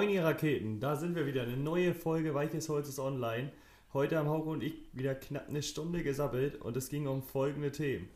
Moin 0.00 0.08
ihr 0.08 0.24
Raketen, 0.24 0.80
da 0.80 0.96
sind 0.96 1.14
wir 1.14 1.26
wieder. 1.26 1.42
Eine 1.42 1.58
neue 1.58 1.92
Folge 1.92 2.32
Weiches 2.32 2.70
Holz 2.70 2.88
ist 2.88 2.98
online. 2.98 3.52
Heute 3.92 4.16
haben 4.16 4.30
Hauke 4.30 4.48
und 4.48 4.62
ich 4.62 4.88
wieder 4.94 5.14
knapp 5.14 5.50
eine 5.50 5.62
Stunde 5.62 6.02
gesabbelt 6.02 6.56
und 6.56 6.74
es 6.78 6.88
ging 6.88 7.06
um 7.06 7.22
folgende 7.22 7.70
Themen. 7.70 8.08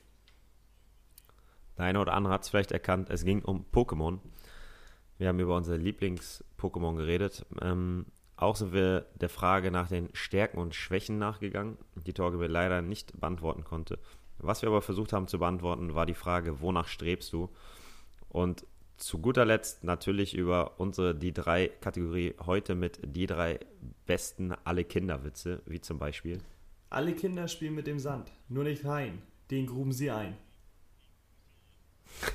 Der 1.77 1.85
eine 1.85 2.01
oder 2.01 2.15
andere 2.15 2.33
hat 2.33 2.43
es 2.43 2.49
vielleicht 2.49 2.73
erkannt, 2.73 3.11
es 3.11 3.27
ging 3.27 3.43
um 3.43 3.67
Pokémon. 3.71 4.21
Wir 5.19 5.29
haben 5.29 5.39
über 5.39 5.55
unsere 5.59 5.77
Lieblings-Pokémon 5.77 6.97
geredet. 6.97 7.45
Ähm, 7.61 8.07
auch 8.37 8.57
sind 8.57 8.73
wir 8.73 9.05
der 9.17 9.29
Frage 9.29 9.71
nach 9.71 9.89
den 9.89 10.09
Stärken 10.15 10.57
und 10.57 10.75
Schwächen 10.75 11.19
nachgegangen, 11.19 11.77
die 11.97 12.15
Torge 12.15 12.39
mir 12.39 12.49
leider 12.49 12.81
nicht 12.81 13.21
beantworten 13.21 13.63
konnte. 13.63 13.99
Was 14.39 14.63
wir 14.63 14.71
aber 14.71 14.81
versucht 14.81 15.13
haben 15.13 15.29
zu 15.29 15.39
beantworten, 15.39 15.95
war 15.95 16.07
die 16.07 16.15
Frage, 16.15 16.63
wonach 16.63 16.89
strebst 16.89 17.31
du? 17.35 17.51
Und 18.31 18.65
zu 18.97 19.19
guter 19.19 19.45
Letzt 19.45 19.85
natürlich 19.85 20.35
über 20.35 20.79
unsere 20.79 21.15
die 21.15 21.33
drei 21.33 21.69
Kategorie 21.81 22.35
heute 22.45 22.75
mit 22.75 23.01
die 23.05 23.27
drei 23.27 23.61
besten 24.07 24.53
alle 24.65 24.85
Kinderwitze, 24.85 25.63
wie 25.67 25.81
zum 25.81 25.99
Beispiel. 25.99 26.39
Alle 26.91 27.13
Kinder 27.13 27.49
spielen 27.49 27.75
mit 27.75 27.87
dem 27.87 27.99
Sand, 27.99 28.31
nur 28.49 28.65
nicht 28.65 28.85
rein. 28.85 29.23
Den 29.51 29.67
gruben 29.67 29.93
sie 29.93 30.11
ein. 30.11 30.37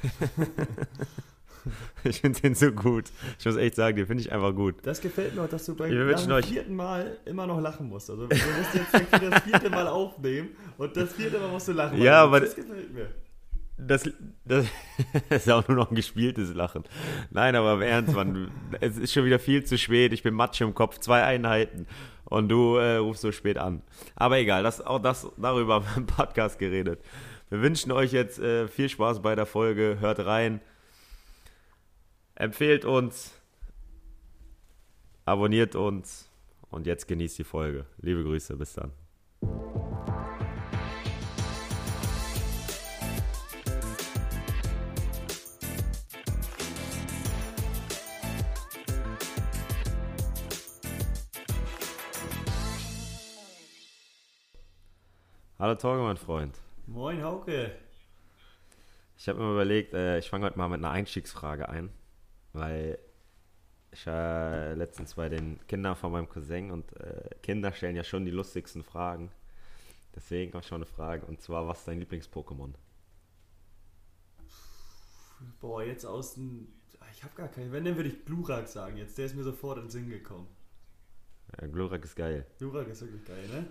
ich 2.04 2.22
finde 2.22 2.42
den 2.42 2.56
so 2.56 2.72
gut. 2.72 3.06
Ich 3.40 3.46
muss 3.46 3.56
echt 3.56 3.76
sagen, 3.76 3.98
den 3.98 4.08
finde 4.08 4.22
ich 4.22 4.32
einfach 4.32 4.54
gut. 4.54 4.76
Das 4.84 5.02
gefällt 5.02 5.36
mir, 5.36 5.48
dass 5.48 5.66
du 5.66 5.76
beim 5.76 5.92
Wir 5.92 6.44
vierten 6.44 6.76
Mal 6.76 7.18
immer 7.26 7.48
noch 7.48 7.60
lachen 7.60 7.88
musst. 7.88 8.10
Also 8.10 8.28
du 8.28 8.36
musst 8.36 8.74
jetzt 8.74 8.94
das 8.94 9.44
vierte 9.44 9.70
Mal 9.70 9.88
aufnehmen 9.88 10.50
und 10.78 10.96
das 10.96 11.14
vierte 11.14 11.40
Mal 11.40 11.50
musst 11.50 11.68
du 11.68 11.74
lachen. 11.74 12.02
Ja, 12.02 12.24
aber 12.24 12.42
das 12.42 12.56
gefällt 12.56 12.94
mir. 12.94 13.10
Das, 13.80 14.10
das, 14.46 14.68
ist 15.30 15.50
auch 15.50 15.68
nur 15.68 15.78
noch 15.78 15.90
ein 15.90 15.96
gespieltes 15.96 16.54
Lachen. 16.54 16.84
Nein, 17.32 17.56
aber 17.56 17.74
im 17.74 17.82
Ernst, 17.82 18.14
Mann, 18.14 18.52
es 18.82 18.98
ist 18.98 19.14
schon 19.14 19.26
wieder 19.26 19.40
viel 19.40 19.64
zu 19.64 19.78
spät. 19.78 20.12
Ich 20.12 20.22
bin 20.22 20.34
Matsch 20.34 20.60
im 20.62 20.74
Kopf, 20.74 21.00
zwei 21.00 21.24
Einheiten 21.24 21.88
und 22.26 22.50
du 22.50 22.76
äh, 22.76 22.98
rufst 22.98 23.22
so 23.22 23.32
spät 23.32 23.58
an. 23.58 23.82
Aber 24.16 24.38
egal, 24.38 24.64
das, 24.64 24.82
auch 24.82 25.00
das 25.00 25.32
darüber 25.38 25.76
haben 25.76 25.86
wir 25.86 25.98
im 25.98 26.06
Podcast 26.06 26.60
geredet. 26.60 27.02
Wir 27.50 27.62
wünschen 27.62 27.92
euch 27.92 28.12
jetzt 28.12 28.40
äh, 28.40 28.68
viel 28.68 28.90
Spaß 28.90 29.22
bei 29.22 29.36
der 29.36 29.46
Folge. 29.46 29.98
Hört 30.00 30.26
rein, 30.26 30.62
empfehlt 32.36 32.86
uns, 32.86 33.34
abonniert 35.26 35.76
uns 35.76 36.30
und 36.70 36.86
jetzt 36.86 37.08
genießt 37.08 37.40
die 37.40 37.44
Folge. 37.44 37.86
Liebe 38.02 38.24
Grüße, 38.24 38.56
bis 38.58 38.74
dann. 38.74 38.92
Hallo 55.70 55.78
Torge, 55.78 56.02
mein 56.02 56.18
Freund. 56.18 56.58
Moin 56.88 57.22
Hauke. 57.22 57.72
Ich 59.16 59.30
habe 59.30 59.38
mir 59.38 59.52
überlegt, 59.52 59.94
äh, 59.94 60.18
ich 60.18 60.28
fange 60.28 60.48
heute 60.48 60.58
mal 60.58 60.68
mit 60.68 60.80
einer 60.80 60.90
Einstiegsfrage 60.90 61.70
ein, 61.70 61.92
weil 62.54 62.98
ich 63.92 64.08
war 64.08 64.52
äh, 64.52 64.74
letztens 64.74 65.14
bei 65.14 65.30
den 65.30 65.60
Kindern 65.68 65.96
von 65.96 66.12
meinem 66.12 66.28
Cousin 66.28 66.72
und 66.72 66.92
äh, 67.00 67.30
Kinder 67.44 67.72
stellen 67.72 67.96
ja 67.96 68.04
schon 68.04 68.26
die 68.26 68.32
lustigsten 68.32 68.84
Fragen. 68.84 69.30
Deswegen 70.16 70.58
auch 70.58 70.64
schon 70.64 70.78
eine 70.78 70.88
Frage 70.88 71.28
und 71.28 71.40
zwar, 71.40 71.68
was 71.68 71.82
ist 71.82 71.88
dein 71.88 72.00
Lieblings-Pokémon? 72.00 72.74
Boah, 75.62 75.84
jetzt 75.84 76.04
aus 76.04 76.34
dem. 76.34 76.70
Ich 77.14 77.24
habe 77.24 77.36
gar 77.36 77.48
keinen. 77.48 77.72
Wenn, 77.72 77.86
dann 77.86 77.96
würde 77.96 78.10
ich 78.10 78.26
Glurak 78.26 78.68
sagen 78.68 78.98
jetzt. 78.98 79.20
Der 79.20 79.28
ist 79.28 79.36
mir 79.36 79.44
sofort 79.44 79.78
in 79.78 79.84
den 79.84 79.92
Sinn 79.92 80.10
gekommen. 80.10 80.48
Ja, 81.62 81.68
Glurak 81.68 82.04
ist 82.04 82.16
geil. 82.16 82.48
Glurak 82.58 82.88
ist 82.88 83.02
wirklich 83.02 83.24
geil, 83.24 83.48
ne? 83.50 83.68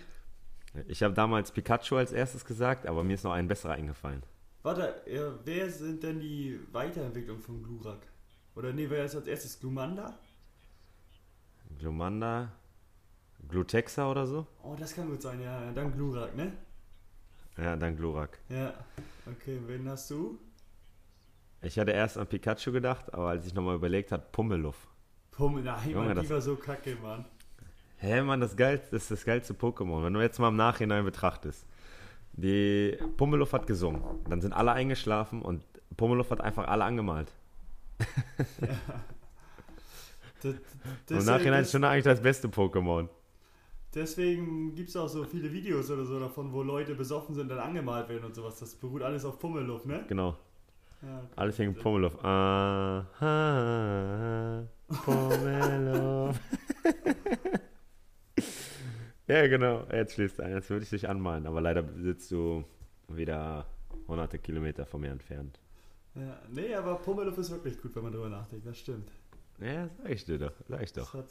Ich 0.86 1.02
habe 1.02 1.14
damals 1.14 1.50
Pikachu 1.52 1.96
als 1.96 2.12
erstes 2.12 2.44
gesagt, 2.44 2.86
aber 2.86 3.02
mir 3.02 3.14
ist 3.14 3.24
noch 3.24 3.32
ein 3.32 3.48
besserer 3.48 3.72
eingefallen. 3.72 4.22
Warte, 4.62 5.02
ja, 5.06 5.32
wer 5.44 5.70
sind 5.70 6.02
denn 6.02 6.20
die 6.20 6.60
Weiterentwicklungen 6.72 7.42
von 7.42 7.62
Glurak? 7.62 8.06
Oder 8.54 8.72
nee, 8.72 8.90
wer 8.90 9.04
ist 9.04 9.14
als 9.14 9.26
erstes? 9.26 9.58
Glumanda? 9.58 10.18
Glumanda? 11.78 12.52
Glutexa 13.48 14.10
oder 14.10 14.26
so? 14.26 14.46
Oh, 14.62 14.74
das 14.78 14.94
kann 14.94 15.08
gut 15.08 15.22
sein, 15.22 15.40
ja. 15.40 15.70
Dann 15.72 15.92
Glurak, 15.92 16.36
ne? 16.36 16.52
Ja, 17.56 17.76
dann 17.76 17.96
Glurak. 17.96 18.38
Ja, 18.48 18.74
okay, 19.26 19.58
wen 19.66 19.88
hast 19.88 20.10
du? 20.10 20.38
Ich 21.62 21.78
hatte 21.78 21.90
erst 21.92 22.18
an 22.18 22.26
Pikachu 22.26 22.72
gedacht, 22.72 23.12
aber 23.14 23.30
als 23.30 23.46
ich 23.46 23.54
nochmal 23.54 23.76
überlegt 23.76 24.12
habe, 24.12 24.24
Pummeluff. 24.30 24.88
Pummel, 25.30 25.62
nein, 25.62 25.90
Junge, 25.90 26.14
Mann, 26.14 26.20
die 26.20 26.30
war 26.30 26.40
so 26.40 26.56
kacke, 26.56 26.96
Mann. 26.96 27.24
Hä, 28.00 28.22
Mann, 28.22 28.40
das, 28.40 28.56
geilste, 28.56 28.88
das 28.92 29.02
ist 29.02 29.10
das 29.10 29.24
geilste 29.24 29.54
Pokémon. 29.54 30.04
Wenn 30.04 30.14
du 30.14 30.20
jetzt 30.20 30.38
mal 30.38 30.48
im 30.48 30.56
Nachhinein 30.56 31.04
betrachtest. 31.04 31.66
Die 32.32 32.96
Pummeluff 33.16 33.52
hat 33.52 33.66
gesungen. 33.66 34.02
Dann 34.28 34.40
sind 34.40 34.52
alle 34.52 34.72
eingeschlafen 34.72 35.42
und 35.42 35.64
Pummeluff 35.96 36.30
hat 36.30 36.40
einfach 36.40 36.68
alle 36.68 36.84
angemalt. 36.84 37.32
Ja. 38.60 38.68
Das, 40.40 40.54
das, 41.06 41.18
Im 41.18 41.26
Nachhinein 41.26 41.62
ist 41.62 41.72
schon 41.72 41.82
eigentlich 41.82 42.04
das 42.04 42.22
beste 42.22 42.46
Pokémon. 42.46 43.08
Deswegen 43.92 44.72
gibt 44.76 44.90
es 44.90 44.96
auch 44.96 45.08
so 45.08 45.24
viele 45.24 45.52
Videos 45.52 45.90
oder 45.90 46.04
so 46.04 46.20
davon, 46.20 46.52
wo 46.52 46.62
Leute 46.62 46.94
besoffen 46.94 47.34
sind, 47.34 47.50
dann 47.50 47.58
angemalt 47.58 48.08
werden 48.08 48.24
und 48.24 48.36
sowas. 48.36 48.56
Das 48.60 48.76
beruht 48.76 49.02
alles 49.02 49.24
auf 49.24 49.40
Pummeluff, 49.40 49.84
ne? 49.84 50.04
Genau. 50.06 50.36
Ja, 51.02 51.18
okay. 51.18 51.32
Alles 51.34 51.58
wegen 51.58 51.74
Pummeluff. 51.74 52.22
Aha, 52.24 53.04
Pummeluff. 55.04 56.38
Ja, 59.28 59.46
genau. 59.46 59.86
Jetzt 59.92 60.14
schließt 60.14 60.40
ein. 60.40 60.52
Jetzt 60.52 60.70
würde 60.70 60.84
ich 60.84 60.90
dich 60.90 61.08
anmalen. 61.08 61.46
Aber 61.46 61.60
leider 61.60 61.84
sitzt 61.98 62.30
du 62.30 62.64
wieder 63.08 63.66
hunderte 64.08 64.38
Kilometer 64.38 64.86
von 64.86 65.02
mir 65.02 65.10
entfernt. 65.10 65.60
Ja, 66.14 66.40
nee, 66.48 66.74
aber 66.74 66.96
Pummeluff 66.96 67.36
ist 67.38 67.50
wirklich 67.50 67.80
gut, 67.80 67.94
wenn 67.94 68.02
man 68.02 68.12
drüber 68.12 68.30
nachdenkt. 68.30 68.66
Das 68.66 68.78
stimmt. 68.78 69.10
Ja, 69.60 69.88
sag 70.02 70.10
ich 70.10 70.24
dir 70.24 70.38
doch. 70.38 70.52
Sag 70.66 70.82
ich 70.82 70.92
doch. 70.92 71.12
Das, 71.12 71.14
hat, 71.14 71.28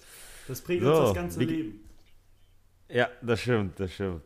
das 0.47 0.62
prägt 0.62 0.84
so, 0.84 0.91
uns 0.91 1.00
das 1.00 1.13
ganze 1.13 1.40
wie, 1.40 1.46
Leben. 1.46 1.90
Ja, 2.90 3.09
das 3.22 3.41
stimmt, 3.41 3.80
das 3.80 3.91
stimmt. 3.91 4.24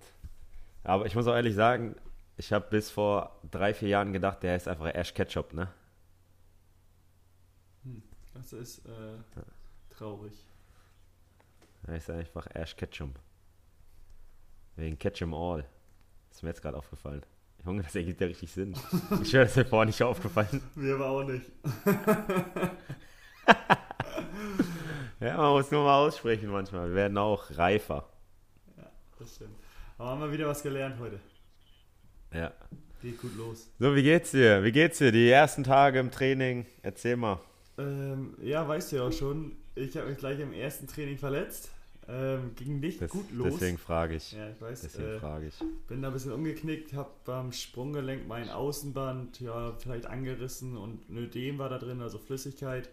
Aber 0.83 1.05
ich 1.05 1.15
muss 1.15 1.27
auch 1.27 1.35
ehrlich 1.35 1.55
sagen, 1.55 1.95
ich 2.37 2.51
habe 2.51 2.67
bis 2.69 2.89
vor 2.89 3.39
drei, 3.49 3.73
vier 3.73 3.89
Jahren 3.89 4.13
gedacht, 4.13 4.43
der 4.43 4.55
ist 4.55 4.67
einfach 4.67 4.87
Ash 4.93 5.13
Ketchup, 5.13 5.53
ne? 5.53 5.67
Hm, 7.83 8.03
das 8.33 8.53
ist 8.53 8.85
äh, 8.85 9.39
traurig. 9.91 10.33
Er 11.87 11.97
ist 11.97 12.09
einfach 12.09 12.47
Ash 12.53 12.75
Ketchum. 12.75 13.13
Wegen 14.75 14.97
Catch 14.97 15.21
'em 15.21 15.33
All. 15.33 15.65
Das 16.29 16.37
ist 16.37 16.43
mir 16.43 16.49
jetzt 16.49 16.61
gerade 16.61 16.77
aufgefallen. 16.77 17.23
Junge, 17.65 17.83
das 17.83 17.95
ergibt 17.95 18.21
ja 18.21 18.27
richtig 18.27 18.51
Sinn. 18.51 18.75
Ich 19.21 19.33
höre, 19.33 19.43
das 19.43 19.55
mir 19.55 19.65
vorher 19.65 19.85
nicht 19.85 20.01
aufgefallen. 20.01 20.63
Mir 20.75 20.95
aber 20.95 21.09
auch 21.09 21.23
nicht. 21.23 21.45
ja, 25.19 25.37
man 25.37 25.51
muss 25.51 25.69
nur 25.69 25.83
mal 25.83 25.99
aussprechen 25.99 26.49
manchmal. 26.49 26.89
Wir 26.89 26.95
werden 26.95 27.17
auch 27.17 27.55
reifer. 27.57 28.09
Ja, 28.77 28.89
das 29.19 29.35
stimmt. 29.35 29.55
Aber 29.97 30.09
haben 30.09 30.21
wir 30.21 30.31
wieder 30.31 30.47
was 30.47 30.63
gelernt 30.63 30.97
heute. 30.99 31.19
Ja. 32.33 32.51
Geht 33.01 33.21
gut 33.21 33.35
los. 33.35 33.69
So, 33.77 33.95
wie 33.95 34.03
geht's 34.03 34.31
dir? 34.31 34.63
Wie 34.63 34.71
geht's 34.71 34.97
dir? 34.97 35.11
Die 35.11 35.29
ersten 35.29 35.63
Tage 35.63 35.99
im 35.99 36.09
Training? 36.11 36.65
Erzähl 36.81 37.17
mal. 37.17 37.39
Ähm, 37.77 38.35
ja, 38.41 38.67
weißt 38.67 38.91
du 38.91 38.95
ja 38.97 39.03
auch 39.03 39.11
schon. 39.11 39.55
Ich 39.75 39.95
habe 39.97 40.09
mich 40.09 40.17
gleich 40.17 40.39
im 40.39 40.53
ersten 40.53 40.87
Training 40.87 41.17
verletzt. 41.17 41.71
Ähm, 42.07 42.51
ging 42.55 42.79
nicht 42.79 43.01
das, 43.01 43.11
gut 43.11 43.31
los. 43.31 43.53
Deswegen 43.53 43.77
frage 43.77 44.15
ich. 44.15 44.31
Ja, 44.31 44.49
ich 44.49 44.59
weiß. 44.59 44.81
Deswegen 44.81 45.09
äh, 45.09 45.19
frage 45.19 45.47
ich. 45.47 45.55
Bin 45.87 46.01
da 46.01 46.07
ein 46.07 46.13
bisschen 46.13 46.31
umgeknickt, 46.31 46.93
habe 46.93 47.11
beim 47.25 47.51
Sprunggelenk 47.51 48.27
mein 48.27 48.49
Außenband 48.49 49.39
ja 49.39 49.73
vielleicht 49.73 50.07
angerissen 50.07 50.77
und 50.77 51.09
ein 51.09 51.17
Ödem 51.17 51.59
war 51.59 51.69
da 51.69 51.77
drin, 51.77 52.01
also 52.01 52.17
Flüssigkeit. 52.17 52.89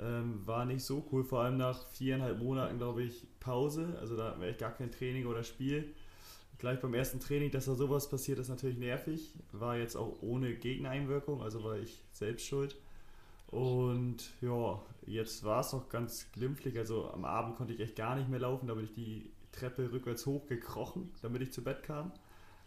Ähm, 0.00 0.40
war 0.46 0.64
nicht 0.64 0.82
so 0.82 1.06
cool, 1.12 1.22
vor 1.22 1.42
allem 1.42 1.58
nach 1.58 1.86
viereinhalb 1.88 2.38
Monaten, 2.38 2.78
glaube 2.78 3.02
ich, 3.02 3.26
Pause. 3.40 3.96
Also 4.00 4.16
da 4.16 4.40
wäre 4.40 4.50
ich 4.50 4.58
gar 4.58 4.72
kein 4.72 4.90
Training 4.90 5.26
oder 5.26 5.44
Spiel. 5.44 5.94
Gleich 6.58 6.80
beim 6.80 6.94
ersten 6.94 7.20
Training, 7.20 7.50
dass 7.50 7.66
da 7.66 7.74
sowas 7.74 8.08
passiert, 8.08 8.38
ist 8.38 8.48
natürlich 8.48 8.78
nervig. 8.78 9.34
War 9.52 9.76
jetzt 9.76 9.96
auch 9.96 10.22
ohne 10.22 10.54
Gegnereinwirkung, 10.54 11.42
also 11.42 11.62
war 11.64 11.76
ich 11.76 12.02
selbst 12.12 12.46
schuld. 12.46 12.76
Und 13.52 14.32
ja, 14.40 14.80
jetzt 15.06 15.44
war 15.44 15.60
es 15.60 15.74
auch 15.74 15.90
ganz 15.90 16.32
glimpflich. 16.32 16.78
Also 16.78 17.10
am 17.10 17.26
Abend 17.26 17.56
konnte 17.56 17.74
ich 17.74 17.80
echt 17.80 17.96
gar 17.96 18.16
nicht 18.16 18.28
mehr 18.28 18.40
laufen. 18.40 18.66
Da 18.66 18.74
bin 18.74 18.84
ich 18.84 18.94
die 18.94 19.30
Treppe 19.52 19.92
rückwärts 19.92 20.24
hochgekrochen, 20.24 21.12
damit 21.20 21.42
ich 21.42 21.52
zu 21.52 21.62
Bett 21.62 21.82
kam. 21.82 22.12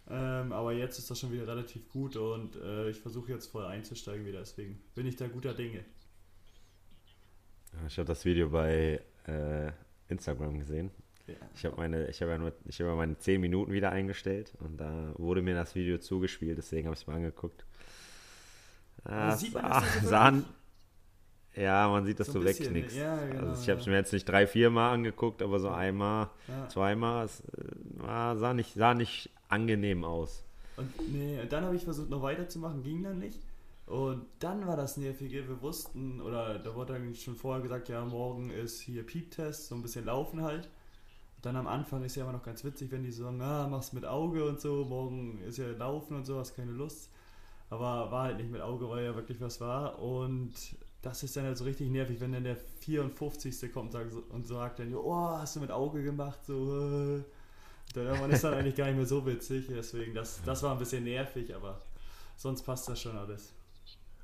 Ähm, 0.08 0.52
aber 0.52 0.74
jetzt 0.74 1.00
ist 1.00 1.10
das 1.10 1.20
schon 1.20 1.32
wieder 1.32 1.48
relativ 1.48 1.90
gut 1.90 2.16
und 2.16 2.56
äh, 2.58 2.90
ich 2.92 3.00
versuche 3.00 3.32
jetzt 3.32 3.48
voll 3.48 3.66
einzusteigen 3.66 4.28
wieder. 4.28 4.40
Deswegen 4.40 4.80
bin 4.94 5.08
ich 5.08 5.16
da 5.16 5.28
guter 5.28 5.56
Dinge. 5.56 5.84
Ich 7.88 7.98
habe 7.98 8.06
das 8.06 8.24
Video 8.24 8.50
bei 8.52 9.02
äh, 9.26 9.72
Instagram 10.08 10.60
gesehen. 10.60 10.92
Ja. 11.26 11.34
Ich 11.56 11.66
habe 11.66 11.78
meine, 11.78 12.08
ich 12.10 12.22
habe 12.22 12.34
ja 12.34 12.38
nur, 12.38 12.54
ich 12.66 12.80
habe 12.80 12.94
meine 12.96 13.18
10 13.18 13.42
Minuten 13.42 13.72
wieder 13.72 13.92
eingestellt 13.92 14.54
und 14.60 14.78
da 14.78 15.16
wurde 15.18 15.42
mir 15.42 15.56
das 15.56 15.74
Video 15.74 15.98
zugespielt, 15.98 16.60
deswegen 16.60 16.86
habe 16.86 16.94
ich 16.94 17.02
es 17.02 17.08
mir 17.08 17.16
angeguckt. 17.16 17.66
Ah, 19.04 19.36
man 19.54 19.64
das 19.64 20.02
sahen, 20.04 20.46
Ja, 21.56 21.88
man 21.88 22.06
sieht, 22.06 22.20
dass 22.20 22.28
So 22.28 22.34
du 22.34 22.42
bisschen, 22.42 22.74
wegknickst. 22.76 22.98
ja, 22.98 23.16
genau, 23.26 23.48
also 23.48 23.62
ich 23.62 23.70
habe 23.70 23.80
es 23.80 23.86
mir 23.86 23.94
jetzt 23.96 24.12
nicht 24.12 24.26
drei, 24.28 24.46
vier 24.46 24.70
Mal 24.70 24.92
angeguckt, 24.92 25.42
aber 25.42 25.60
so 25.60 25.70
einmal, 25.70 26.30
zweimal, 26.68 27.26
es 27.26 27.40
äh, 27.42 28.36
sah, 28.38 28.54
nicht, 28.54 28.74
sah 28.74 28.94
nicht 28.94 29.30
angenehm 29.48 30.04
aus. 30.04 30.44
Und, 30.76 30.90
nee, 31.14 31.40
und 31.40 31.52
dann 31.54 31.64
habe 31.64 31.76
ich 31.76 31.84
versucht 31.84 32.10
noch 32.10 32.22
weiterzumachen, 32.22 32.84
ging 32.84 33.04
dann 33.04 33.20
nicht. 33.20 33.40
Und 33.86 34.26
dann 34.40 34.66
war 34.68 34.76
das 34.76 34.98
Nervige, 34.98 35.48
wir 35.48 35.62
wussten, 35.62 36.20
oder 36.20 36.60
da 36.60 36.76
wurde 36.76 36.94
dann 36.94 37.16
schon 37.16 37.36
vorher 37.36 37.62
gesagt, 37.62 37.88
ja, 37.88 38.04
morgen 38.04 38.50
ist 38.50 38.82
hier 38.82 39.06
Piep-Test, 39.06 39.68
so 39.68 39.76
ein 39.76 39.82
bisschen 39.82 40.06
laufen 40.06 40.42
halt. 40.42 40.66
Und 41.38 41.46
dann 41.46 41.56
am 41.56 41.68
Anfang 41.68 42.04
ist 42.04 42.16
ja 42.16 42.24
immer 42.24 42.34
noch 42.34 42.44
ganz 42.44 42.64
witzig, 42.66 42.92
wenn 42.92 43.04
die 43.04 43.12
sagen, 43.12 43.40
ah, 43.42 43.68
mach's 43.70 43.94
mit 43.94 44.06
Auge 44.06 44.44
und 44.50 44.60
so, 44.60 44.84
morgen 44.84 45.40
ist 45.48 45.58
ja 45.60 45.68
Laufen 45.68 46.16
und 46.18 46.26
so, 46.26 46.40
hast 46.40 46.56
keine 46.56 46.72
Lust. 46.72 47.10
Aber 47.70 48.12
war 48.12 48.24
halt 48.24 48.38
nicht 48.38 48.52
mit 48.52 48.62
Auge, 48.62 48.90
weil 48.90 49.06
ja 49.06 49.16
wirklich 49.16 49.40
was 49.40 49.62
war. 49.62 50.00
Und 50.02 50.54
das 51.06 51.22
ist 51.22 51.38
dann 51.38 51.46
halt 51.46 51.58
so 51.58 51.66
richtig 51.66 51.90
nervig, 51.92 52.20
wenn 52.20 52.32
dann 52.32 52.44
der 52.44 52.56
54. 52.56 53.72
kommt 53.72 53.94
und 53.94 54.48
sagt- 54.48 54.80
dann, 54.80 54.94
oh, 54.96 55.16
hast 55.38 55.56
du 55.56 55.60
mit 55.60 55.70
Auge 55.72 56.04
gemacht, 56.04 56.40
so, 56.46 57.18
äh. 57.18 57.24
Dann 57.94 58.08
irgendwann 58.08 58.32
ist 58.32 58.44
dann 58.44 58.54
eigentlich 58.56 58.76
gar 58.76 58.88
nicht 58.88 58.96
mehr 58.98 59.06
so 59.06 59.24
witzig, 59.26 59.68
deswegen, 59.70 60.16
das, 60.16 60.42
das 60.44 60.64
war 60.64 60.72
ein 60.72 60.80
bisschen 60.80 61.04
nervig, 61.04 61.54
aber 61.56 61.80
sonst 62.36 62.64
passt 62.64 62.90
das 62.90 63.00
schon 63.00 63.16
alles. 63.16 63.54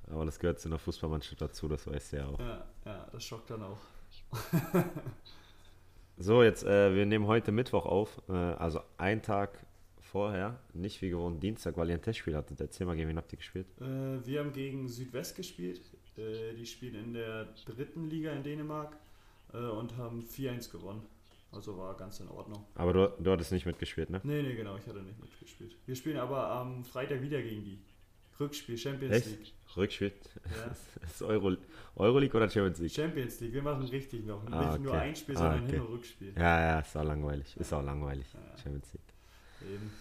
Aber 0.10 0.26
das 0.26 0.40
gehört 0.40 0.60
zu 0.60 0.68
einer 0.70 0.80
Fußballmannschaft 0.80 1.40
dazu, 1.40 1.68
das 1.68 1.86
weißt 1.86 2.14
du 2.14 2.18
ja 2.18 2.26
auch. 2.26 2.40
Ja, 2.40 2.66
ja, 2.86 3.08
das 3.12 3.24
schockt 3.24 3.52
dann 3.52 3.62
auch. 3.64 3.78
So, 6.18 6.44
jetzt, 6.44 6.64
äh, 6.64 6.94
wir 6.94 7.06
nehmen 7.08 7.26
heute 7.26 7.52
Mittwoch 7.52 7.86
auf, 7.86 8.22
äh, 8.30 8.34
also 8.34 8.82
einen 8.98 9.24
Tag 9.24 9.66
vorher, 10.02 10.60
nicht 10.74 11.02
wie 11.02 11.10
gewohnt 11.10 11.42
Dienstag, 11.42 11.78
weil 11.78 11.90
ihr 11.90 11.96
ein 11.96 12.02
Testspiel 12.02 12.36
hattet. 12.36 12.62
Erzähl 12.62 12.86
mal, 12.86 12.96
gegen 12.96 13.10
wen 13.10 13.18
habt 13.18 13.32
ihr 13.34 13.38
gespielt? 13.38 13.66
Äh, 13.80 14.24
wir 14.24 14.40
haben 14.42 14.52
gegen 14.54 14.88
Südwest 14.88 15.36
gespielt, 15.36 15.82
äh, 16.18 16.54
die 16.54 16.66
spielen 16.66 16.96
in 16.96 17.14
der 17.14 17.46
dritten 17.66 18.10
Liga 18.10 18.32
in 18.32 18.44
Dänemark 18.44 18.96
äh, 19.54 19.58
und 19.58 19.98
haben 19.98 20.24
4-1 20.24 20.72
gewonnen. 20.72 21.02
Also 21.52 21.78
war 21.78 21.96
ganz 21.98 22.20
in 22.22 22.30
Ordnung. 22.30 22.66
Aber 22.76 22.94
du, 22.94 23.14
du 23.22 23.32
hattest 23.32 23.52
nicht 23.52 23.66
mitgespielt, 23.66 24.10
ne? 24.10 24.22
Nee, 24.24 24.42
nee, 24.42 24.56
genau, 24.56 24.78
ich 24.78 24.88
hatte 24.88 25.02
nicht 25.02 25.20
mitgespielt. 25.20 25.76
Wir 25.86 25.96
spielen 25.96 26.18
aber 26.18 26.50
am 26.50 26.86
Freitag 26.86 27.22
wieder 27.22 27.42
gegen 27.42 27.64
die. 27.66 27.80
Rückspiel, 28.40 28.78
Champions 28.78 29.14
Echt? 29.14 29.28
League. 29.28 29.54
Rückspiel? 29.78 30.12
Ja. 30.46 31.04
ist 31.06 31.22
Euro, 31.22 31.56
Euroleague 31.96 32.36
oder 32.36 32.50
Champions 32.50 32.80
League? 32.80 32.92
Champions 32.92 33.40
League, 33.42 33.54
wir 33.54 33.62
machen 33.62 33.84
richtig 33.84 34.26
noch. 34.26 34.42
Nicht 34.44 34.54
Ah, 34.54 34.78
nur 34.78 34.94
okay. 34.94 35.02
ein 35.02 35.16
Spiel, 35.16 35.36
Ah, 35.36 35.40
sondern 35.40 35.64
okay. 35.66 35.72
Hin- 35.74 35.82
und 35.82 35.94
Rückspiel. 35.94 36.34
Ja, 36.36 36.62
ja, 36.62 36.80
ist 36.80 36.98
auch 36.98 37.04
langweilig. 37.04 37.58
Ist 37.58 37.74
auch 37.74 37.84
langweilig. 37.84 38.26
Ja. 38.34 38.58
Champions 38.58 38.94
League. 38.94 39.74
Eben. 39.74 39.92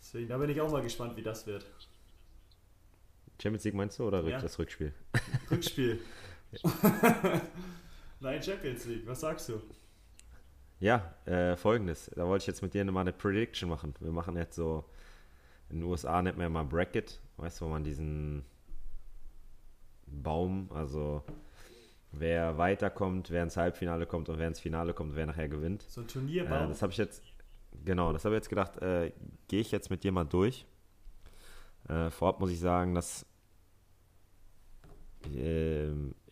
Deswegen, 0.00 0.28
da 0.28 0.38
bin 0.38 0.50
ich 0.50 0.60
auch 0.60 0.70
mal 0.70 0.82
gespannt, 0.82 1.16
wie 1.16 1.22
das 1.22 1.46
wird. 1.46 1.64
Champions 3.42 3.64
League 3.64 3.74
meinst 3.74 3.98
du 3.98 4.04
oder 4.06 4.22
Ja. 4.24 4.38
das 4.40 4.58
Rückspiel? 4.58 4.92
Rückspiel. 5.50 6.00
Nein, 8.20 8.42
Champions 8.42 8.84
League, 8.86 9.06
was 9.06 9.20
sagst 9.20 9.48
du? 9.48 9.60
Ja, 10.80 11.14
äh, 11.26 11.56
folgendes. 11.56 12.10
Da 12.14 12.26
wollte 12.26 12.42
ich 12.42 12.46
jetzt 12.46 12.62
mit 12.62 12.74
dir 12.74 12.84
mal 12.90 13.00
eine 13.02 13.12
Prediction 13.12 13.68
machen. 13.68 13.94
Wir 14.00 14.12
machen 14.12 14.36
jetzt 14.36 14.56
so, 14.56 14.84
in 15.68 15.80
den 15.80 15.88
USA 15.88 16.20
nennt 16.22 16.36
man 16.36 16.44
ja 16.44 16.48
mal 16.48 16.64
Bracket, 16.64 17.20
weißt 17.36 17.60
du, 17.60 17.66
wo 17.66 17.68
man 17.70 17.84
diesen 17.84 18.44
Baum, 20.06 20.68
also 20.74 21.22
wer 22.12 22.58
weiterkommt, 22.58 23.30
wer 23.30 23.42
ins 23.42 23.56
Halbfinale 23.56 24.06
kommt 24.06 24.28
und 24.28 24.38
wer 24.38 24.48
ins 24.48 24.58
Finale 24.60 24.92
kommt, 24.94 25.14
wer 25.14 25.26
nachher 25.26 25.48
gewinnt. 25.48 25.82
So 25.88 26.00
ein 26.00 26.06
Äh, 26.06 26.10
Turnierbaum. 26.10 26.68
das 26.68 26.82
habe 26.82 26.92
ich 26.92 26.98
jetzt, 26.98 27.22
genau, 27.84 28.12
das 28.12 28.24
habe 28.24 28.34
ich 28.34 28.38
jetzt 28.38 28.48
gedacht, 28.48 28.78
äh, 28.82 29.12
gehe 29.48 29.60
ich 29.60 29.70
jetzt 29.70 29.90
mit 29.90 30.02
dir 30.02 30.12
mal 30.12 30.24
durch. 30.24 30.66
Äh, 31.88 32.10
vorab 32.10 32.40
muss 32.40 32.50
ich 32.50 32.58
sagen, 32.58 32.94
dass 32.94 33.24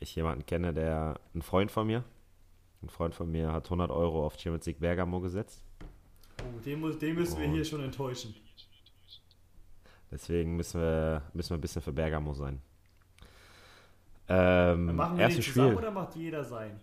ich 0.01 0.15
jemanden 0.15 0.47
kenne, 0.47 0.73
der, 0.73 1.21
ein 1.35 1.43
Freund 1.43 1.71
von 1.71 1.87
mir, 1.87 2.05
ein 2.83 2.89
Freund 2.89 3.15
von 3.15 3.31
mir 3.31 3.53
hat 3.53 3.65
100 3.67 3.91
Euro 3.91 4.25
auf 4.27 4.35
Champions 4.39 4.67
League 4.67 4.81
Bergamo 4.81 5.21
gesetzt. 5.21 5.63
oh, 6.43 6.61
den, 6.65 6.81
muss, 6.81 6.99
den 6.99 7.15
müssen 7.17 7.39
wir 7.41 7.49
Oh. 7.49 7.53
hier 7.53 7.65
schon 7.65 7.83
enttäuschen. 7.83 8.35
Deswegen 10.11 10.57
müssen 10.57 10.81
wir, 10.81 11.23
müssen 11.35 11.51
wir 11.51 11.59
ein 11.59 11.61
bisschen 11.61 11.83
für 11.83 11.93
Bergamo 11.93 12.33
sein. 12.33 12.63
Ähm, 14.29 14.97
Machen 14.97 15.13
wir 15.13 15.17
den 15.17 15.21
erstes 15.21 15.47
zusammen 15.47 15.69
Spiel. 15.73 15.79
oder 15.79 15.91
macht 15.91 16.17
jeder 16.17 16.45
sein 16.45 16.81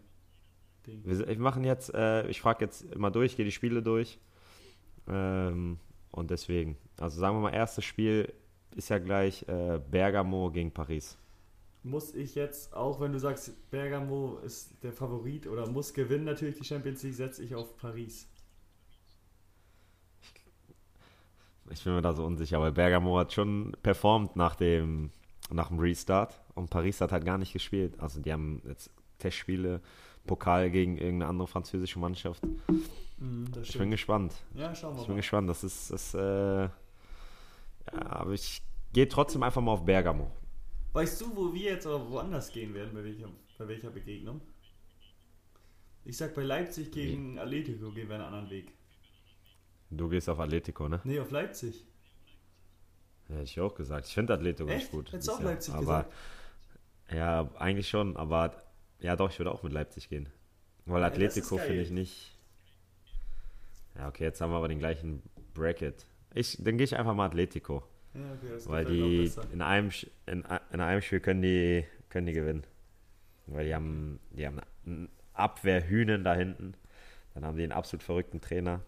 Ding? 0.85 1.01
Wir, 1.03 1.27
wir 1.27 1.39
machen 1.39 1.63
jetzt, 1.63 1.93
äh, 1.93 2.27
ich 2.27 2.41
frage 2.41 2.65
jetzt 2.65 2.83
immer 2.93 3.09
durch, 3.11 3.35
gehe 3.35 3.45
die 3.45 3.51
Spiele 3.51 3.81
durch. 3.81 4.19
Ähm, 5.07 5.79
und 6.11 6.29
deswegen, 6.31 6.77
also 6.99 7.19
sagen 7.19 7.35
wir 7.37 7.41
mal, 7.41 7.53
erstes 7.53 7.83
Spiel 7.85 8.31
ist 8.75 8.89
ja 8.89 8.99
gleich 8.99 9.47
äh, 9.47 9.79
Bergamo 9.89 10.51
gegen 10.51 10.71
Paris. 10.71 11.17
Muss 11.85 12.15
ich 12.15 12.33
jetzt, 12.33 12.73
auch 12.73 12.99
wenn 12.99 13.13
du 13.13 13.19
sagst, 13.19 13.69
Bergamo 13.69 14.39
ist 14.39 14.81
der 14.81 14.91
Favorit 14.91 15.45
oder 15.45 15.69
muss 15.69 15.93
gewinnen 15.93 16.25
natürlich 16.25 16.55
die 16.55 16.65
Champions 16.65 17.03
League, 17.03 17.13
setze 17.13 17.43
ich 17.43 17.53
auf 17.53 17.77
Paris. 17.77 18.27
Ich 21.69 21.83
bin 21.83 21.93
mir 21.93 22.01
da 22.01 22.13
so 22.13 22.25
unsicher, 22.25 22.59
weil 22.59 22.71
Bergamo 22.71 23.19
hat 23.19 23.33
schon 23.33 23.77
performt 23.83 24.35
nach 24.35 24.55
dem, 24.55 25.11
nach 25.51 25.67
dem 25.67 25.77
Restart 25.77 26.41
und 26.55 26.71
Paris 26.71 27.01
hat 27.01 27.11
halt 27.11 27.23
gar 27.23 27.37
nicht 27.37 27.53
gespielt. 27.53 27.99
Also 27.99 28.19
die 28.19 28.33
haben 28.33 28.63
jetzt 28.67 28.89
Testspiele, 29.19 29.79
Pokal 30.25 30.71
gegen 30.71 30.97
irgendeine 30.97 31.27
andere 31.29 31.47
französische 31.47 31.99
Mannschaft. 31.99 32.41
Das 33.51 33.69
Ich 33.69 33.77
bin 33.77 33.91
gespannt. 33.91 34.33
Ja, 34.55 34.73
schauen 34.73 34.95
wir 34.95 35.01
Ich 35.01 35.05
bin 35.05 35.17
mal. 35.17 35.21
gespannt. 35.21 35.49
Das 35.51 35.63
ist, 35.63 35.91
das, 35.91 36.15
äh, 36.15 36.63
ja, 36.63 36.71
aber 37.93 38.31
ich 38.31 38.63
gehe 38.91 39.07
trotzdem 39.07 39.43
einfach 39.43 39.61
mal 39.61 39.73
auf 39.73 39.85
Bergamo. 39.85 40.31
Weißt 40.95 41.19
du, 41.19 41.35
wo 41.35 41.53
wir 41.53 41.73
jetzt 41.73 41.85
aber 41.85 42.09
woanders 42.09 42.53
gehen 42.53 42.73
werden, 42.73 42.93
bei 42.93 43.03
welcher, 43.03 43.27
bei 43.57 43.67
welcher 43.67 43.89
Begegnung? 43.89 44.39
Ich 46.05 46.15
sag, 46.15 46.33
bei 46.33 46.43
Leipzig 46.43 46.89
gegen 46.93 47.37
Atletico 47.37 47.91
gehen 47.91 48.07
wir 48.07 48.15
einen 48.15 48.23
anderen 48.23 48.49
Weg. 48.49 48.71
Du 49.89 50.07
gehst 50.07 50.29
auf 50.29 50.39
Atletico, 50.39 50.87
ne? 50.87 51.01
Nee, 51.03 51.19
auf 51.19 51.31
Leipzig. 51.31 51.85
Ja, 53.27 53.35
hätte 53.35 53.43
ich 53.43 53.59
auch 53.59 53.75
gesagt. 53.75 54.07
Ich 54.07 54.13
finde 54.13 54.35
Atletico 54.35 54.69
ganz 54.69 54.83
Echt? 54.83 54.91
gut. 54.91 55.11
Hättest 55.11 55.27
du 55.27 55.33
auch. 55.33 55.41
Leipzig 55.41 55.73
aber, 55.73 55.81
gesagt? 55.81 56.13
Ja, 57.11 57.49
eigentlich 57.55 57.89
schon, 57.89 58.15
aber 58.15 58.63
ja 59.01 59.17
doch, 59.17 59.29
ich 59.29 59.37
würde 59.37 59.51
auch 59.51 59.63
mit 59.63 59.73
Leipzig 59.73 60.07
gehen. 60.07 60.29
Weil 60.85 61.01
Ja, 61.01 61.07
Atletico 61.07 61.57
finde 61.57 61.81
ich 61.81 61.91
nicht. 61.91 62.37
Ja, 63.97 64.07
okay, 64.07 64.23
jetzt 64.23 64.39
haben 64.39 64.51
wir 64.51 64.57
aber 64.57 64.69
den 64.69 64.79
gleichen 64.79 65.21
Bracket. 65.53 66.05
Ich, 66.33 66.55
dann 66.57 66.77
gehe 66.77 66.85
ich 66.85 66.95
einfach 66.95 67.15
mal 67.15 67.25
Atletico. 67.25 67.83
Ja, 68.15 68.21
okay, 68.33 68.61
Weil 68.65 68.85
die 68.85 69.31
in 69.51 69.61
einem, 69.61 69.91
in, 70.25 70.45
in 70.71 70.79
einem 70.79 71.01
Spiel 71.01 71.19
können 71.19 71.41
die, 71.41 71.85
können 72.09 72.27
die 72.27 72.33
gewinnen. 72.33 72.63
Weil 73.47 73.65
die 73.65 73.75
haben, 73.75 74.19
die 74.31 74.47
haben 74.47 74.61
einen 74.85 75.09
Abwehrhühnen 75.33 76.23
da 76.23 76.33
hinten. 76.33 76.75
Dann 77.33 77.45
haben 77.45 77.57
die 77.57 77.63
einen 77.63 77.73
absolut 77.73 78.03
verrückten 78.03 78.39
Trainer. 78.41 78.81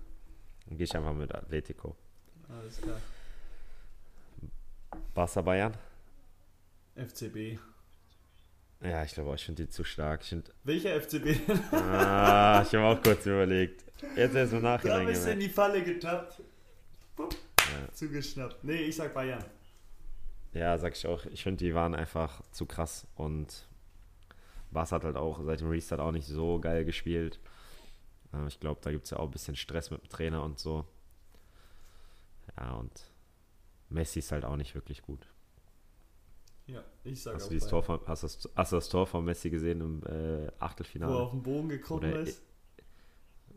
Dann 0.67 0.77
gehe 0.77 0.85
ich 0.85 0.95
einfach 0.95 1.13
mit 1.13 1.33
Atletico. 1.35 1.95
Alles 2.49 2.81
klar. 2.81 2.99
Barca 5.13 5.41
Bayern? 5.41 5.73
FCB. 6.95 7.59
Ja, 8.81 9.03
ich 9.03 9.13
glaube 9.13 9.35
ich 9.35 9.43
finde 9.43 9.65
die 9.65 9.69
zu 9.69 9.83
stark. 9.83 10.21
Ich, 10.21 10.29
find, 10.29 10.53
Welcher 10.63 11.01
FCB? 11.01 11.49
ah, 11.73 12.63
ich 12.65 12.73
habe 12.75 12.85
auch 12.85 13.01
kurz 13.01 13.25
überlegt. 13.25 13.83
Jetzt 14.15 14.35
erst 14.35 14.53
im 14.53 14.61
da 14.61 14.77
Nachhinein 14.77 15.07
bist 15.07 15.25
du 15.25 15.31
in 15.31 15.39
die 15.39 15.49
Falle 15.49 15.83
getappt. 15.83 16.41
Pup, 17.15 17.33
Ja. 17.33 17.46
Zugeschnappt. 17.93 18.63
Nee, 18.63 18.81
ich 18.83 18.95
sag 18.95 19.13
Bayern. 19.13 19.43
Ja, 20.53 20.77
sag 20.77 20.95
ich 20.95 21.05
auch. 21.05 21.25
Ich 21.27 21.43
finde, 21.43 21.63
die 21.63 21.73
waren 21.75 21.93
einfach 21.93 22.41
zu 22.51 22.65
krass. 22.65 23.07
Und 23.15 23.67
Barca 24.71 24.95
hat 24.95 25.03
halt 25.03 25.15
auch 25.17 25.43
seit 25.43 25.59
dem 25.59 25.69
Restart 25.69 26.01
auch 26.01 26.11
nicht 26.11 26.27
so 26.27 26.59
geil 26.59 26.85
gespielt. 26.85 27.39
Ich 28.47 28.59
glaube, 28.59 28.79
da 28.83 28.91
gibt 28.91 29.05
es 29.05 29.11
ja 29.11 29.17
auch 29.19 29.25
ein 29.25 29.31
bisschen 29.31 29.55
Stress 29.55 29.91
mit 29.91 30.01
dem 30.01 30.09
Trainer 30.09 30.43
und 30.43 30.59
so. 30.59 30.85
Ja, 32.57 32.73
und 32.73 33.11
Messi 33.89 34.19
ist 34.19 34.31
halt 34.31 34.45
auch 34.45 34.57
nicht 34.57 34.75
wirklich 34.75 35.01
gut. 35.01 35.27
Ja, 36.65 36.83
ich 37.05 37.21
sag 37.23 37.35
Hast 37.35 37.45
auch 37.45 37.49
du. 37.49 37.59
Tor 37.59 37.83
von, 37.83 37.99
hast, 38.05 38.23
du 38.23 38.27
das, 38.27 38.49
hast 38.55 38.71
du 38.73 38.75
das 38.75 38.89
Tor 38.89 39.07
von 39.07 39.23
Messi 39.23 39.49
gesehen 39.49 39.79
im 39.79 40.03
äh, 40.03 40.07
Wo 40.09 40.11
er 40.11 40.53
Achtelfinale? 40.59 41.15
auf 41.15 41.31
den 41.31 41.43
Boden 41.43 41.81
Oder 41.89 42.19
ist. 42.19 42.41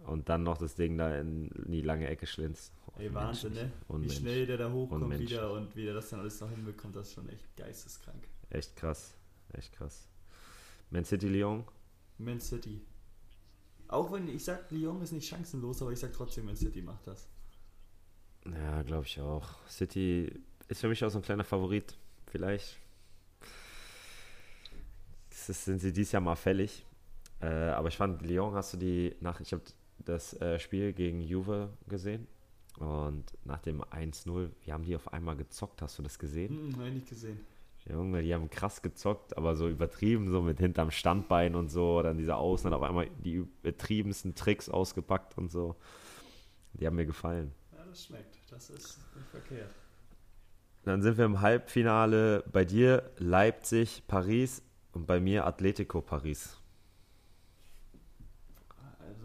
Und 0.06 0.28
dann 0.28 0.42
noch 0.42 0.58
das 0.58 0.74
Ding 0.74 0.96
da 0.98 1.14
in, 1.18 1.50
die 1.66 1.82
lange 1.82 2.08
Ecke 2.08 2.26
schlins. 2.26 2.72
Ey, 2.98 3.12
Wahnsinn, 3.14 3.52
ne? 3.52 3.70
Wie 3.88 3.92
Unmensch. 3.92 4.16
schnell 4.16 4.46
der 4.46 4.56
da 4.56 4.70
hochkommt 4.72 5.02
Unmenschlich. 5.04 5.30
wieder 5.30 5.52
und 5.52 5.74
wie 5.76 5.84
der 5.84 5.94
das 5.94 6.08
dann 6.10 6.20
alles 6.20 6.40
noch 6.40 6.50
hinbekommt, 6.50 6.96
das 6.96 7.08
ist 7.08 7.14
schon 7.14 7.28
echt 7.28 7.56
geisteskrank. 7.56 8.26
Echt 8.50 8.74
krass. 8.76 9.14
Echt 9.52 9.72
krass. 9.72 10.08
Man 10.90 11.04
City 11.04 11.28
Lyon. 11.28 11.64
Man 12.18 12.40
City. 12.40 12.80
Auch 13.88 14.10
wenn 14.12 14.28
ich 14.28 14.44
sag, 14.44 14.70
Lyon 14.70 15.00
ist 15.02 15.12
nicht 15.12 15.28
chancenlos, 15.28 15.80
aber 15.82 15.92
ich 15.92 15.98
sag 16.00 16.12
trotzdem, 16.12 16.46
Man 16.46 16.56
City 16.56 16.82
macht 16.82 17.06
das. 17.06 17.28
Ja, 18.46 18.82
glaube 18.82 19.04
ich 19.04 19.20
auch. 19.20 19.48
City 19.68 20.32
ist 20.68 20.80
für 20.80 20.88
mich 20.88 21.04
auch 21.04 21.10
so 21.10 21.18
ein 21.18 21.22
kleiner 21.22 21.44
Favorit. 21.44 21.96
Vielleicht 22.26 22.78
Das 25.30 25.48
ist- 25.48 25.64
sind 25.64 25.78
sie 25.80 25.92
dieses 25.92 26.12
Jahr 26.12 26.22
mal 26.22 26.36
fällig. 26.36 26.84
Äh, 27.40 27.46
aber 27.46 27.88
ich 27.88 27.96
fand, 27.96 28.22
Lyon 28.22 28.54
hast 28.54 28.74
du 28.74 28.76
die 28.76 29.16
nach, 29.20 29.40
ich 29.40 29.52
habe 29.52 29.62
das 30.04 30.34
äh, 30.40 30.58
Spiel 30.58 30.92
gegen 30.92 31.20
Juve 31.20 31.70
gesehen. 31.88 32.26
Und 32.78 33.24
nach 33.44 33.60
dem 33.60 33.82
1-0, 33.82 34.50
wie 34.64 34.72
haben 34.72 34.84
die 34.84 34.96
auf 34.96 35.12
einmal 35.12 35.36
gezockt? 35.36 35.82
Hast 35.82 35.98
du 35.98 36.02
das 36.02 36.18
gesehen? 36.18 36.74
Hm, 36.74 36.86
ich 36.86 36.94
nicht 36.94 37.08
gesehen. 37.08 37.40
Junge, 37.88 38.22
die 38.22 38.34
haben 38.34 38.50
krass 38.50 38.82
gezockt, 38.82 39.36
aber 39.36 39.56
so 39.56 39.68
übertrieben, 39.68 40.30
so 40.30 40.42
mit 40.42 40.58
hinterm 40.58 40.90
Standbein 40.90 41.54
und 41.54 41.70
so. 41.70 42.02
Dann 42.02 42.18
diese 42.18 42.36
Außen, 42.36 42.70
dann 42.70 42.78
auf 42.78 42.86
einmal 42.86 43.08
die 43.24 43.34
übertriebensten 43.34 44.34
Tricks 44.34 44.68
ausgepackt 44.68 45.36
und 45.38 45.50
so. 45.50 45.76
Die 46.74 46.86
haben 46.86 46.96
mir 46.96 47.06
gefallen. 47.06 47.52
Ja, 47.72 47.84
das 47.84 48.04
schmeckt. 48.04 48.38
Das 48.50 48.70
ist 48.70 48.98
nicht 49.16 49.28
verkehrt. 49.28 49.70
Dann 50.84 51.02
sind 51.02 51.18
wir 51.18 51.24
im 51.24 51.40
Halbfinale 51.40 52.44
bei 52.50 52.64
dir 52.64 53.10
Leipzig, 53.18 54.02
Paris 54.06 54.62
und 54.92 55.06
bei 55.06 55.20
mir 55.20 55.46
Atletico 55.46 56.00
Paris. 56.00 56.59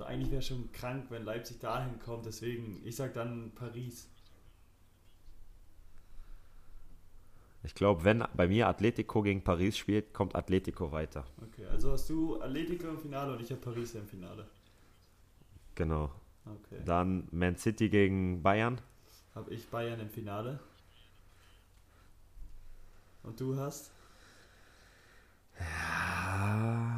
Eigentlich 0.06 0.32
wäre 0.32 0.42
schon 0.42 0.72
krank, 0.72 1.08
wenn 1.10 1.24
Leipzig 1.24 1.60
dahin 1.60 2.00
kommt. 2.00 2.26
Deswegen, 2.26 2.82
ich 2.86 2.96
sag 2.96 3.14
dann 3.14 3.52
Paris. 3.56 4.10
Ich 7.64 7.74
glaube, 7.74 8.04
wenn 8.04 8.24
bei 8.36 8.48
mir 8.48 8.68
Atletico 8.68 9.24
gegen 9.24 9.44
Paris 9.44 9.76
spielt, 9.78 10.14
kommt 10.14 10.36
Atletico 10.36 10.92
weiter. 10.92 11.26
Okay, 11.42 11.66
also 11.66 11.92
hast 11.94 12.08
du 12.10 12.40
Atletico 12.40 12.88
im 12.90 13.00
Finale 13.00 13.34
und 13.34 13.42
ich 13.42 13.50
habe 13.50 13.60
Paris 13.60 13.96
im 13.96 14.06
Finale. 14.06 14.48
Genau. 15.74 16.12
Okay. 16.46 16.82
Dann 16.86 17.28
Man 17.32 17.58
City 17.58 17.90
gegen 17.90 18.44
Bayern. 18.44 18.80
Habe 19.34 19.52
ich 19.52 19.68
Bayern 19.68 20.00
im 20.00 20.10
Finale. 20.10 20.60
Und 23.24 23.40
du 23.40 23.58
hast? 23.58 23.92
Ja, 25.60 26.95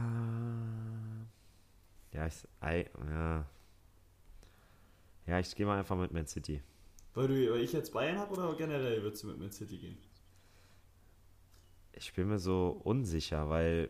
ich, 2.26 2.48
ei- 2.62 2.90
ja. 3.10 3.46
ja, 5.28 5.40
ich 5.40 5.54
gehe 5.56 5.66
mal 5.66 5.78
einfach 5.78 5.96
mit 5.98 6.12
Man 6.12 6.26
City. 6.26 6.64
Weil, 7.14 7.28
du, 7.28 7.52
weil 7.52 7.62
ich 7.62 7.74
jetzt 7.74 7.94
Bayern 7.94 8.18
habe 8.18 8.34
oder 8.34 8.56
generell 8.56 9.04
würdest 9.04 9.24
du 9.24 9.28
mit 9.28 9.38
Man 9.38 9.52
City 9.52 9.78
gehen? 9.78 9.98
Ich 11.94 12.14
bin 12.14 12.28
mir 12.28 12.40
so 12.40 12.80
unsicher, 12.84 13.50
weil 13.50 13.90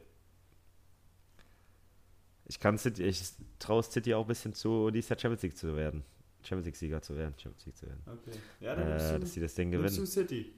ich 2.46 2.60
kann 2.60 2.78
City, 2.78 3.04
ich 3.04 3.22
traue 3.60 3.84
City 3.84 4.14
auch 4.14 4.22
ein 4.24 4.28
bisschen 4.28 4.54
zu, 4.54 4.90
dies 4.92 5.10
Jahr 5.10 5.20
Champions 5.20 5.44
League 5.44 5.58
zu 5.58 5.76
werden. 5.76 6.04
Champions 6.44 6.66
League 6.68 6.76
Sieger 6.78 7.02
zu 7.02 7.16
werden, 7.18 7.34
Champions 7.38 7.66
League 7.66 7.76
zu 7.76 7.86
werden. 7.88 8.02
Okay. 8.06 8.38
Ja, 8.62 8.76
dann 8.76 8.88
nimmst 8.90 9.06
Äh, 9.08 9.14
du, 9.16 9.20
dass 9.20 9.34
sie 9.34 9.40
das 9.42 9.56
Ding 9.56 9.70
nimmst 9.70 9.84
gewinnen. 9.96 10.06
du 10.06 10.12
City. 10.12 10.54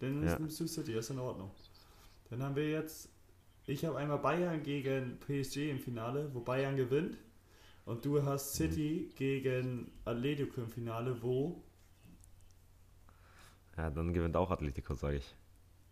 Dann 0.00 0.22
Ja. 0.22 0.38
nimmst 0.38 0.60
du 0.60 0.66
City, 0.66 0.92
das 0.92 1.06
ist 1.06 1.10
in 1.10 1.18
Ordnung. 1.18 1.50
Dann 2.28 2.42
haben 2.42 2.54
wir 2.56 2.70
jetzt, 2.70 3.08
ich 3.66 3.84
habe 3.84 3.96
einmal 3.98 4.18
Bayern 4.18 4.62
gegen 4.62 5.18
PSG 5.20 5.70
im 5.70 5.78
Finale, 5.78 6.30
wo 6.34 6.40
Bayern 6.40 6.76
gewinnt. 6.76 7.16
Und 7.84 8.04
du 8.04 8.22
hast 8.22 8.54
City 8.54 9.10
gegen 9.16 9.90
Atletico 10.04 10.60
im 10.62 10.68
Finale, 10.68 11.20
wo 11.22 11.62
Ja, 13.76 13.90
dann 13.90 14.12
gewinnt 14.12 14.36
auch 14.36 14.50
Atletico, 14.50 14.94
sage 14.94 15.18
ich. 15.18 15.34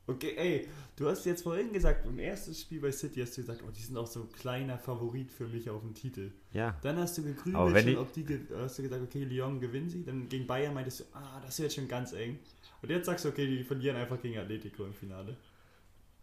Okay, 0.06 0.34
ey, 0.36 0.68
du 0.96 1.06
hast 1.08 1.26
jetzt 1.26 1.42
vorhin 1.42 1.70
gesagt, 1.72 2.06
im 2.06 2.18
ersten 2.18 2.54
Spiel 2.54 2.80
bei 2.80 2.90
City 2.90 3.20
hast 3.20 3.36
du 3.36 3.42
gesagt, 3.42 3.62
oh, 3.66 3.70
die 3.70 3.82
sind 3.82 3.96
auch 3.98 4.06
so 4.06 4.22
ein 4.22 4.32
kleiner 4.32 4.78
Favorit 4.78 5.30
für 5.30 5.46
mich 5.46 5.68
auf 5.68 5.82
dem 5.82 5.92
Titel. 5.94 6.30
Ja, 6.52 6.74
Dann 6.82 6.96
hast 6.96 7.18
du 7.18 7.22
gegrübelt, 7.22 7.86
die- 7.86 7.96
ob 7.96 8.12
die, 8.14 8.24
hast 8.54 8.78
du 8.78 8.82
gesagt, 8.84 9.02
okay, 9.02 9.24
Lyon 9.24 9.60
gewinnen 9.60 9.90
sie. 9.90 10.04
Dann 10.04 10.26
gegen 10.28 10.46
Bayern 10.46 10.72
meintest 10.72 11.00
du, 11.00 11.04
ah, 11.12 11.40
das 11.44 11.58
wird 11.60 11.72
schon 11.74 11.88
ganz 11.88 12.12
eng. 12.14 12.38
Und 12.80 12.88
jetzt 12.90 13.04
sagst 13.06 13.24
du, 13.24 13.28
okay, 13.28 13.46
die 13.46 13.62
verlieren 13.64 13.96
einfach 13.96 14.20
gegen 14.22 14.38
Atletico 14.38 14.84
im 14.86 14.94
Finale. 14.94 15.36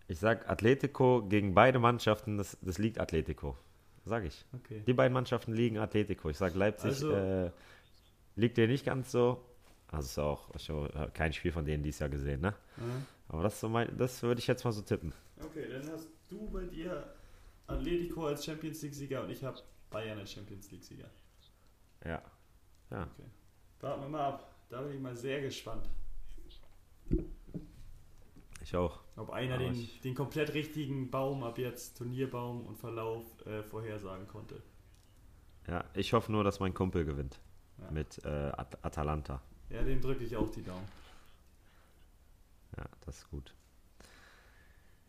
Ich 0.07 0.19
sag 0.19 0.49
Atletico 0.49 1.23
gegen 1.27 1.53
beide 1.53 1.79
Mannschaften, 1.79 2.37
das, 2.37 2.57
das 2.61 2.77
liegt 2.77 2.99
Atletico. 2.99 3.57
Sag 4.05 4.23
ich. 4.25 4.45
Okay. 4.53 4.83
Die 4.85 4.93
beiden 4.93 5.13
Mannschaften 5.13 5.53
liegen 5.53 5.77
Atletico. 5.79 6.29
Ich 6.29 6.37
sag 6.37 6.53
Leipzig 6.55 6.85
Also- 6.91 7.11
äh, 7.11 7.51
liegt 8.35 8.57
dir 8.57 8.67
nicht 8.67 8.85
ganz 8.85 9.11
so. 9.11 9.43
Also 9.91 10.05
ist 10.05 10.19
auch 10.19 10.49
ich 10.55 10.69
habe 10.69 11.11
kein 11.13 11.31
Spiel 11.33 11.51
von 11.51 11.65
denen 11.65 11.81
dieses 11.83 11.99
Jahr 11.99 12.09
gesehen, 12.09 12.41
ne? 12.41 12.53
Ja. 12.77 12.83
Aber 13.29 13.43
das, 13.43 13.59
so 13.59 13.69
mein, 13.69 13.97
das 13.97 14.21
würde 14.21 14.39
ich 14.39 14.47
jetzt 14.47 14.63
mal 14.63 14.71
so 14.71 14.81
tippen. 14.81 15.13
Okay, 15.43 15.67
dann 15.69 15.89
hast 15.91 16.07
du 16.29 16.49
bei 16.49 16.63
dir 16.65 17.13
Atletico 17.67 18.27
als 18.27 18.45
Champions 18.45 18.81
League-Sieger 18.81 19.23
und 19.23 19.29
ich 19.31 19.43
habe 19.43 19.59
Bayern 19.89 20.19
als 20.19 20.31
Champions 20.31 20.69
League-Sieger. 20.71 21.09
Ja. 22.05 22.21
Ja. 22.91 23.03
Okay. 23.03 23.29
Warten 23.79 24.01
wir 24.03 24.09
mal 24.09 24.27
ab. 24.27 24.51
Da 24.69 24.81
bin 24.81 24.93
ich 24.95 24.99
mal 25.01 25.15
sehr 25.15 25.41
gespannt. 25.41 25.87
Ich 28.65 28.75
auch. 28.75 28.99
Ob 29.15 29.29
einer 29.29 29.59
den, 29.59 29.75
ich- 29.75 30.01
den 30.01 30.15
komplett 30.15 30.55
richtigen 30.55 31.11
Baum 31.11 31.43
ab 31.43 31.59
jetzt, 31.59 31.99
Turnierbaum 31.99 32.65
und 32.65 32.75
Verlauf, 32.79 33.23
äh, 33.45 33.61
vorhersagen 33.61 34.27
konnte. 34.27 34.59
Ja, 35.67 35.83
ich 35.93 36.13
hoffe 36.13 36.31
nur, 36.31 36.43
dass 36.43 36.59
mein 36.59 36.73
Kumpel 36.73 37.05
gewinnt. 37.05 37.39
Ja. 37.77 37.91
Mit 37.91 38.25
äh, 38.25 38.27
At 38.57 38.83
Atalanta. 38.83 39.39
Ja, 39.69 39.83
dem 39.83 40.01
drücke 40.01 40.23
ich 40.23 40.35
auch 40.35 40.49
die 40.49 40.63
Daumen. 40.63 40.87
Ja, 42.75 42.85
das 43.05 43.19
ist 43.19 43.29
gut. 43.29 43.53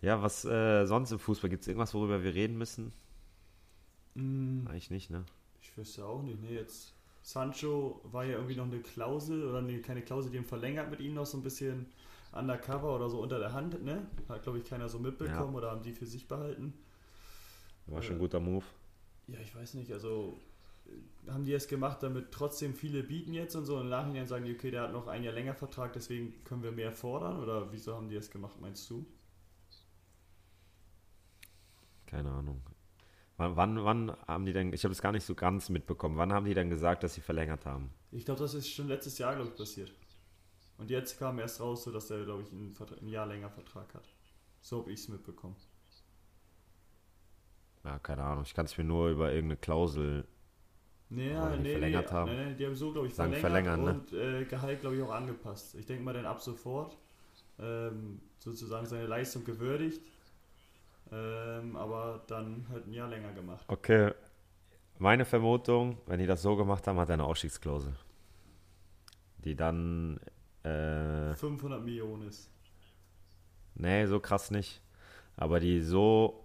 Ja, 0.02 0.20
was 0.22 0.44
äh, 0.44 0.84
sonst 0.84 1.12
im 1.12 1.18
Fußball? 1.18 1.48
Gibt 1.48 1.62
es 1.62 1.68
irgendwas, 1.68 1.94
worüber 1.94 2.22
wir 2.22 2.34
reden 2.34 2.58
müssen? 2.58 2.92
Mm, 4.16 4.66
Eigentlich 4.68 4.90
nicht, 4.90 5.08
ne? 5.10 5.24
ich 5.62 5.74
wüsste 5.78 6.04
auch 6.04 6.22
nicht. 6.22 6.42
Nee, 6.42 6.54
jetzt. 6.56 6.92
Sancho 7.22 8.00
war 8.04 8.24
ja 8.24 8.32
irgendwie 8.36 8.54
noch 8.56 8.66
eine 8.66 8.80
Klausel 8.80 9.48
oder 9.48 9.62
nee, 9.62 9.78
keine 9.80 10.02
Klausel, 10.02 10.30
die 10.30 10.36
haben 10.38 10.44
verlängert 10.44 10.90
mit 10.90 11.00
ihm 11.00 11.14
noch 11.14 11.26
so 11.26 11.38
ein 11.38 11.42
bisschen 11.42 11.86
undercover 12.38 12.94
oder 12.94 13.08
so 13.10 13.20
unter 13.20 13.38
der 13.38 13.52
Hand, 13.52 13.82
ne? 13.84 14.06
Hat, 14.28 14.42
glaube 14.42 14.58
ich, 14.58 14.64
keiner 14.64 14.88
so 14.88 14.98
mitbekommen 14.98 15.54
oder 15.54 15.70
haben 15.70 15.82
die 15.82 15.92
für 15.92 16.06
sich 16.06 16.28
behalten. 16.28 16.74
War 17.86 18.02
schon 18.02 18.14
Äh, 18.14 18.16
ein 18.16 18.20
guter 18.20 18.40
Move. 18.40 18.64
Ja, 19.28 19.40
ich 19.40 19.54
weiß 19.54 19.74
nicht, 19.74 19.92
also 19.92 20.40
äh, 20.86 21.30
haben 21.30 21.44
die 21.44 21.52
es 21.54 21.68
gemacht, 21.68 22.02
damit 22.02 22.32
trotzdem 22.32 22.74
viele 22.74 23.02
bieten 23.02 23.32
jetzt 23.34 23.54
und 23.56 23.64
so 23.66 23.76
und 23.76 23.82
im 23.82 23.88
Nachhinein 23.90 24.26
sagen 24.26 24.44
die, 24.44 24.54
okay, 24.54 24.70
der 24.70 24.82
hat 24.82 24.92
noch 24.92 25.06
ein 25.08 25.24
Jahr 25.24 25.34
länger 25.34 25.54
Vertrag, 25.54 25.92
deswegen 25.92 26.42
können 26.44 26.62
wir 26.62 26.72
mehr 26.72 26.92
fordern 26.92 27.40
oder 27.42 27.72
wieso 27.72 27.94
haben 27.96 28.08
die 28.08 28.16
es 28.16 28.30
gemacht, 28.30 28.60
meinst 28.60 28.88
du? 28.90 29.06
Keine 32.06 32.30
Ahnung. 32.32 32.62
Wann, 33.36 33.56
wann, 33.56 33.84
wann 33.84 34.16
haben 34.26 34.46
die 34.46 34.52
denn, 34.52 34.72
ich 34.72 34.84
habe 34.84 34.92
es 34.92 35.02
gar 35.02 35.12
nicht 35.12 35.24
so 35.26 35.34
ganz 35.34 35.68
mitbekommen, 35.68 36.16
wann 36.16 36.32
haben 36.32 36.46
die 36.46 36.54
denn 36.54 36.70
gesagt, 36.70 37.02
dass 37.02 37.14
sie 37.14 37.20
verlängert 37.20 37.66
haben? 37.66 37.90
Ich 38.10 38.24
glaube, 38.24 38.40
das 38.40 38.54
ist 38.54 38.68
schon 38.68 38.88
letztes 38.88 39.18
Jahr, 39.18 39.34
glaube 39.36 39.50
ich, 39.50 39.56
passiert. 39.56 39.92
Und 40.78 40.90
jetzt 40.90 41.18
kam 41.18 41.38
erst 41.38 41.60
raus, 41.60 41.84
so 41.84 41.90
dass 41.90 42.10
er, 42.10 42.24
glaube 42.24 42.42
ich, 42.42 42.52
ein, 42.52 42.72
Vertra- 42.74 43.00
ein 43.00 43.08
Jahr 43.08 43.26
länger 43.26 43.50
Vertrag 43.50 43.94
hat. 43.94 44.08
So 44.60 44.80
habe 44.80 44.92
ich 44.92 45.00
es 45.00 45.08
mitbekommen. 45.08 45.56
Ja, 47.84 47.98
keine 48.00 48.24
Ahnung. 48.24 48.44
Ich 48.44 48.52
kann 48.52 48.66
es 48.66 48.76
mir 48.76 48.84
nur 48.84 49.08
über 49.10 49.32
irgendeine 49.32 49.58
Klausel. 49.58 50.26
Wenn 51.08 51.18
die 51.18 51.62
nee, 51.62 51.70
verlängert 51.70 52.10
nee, 52.10 52.12
haben. 52.12 52.30
Nee, 52.30 52.44
nee, 52.46 52.54
die 52.54 52.66
haben 52.66 52.74
so, 52.74 52.92
glaube 52.92 53.06
ich, 53.06 53.14
Sagen 53.14 53.32
verlängert 53.34 53.78
verlängern, 53.78 54.00
und 54.00 54.12
äh, 54.12 54.44
Gehalt, 54.44 54.80
glaube 54.80 54.96
ich, 54.96 55.02
auch 55.02 55.12
angepasst. 55.12 55.76
Ich 55.76 55.86
denke 55.86 56.02
mal 56.02 56.12
dann 56.12 56.26
ab 56.26 56.40
sofort 56.40 56.98
ähm, 57.60 58.20
sozusagen 58.40 58.86
seine 58.86 59.06
Leistung 59.06 59.44
gewürdigt, 59.44 60.02
ähm, 61.12 61.76
aber 61.76 62.24
dann 62.26 62.66
halt 62.68 62.88
ein 62.88 62.92
Jahr 62.92 63.08
länger 63.08 63.32
gemacht. 63.32 63.64
Okay. 63.68 64.12
Meine 64.98 65.24
Vermutung, 65.24 65.98
wenn 66.06 66.18
die 66.18 66.26
das 66.26 66.42
so 66.42 66.56
gemacht 66.56 66.86
haben, 66.88 66.98
hat 66.98 67.08
er 67.08 67.14
eine 67.14 67.24
Ausstiegsklausel. 67.24 67.94
Die 69.38 69.54
dann. 69.54 70.18
Äh, 70.66 71.34
500 71.36 71.82
Millionen 71.84 72.28
ist. 72.28 72.50
nee, 73.74 74.06
so 74.06 74.20
krass 74.20 74.50
nicht. 74.50 74.80
Aber 75.36 75.60
die 75.60 75.80
so. 75.82 76.42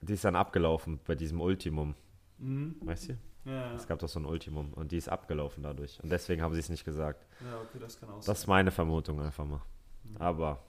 Die 0.00 0.12
ist 0.12 0.24
dann 0.24 0.36
abgelaufen 0.36 1.00
bei 1.04 1.14
diesem 1.14 1.40
Ultimum. 1.40 1.94
Mhm. 2.38 2.76
Weißt 2.84 3.08
du? 3.10 3.18
Ja, 3.44 3.72
Es 3.74 3.86
gab 3.86 3.98
doch 4.00 4.08
so 4.08 4.18
ein 4.20 4.24
Ultimum 4.26 4.72
und 4.74 4.92
die 4.92 4.96
ist 4.96 5.08
abgelaufen 5.08 5.62
dadurch. 5.62 6.00
Und 6.02 6.10
deswegen 6.10 6.42
haben 6.42 6.52
sie 6.54 6.60
es 6.60 6.68
nicht 6.68 6.84
gesagt. 6.84 7.26
ja, 7.40 7.60
okay, 7.60 7.78
das 7.80 7.98
kann 7.98 8.10
auch 8.10 8.16
Das 8.16 8.28
ist 8.38 8.40
sein. 8.42 8.48
meine 8.50 8.70
Vermutung 8.70 9.20
einfach 9.20 9.44
mal. 9.44 9.62
Mhm. 10.04 10.16
Aber 10.18 10.62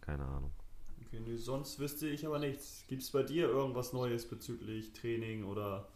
keine 0.00 0.24
Ahnung. 0.24 0.52
Okay, 1.06 1.20
nö, 1.20 1.36
sonst 1.36 1.78
wüsste 1.78 2.06
ich 2.08 2.24
aber 2.26 2.38
nichts. 2.38 2.84
Gibt 2.86 3.02
es 3.02 3.10
bei 3.10 3.22
dir 3.22 3.48
irgendwas 3.48 3.92
Neues 3.92 4.28
bezüglich 4.28 4.92
Training 4.92 5.44
oder 5.44 5.88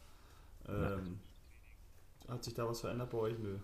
ähm, 0.68 1.20
hat 2.28 2.42
sich 2.42 2.54
da 2.54 2.66
was 2.68 2.80
verändert 2.80 3.10
bei 3.10 3.18
euch? 3.18 3.38
Nö. 3.38 3.58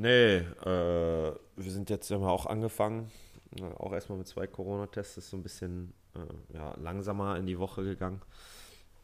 Nee, 0.00 0.36
äh, 0.38 1.34
wir 1.56 1.70
sind 1.70 1.90
jetzt 1.90 2.10
haben 2.10 2.22
wir 2.22 2.30
auch 2.30 2.46
angefangen. 2.46 3.10
Äh, 3.58 3.64
auch 3.64 3.92
erstmal 3.92 4.16
mit 4.16 4.28
zwei 4.28 4.46
Corona-Tests, 4.46 5.18
ist 5.18 5.28
so 5.28 5.36
ein 5.36 5.42
bisschen 5.42 5.92
äh, 6.14 6.56
ja, 6.56 6.74
langsamer 6.78 7.36
in 7.36 7.44
die 7.44 7.58
Woche 7.58 7.84
gegangen. 7.84 8.22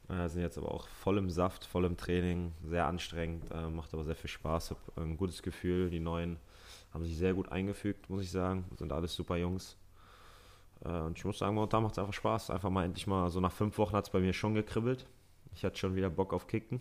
Äh, 0.08 0.26
sind 0.30 0.40
jetzt 0.40 0.56
aber 0.56 0.72
auch 0.72 0.88
voll 0.88 1.18
im 1.18 1.28
Saft, 1.28 1.66
voll 1.66 1.84
im 1.84 1.98
Training, 1.98 2.54
sehr 2.64 2.86
anstrengend, 2.86 3.44
äh, 3.52 3.68
macht 3.68 3.92
aber 3.92 4.04
sehr 4.04 4.16
viel 4.16 4.30
Spaß, 4.30 4.70
hab 4.70 4.78
ein 4.96 5.18
gutes 5.18 5.42
Gefühl. 5.42 5.90
Die 5.90 6.00
neuen 6.00 6.38
haben 6.94 7.04
sich 7.04 7.18
sehr 7.18 7.34
gut 7.34 7.52
eingefügt, 7.52 8.08
muss 8.08 8.22
ich 8.22 8.30
sagen. 8.30 8.64
Sind 8.78 8.90
alles 8.90 9.14
super 9.14 9.36
Jungs. 9.36 9.76
Äh, 10.82 11.00
und 11.00 11.18
ich 11.18 11.26
muss 11.26 11.36
sagen, 11.36 11.56
momentan 11.56 11.82
macht 11.82 11.92
es 11.92 11.98
einfach 11.98 12.14
Spaß. 12.14 12.48
Einfach 12.48 12.70
mal 12.70 12.86
endlich 12.86 13.06
mal, 13.06 13.28
so 13.28 13.40
nach 13.40 13.52
fünf 13.52 13.76
Wochen 13.76 13.94
hat 13.94 14.06
es 14.06 14.10
bei 14.10 14.20
mir 14.20 14.32
schon 14.32 14.54
gekribbelt. 14.54 15.04
Ich 15.54 15.62
hatte 15.62 15.76
schon 15.76 15.94
wieder 15.94 16.08
Bock 16.08 16.32
auf 16.32 16.46
Kicken. 16.46 16.80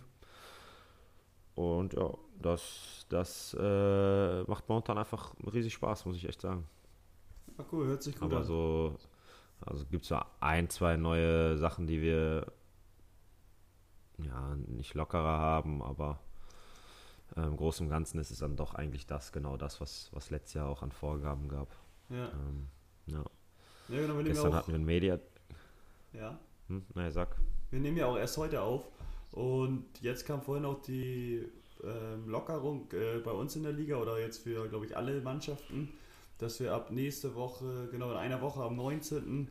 Und 1.55 1.95
ja, 1.95 2.13
das, 2.41 3.05
das 3.09 3.55
äh, 3.59 4.43
macht 4.43 4.67
momentan 4.69 4.97
einfach 4.97 5.33
riesig 5.51 5.73
Spaß, 5.73 6.05
muss 6.05 6.15
ich 6.17 6.27
echt 6.27 6.41
sagen. 6.41 6.67
Ah, 7.57 7.63
cool, 7.71 7.87
hört 7.87 8.03
sich 8.03 8.15
gut 8.15 8.23
Aber 8.23 8.37
an. 8.37 8.43
so, 8.43 8.97
also 9.61 9.85
gibt 9.85 10.03
es 10.03 10.09
so 10.09 10.19
ein, 10.39 10.69
zwei 10.69 10.97
neue 10.97 11.57
Sachen, 11.57 11.87
die 11.87 12.01
wir 12.01 12.51
ja 14.17 14.55
nicht 14.67 14.93
lockerer 14.93 15.39
haben, 15.39 15.81
aber 15.81 16.19
äh, 17.35 17.41
im 17.41 17.57
Großen 17.57 17.85
und 17.85 17.89
Ganzen 17.89 18.19
ist 18.19 18.31
es 18.31 18.39
dann 18.39 18.55
doch 18.55 18.73
eigentlich 18.73 19.05
das, 19.05 19.31
genau 19.31 19.57
das, 19.57 19.81
was, 19.81 20.09
was 20.13 20.29
letztes 20.29 20.55
Jahr 20.55 20.69
auch 20.69 20.81
an 20.81 20.91
Vorgaben 20.91 21.47
gab. 21.47 21.69
Ja. 22.09 22.29
Ähm, 22.29 22.67
ja. 23.07 23.23
ja 23.89 24.01
genau, 24.01 24.17
wir 24.17 24.23
Gestern 24.23 24.45
ja 24.45 24.49
auch, 24.51 24.55
hatten 24.55 24.71
wir 24.71 24.79
ein 24.79 24.85
Media. 24.85 25.19
ja. 26.13 26.39
Hm, 26.67 26.83
na, 26.95 27.11
sag. 27.11 27.35
Wir 27.69 27.79
nehmen 27.79 27.97
ja 27.97 28.07
auch 28.07 28.17
erst 28.17 28.37
heute 28.37 28.61
auf 28.61 28.89
und 29.31 29.85
jetzt 30.01 30.25
kam 30.25 30.41
vorhin 30.41 30.65
auch 30.65 30.81
die 30.81 31.47
ähm, 31.83 32.27
Lockerung 32.29 32.89
äh, 32.91 33.19
bei 33.19 33.31
uns 33.31 33.55
in 33.55 33.63
der 33.63 33.73
Liga 33.73 33.97
oder 33.97 34.19
jetzt 34.19 34.43
für, 34.43 34.67
glaube 34.67 34.85
ich, 34.85 34.95
alle 34.95 35.21
Mannschaften, 35.21 35.89
dass 36.37 36.59
wir 36.59 36.73
ab 36.73 36.91
nächste 36.91 37.35
Woche, 37.35 37.87
genau 37.91 38.11
in 38.11 38.17
einer 38.17 38.41
Woche 38.41 38.61
am 38.63 38.75
19. 38.75 39.49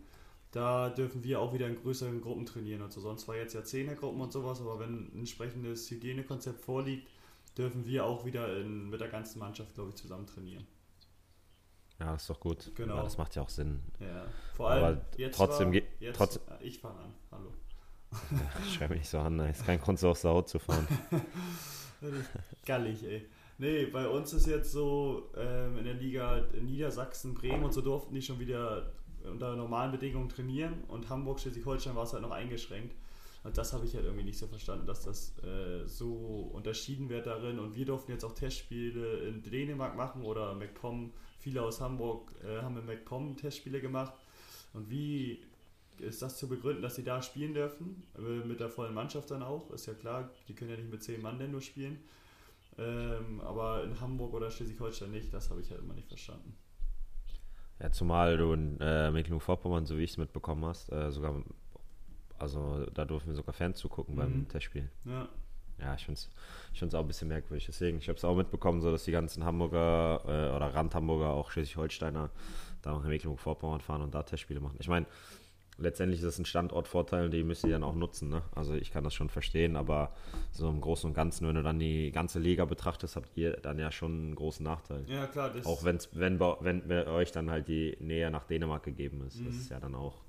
Da 0.50 0.88
dürfen 0.90 1.24
wir 1.24 1.40
auch 1.40 1.52
wieder 1.52 1.66
in 1.66 1.74
größeren 1.74 2.20
Gruppen 2.20 2.46
trainieren 2.46 2.82
und 2.82 2.92
so. 2.92 3.00
Sonst 3.00 3.26
war 3.26 3.34
jetzt 3.36 3.54
ja 3.54 3.64
Zehnergruppen 3.64 4.20
und 4.20 4.32
sowas, 4.32 4.60
aber 4.60 4.78
wenn 4.78 5.06
ein 5.08 5.18
entsprechendes 5.20 5.90
Hygienekonzept 5.90 6.60
vorliegt, 6.60 7.08
dürfen 7.58 7.84
wir 7.86 8.04
auch 8.04 8.24
wieder 8.24 8.56
in, 8.58 8.88
mit 8.88 9.00
der 9.00 9.08
ganzen 9.08 9.40
Mannschaft, 9.40 9.74
glaube 9.74 9.90
ich, 9.90 9.96
zusammen 9.96 10.26
trainieren. 10.26 10.64
Ja, 11.98 12.12
das 12.12 12.22
ist 12.22 12.30
doch 12.30 12.40
gut. 12.40 12.70
Genau. 12.74 12.96
Ja, 12.96 13.02
das 13.02 13.18
macht 13.18 13.34
ja 13.36 13.42
auch 13.42 13.48
Sinn. 13.48 13.80
Ja, 14.00 14.26
vor 14.54 14.70
allem 14.70 14.84
Aber 14.84 15.00
jetzt 15.16 15.36
trotzdem 15.36 15.72
war, 15.72 15.80
jetzt, 16.00 16.16
trotz- 16.16 16.40
ich 16.60 16.78
fange 16.78 16.98
an. 17.00 17.14
Hallo. 17.32 17.52
Ich 18.64 18.74
schreibe 18.74 18.94
mich 18.94 19.02
nicht 19.02 19.10
so 19.10 19.18
an, 19.18 19.38
da 19.38 19.46
ist 19.46 19.64
kein 19.64 19.80
Grund, 19.80 19.98
so 19.98 20.10
aus 20.10 20.20
der 20.22 20.30
Haut 20.30 20.48
zu 20.48 20.58
fahren. 20.58 20.86
Gallig, 22.66 23.02
ey. 23.04 23.26
Nee, 23.58 23.86
bei 23.86 24.08
uns 24.08 24.32
ist 24.32 24.46
jetzt 24.46 24.72
so, 24.72 25.30
ähm, 25.36 25.78
in 25.78 25.84
der 25.84 25.94
Liga 25.94 26.44
Niedersachsen, 26.60 27.34
Bremen 27.34 27.64
und 27.64 27.72
so 27.72 27.80
durften 27.80 28.14
die 28.14 28.22
schon 28.22 28.40
wieder 28.40 28.92
unter 29.30 29.56
normalen 29.56 29.92
Bedingungen 29.92 30.28
trainieren 30.28 30.84
und 30.88 31.08
Hamburg, 31.08 31.40
Schleswig-Holstein 31.40 31.94
war 31.94 32.04
es 32.04 32.12
halt 32.12 32.22
noch 32.22 32.32
eingeschränkt. 32.32 32.94
Und 33.42 33.58
das 33.58 33.74
habe 33.74 33.84
ich 33.84 33.94
halt 33.94 34.06
irgendwie 34.06 34.24
nicht 34.24 34.38
so 34.38 34.46
verstanden, 34.46 34.86
dass 34.86 35.02
das 35.02 35.34
äh, 35.44 35.86
so 35.86 36.50
unterschieden 36.54 37.10
wird 37.10 37.26
darin. 37.26 37.58
Und 37.58 37.76
wir 37.76 37.84
durften 37.84 38.10
jetzt 38.10 38.24
auch 38.24 38.32
Testspiele 38.32 39.18
in 39.18 39.42
Dänemark 39.42 39.96
machen 39.96 40.24
oder 40.24 40.54
MacPom. 40.54 41.12
Viele 41.38 41.62
aus 41.62 41.78
Hamburg 41.78 42.34
äh, 42.42 42.62
haben 42.62 42.78
in 42.78 42.86
MacPom 42.86 43.36
Testspiele 43.36 43.82
gemacht. 43.82 44.14
Und 44.72 44.90
wie 44.90 45.42
ist 46.00 46.22
das 46.22 46.36
zu 46.38 46.48
begründen, 46.48 46.82
dass 46.82 46.94
sie 46.96 47.04
da 47.04 47.22
spielen 47.22 47.54
dürfen? 47.54 48.02
Äh, 48.18 48.46
mit 48.46 48.60
der 48.60 48.68
vollen 48.68 48.94
Mannschaft 48.94 49.30
dann 49.30 49.42
auch, 49.42 49.70
ist 49.70 49.86
ja 49.86 49.94
klar, 49.94 50.30
die 50.48 50.54
können 50.54 50.70
ja 50.70 50.76
nicht 50.76 50.90
mit 50.90 51.02
zehn 51.02 51.20
Mann 51.22 51.38
denn 51.38 51.50
nur 51.52 51.60
spielen. 51.62 51.98
Ähm, 52.76 53.40
aber 53.42 53.84
in 53.84 54.00
Hamburg 54.00 54.34
oder 54.34 54.50
Schleswig-Holstein 54.50 55.10
nicht, 55.12 55.32
das 55.32 55.48
habe 55.50 55.60
ich 55.60 55.70
halt 55.70 55.80
immer 55.80 55.94
nicht 55.94 56.08
verstanden. 56.08 56.56
Ja, 57.80 57.90
zumal 57.90 58.36
du 58.36 58.52
in 58.52 58.80
äh, 58.80 59.10
Mecklenburg-Vorpommern, 59.10 59.86
so 59.86 59.96
wie 59.98 60.02
ich 60.04 60.10
es 60.10 60.16
mitbekommen 60.16 60.64
hast, 60.64 60.90
äh, 60.92 61.10
sogar, 61.10 61.42
also 62.38 62.86
da 62.86 63.04
durften 63.04 63.28
wir 63.30 63.36
sogar 63.36 63.52
Fans 63.52 63.78
zugucken 63.78 64.16
beim 64.16 64.40
Mhm. 64.40 64.48
Testspiel. 64.48 64.90
Ja, 65.04 65.28
Ja, 65.78 65.94
ich 65.94 66.04
finde 66.04 66.18
es 66.18 66.30
ich 66.72 66.78
find's 66.78 66.94
auch 66.94 67.00
ein 67.00 67.06
bisschen 67.08 67.28
merkwürdig. 67.28 67.66
Deswegen, 67.66 67.98
ich 67.98 68.08
habe 68.08 68.16
es 68.16 68.24
auch 68.24 68.36
mitbekommen, 68.36 68.80
so 68.80 68.90
dass 68.92 69.04
die 69.04 69.10
ganzen 69.12 69.44
Hamburger 69.44 70.22
äh, 70.24 70.54
oder 70.56 70.72
Rand-Hamburger, 70.74 71.30
auch 71.30 71.50
Schleswig-Holsteiner, 71.50 72.30
da 72.82 72.90
noch 72.92 73.02
in 73.04 73.10
Mecklenburg-Vorpommern 73.10 73.80
fahren 73.80 74.02
und 74.02 74.14
da 74.14 74.22
Testspiele 74.22 74.60
machen. 74.60 74.76
Ich 74.80 74.88
meine, 74.88 75.06
letztendlich 75.78 76.20
ist 76.20 76.26
das 76.26 76.38
ein 76.38 76.44
Standortvorteil 76.44 77.30
die 77.30 77.42
müssen 77.42 77.66
die 77.66 77.72
dann 77.72 77.82
auch 77.82 77.94
nutzen. 77.94 78.28
Ne? 78.28 78.42
Also 78.54 78.74
ich 78.74 78.90
kann 78.92 79.04
das 79.04 79.14
schon 79.14 79.28
verstehen, 79.28 79.76
aber 79.76 80.12
so 80.52 80.68
im 80.68 80.80
Großen 80.80 81.08
und 81.08 81.14
Ganzen, 81.14 81.46
wenn 81.48 81.54
du 81.56 81.62
dann 81.62 81.78
die 81.78 82.10
ganze 82.12 82.38
Liga 82.38 82.64
betrachtest, 82.64 83.16
habt 83.16 83.36
ihr 83.36 83.56
dann 83.58 83.78
ja 83.78 83.90
schon 83.90 84.12
einen 84.12 84.34
großen 84.34 84.64
Nachteil. 84.64 85.04
ja 85.08 85.26
klar, 85.26 85.50
das 85.50 85.66
Auch 85.66 85.84
wenn's, 85.84 86.08
wenn, 86.12 86.38
wenn 86.40 86.86
bei 86.88 87.06
euch 87.06 87.32
dann 87.32 87.50
halt 87.50 87.68
die 87.68 87.96
Nähe 88.00 88.30
nach 88.30 88.44
Dänemark 88.44 88.82
gegeben 88.84 89.22
ist. 89.26 89.40
Das 89.40 89.52
Mhm. 89.54 89.60
ist 89.60 89.70
ja 89.70 89.80
dann 89.80 89.94
auch 89.94 90.22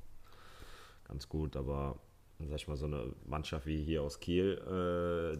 ganz 1.07 1.29
gut, 1.29 1.55
aber 1.55 1.99
sag 2.39 2.55
ich 2.55 2.67
mal, 2.67 2.75
so 2.77 2.85
eine 2.87 3.13
Mannschaft 3.25 3.65
wie 3.67 3.83
hier 3.83 4.01
aus 4.03 4.19
Kiel, 4.19 5.35
äh, 5.37 5.39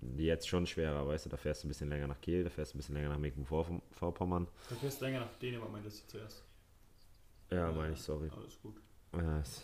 die 0.00 0.24
jetzt 0.26 0.46
schon 0.48 0.64
schwerer, 0.66 1.06
weißt 1.08 1.26
du, 1.26 1.30
da 1.30 1.36
fährst 1.36 1.62
du 1.64 1.66
ein 1.66 1.70
bisschen 1.70 1.88
länger 1.88 2.06
nach 2.06 2.20
Kiel, 2.20 2.44
da 2.44 2.50
fährst 2.50 2.72
du 2.72 2.76
ein 2.76 2.78
bisschen 2.78 2.94
länger 2.94 3.08
nach 3.08 3.18
Mecklenburg-Vorpommern. 3.18 4.46
Du 4.68 4.74
fährst 4.76 5.00
länger 5.00 5.20
nach 5.20 5.32
Dänemark, 5.38 5.72
meintest 5.72 6.04
du 6.04 6.18
zuerst. 6.18 6.44
Ja, 7.50 7.72
meine 7.72 7.94
ich, 7.94 8.00
sorry. 8.00 8.28
Alles 8.36 8.60
gut. 8.62 8.76
Äh, 9.12 9.40
es 9.40 9.62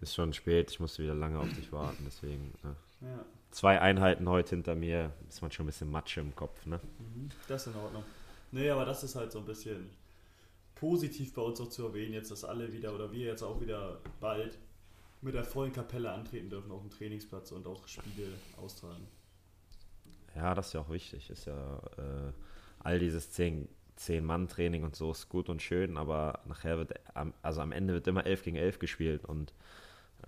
ist 0.00 0.14
schon 0.14 0.32
spät, 0.32 0.70
ich 0.70 0.80
musste 0.80 1.02
wieder 1.02 1.14
lange 1.14 1.38
auf 1.38 1.52
dich 1.52 1.72
warten, 1.72 2.04
deswegen. 2.06 2.52
Äh. 2.64 3.06
Ja, 3.06 3.24
Zwei 3.50 3.80
Einheiten 3.80 4.28
heute 4.28 4.50
hinter 4.50 4.74
mir, 4.74 5.12
ist 5.28 5.40
man 5.40 5.50
schon 5.50 5.64
ein 5.64 5.68
bisschen 5.68 5.90
Matsche 5.90 6.20
im 6.20 6.34
Kopf, 6.34 6.66
ne? 6.66 6.80
mhm. 6.98 7.30
das 7.48 7.66
ist 7.66 7.74
in 7.74 7.80
Ordnung. 7.80 8.04
Nee, 8.52 8.70
aber 8.70 8.84
das 8.84 9.02
ist 9.04 9.16
halt 9.16 9.32
so 9.32 9.38
ein 9.38 9.44
bisschen 9.44 9.90
positiv 10.74 11.32
bei 11.34 11.42
uns 11.42 11.60
auch 11.60 11.68
zu 11.68 11.86
erwähnen, 11.86 12.12
jetzt, 12.12 12.30
dass 12.30 12.44
alle 12.44 12.72
wieder 12.72 12.94
oder 12.94 13.10
wir 13.12 13.26
jetzt 13.26 13.42
auch 13.42 13.60
wieder 13.60 13.98
bald 14.20 14.58
mit 15.22 15.34
der 15.34 15.44
vollen 15.44 15.72
Kapelle 15.72 16.12
antreten 16.12 16.50
dürfen 16.50 16.70
auf 16.70 16.82
dem 16.82 16.90
Trainingsplatz 16.90 17.52
und 17.52 17.66
auch 17.66 17.86
Spiele 17.88 18.28
austragen. 18.58 19.08
Ja, 20.34 20.54
das 20.54 20.68
ist 20.68 20.72
ja 20.74 20.80
auch 20.80 20.90
wichtig. 20.90 21.30
Ist 21.30 21.46
ja 21.46 21.78
äh, 21.96 22.32
all 22.80 22.98
dieses 22.98 23.30
10 23.32 23.68
Zehn-Mann-Training 23.96 24.84
und 24.84 24.94
so 24.94 25.10
ist 25.10 25.28
gut 25.28 25.48
und 25.48 25.62
schön, 25.62 25.96
aber 25.96 26.40
nachher 26.46 26.78
wird, 26.78 26.94
also 27.42 27.60
am 27.60 27.72
Ende 27.72 27.94
wird 27.94 28.06
immer 28.06 28.26
11 28.26 28.42
gegen 28.42 28.56
11 28.56 28.78
gespielt 28.78 29.24
und 29.24 29.52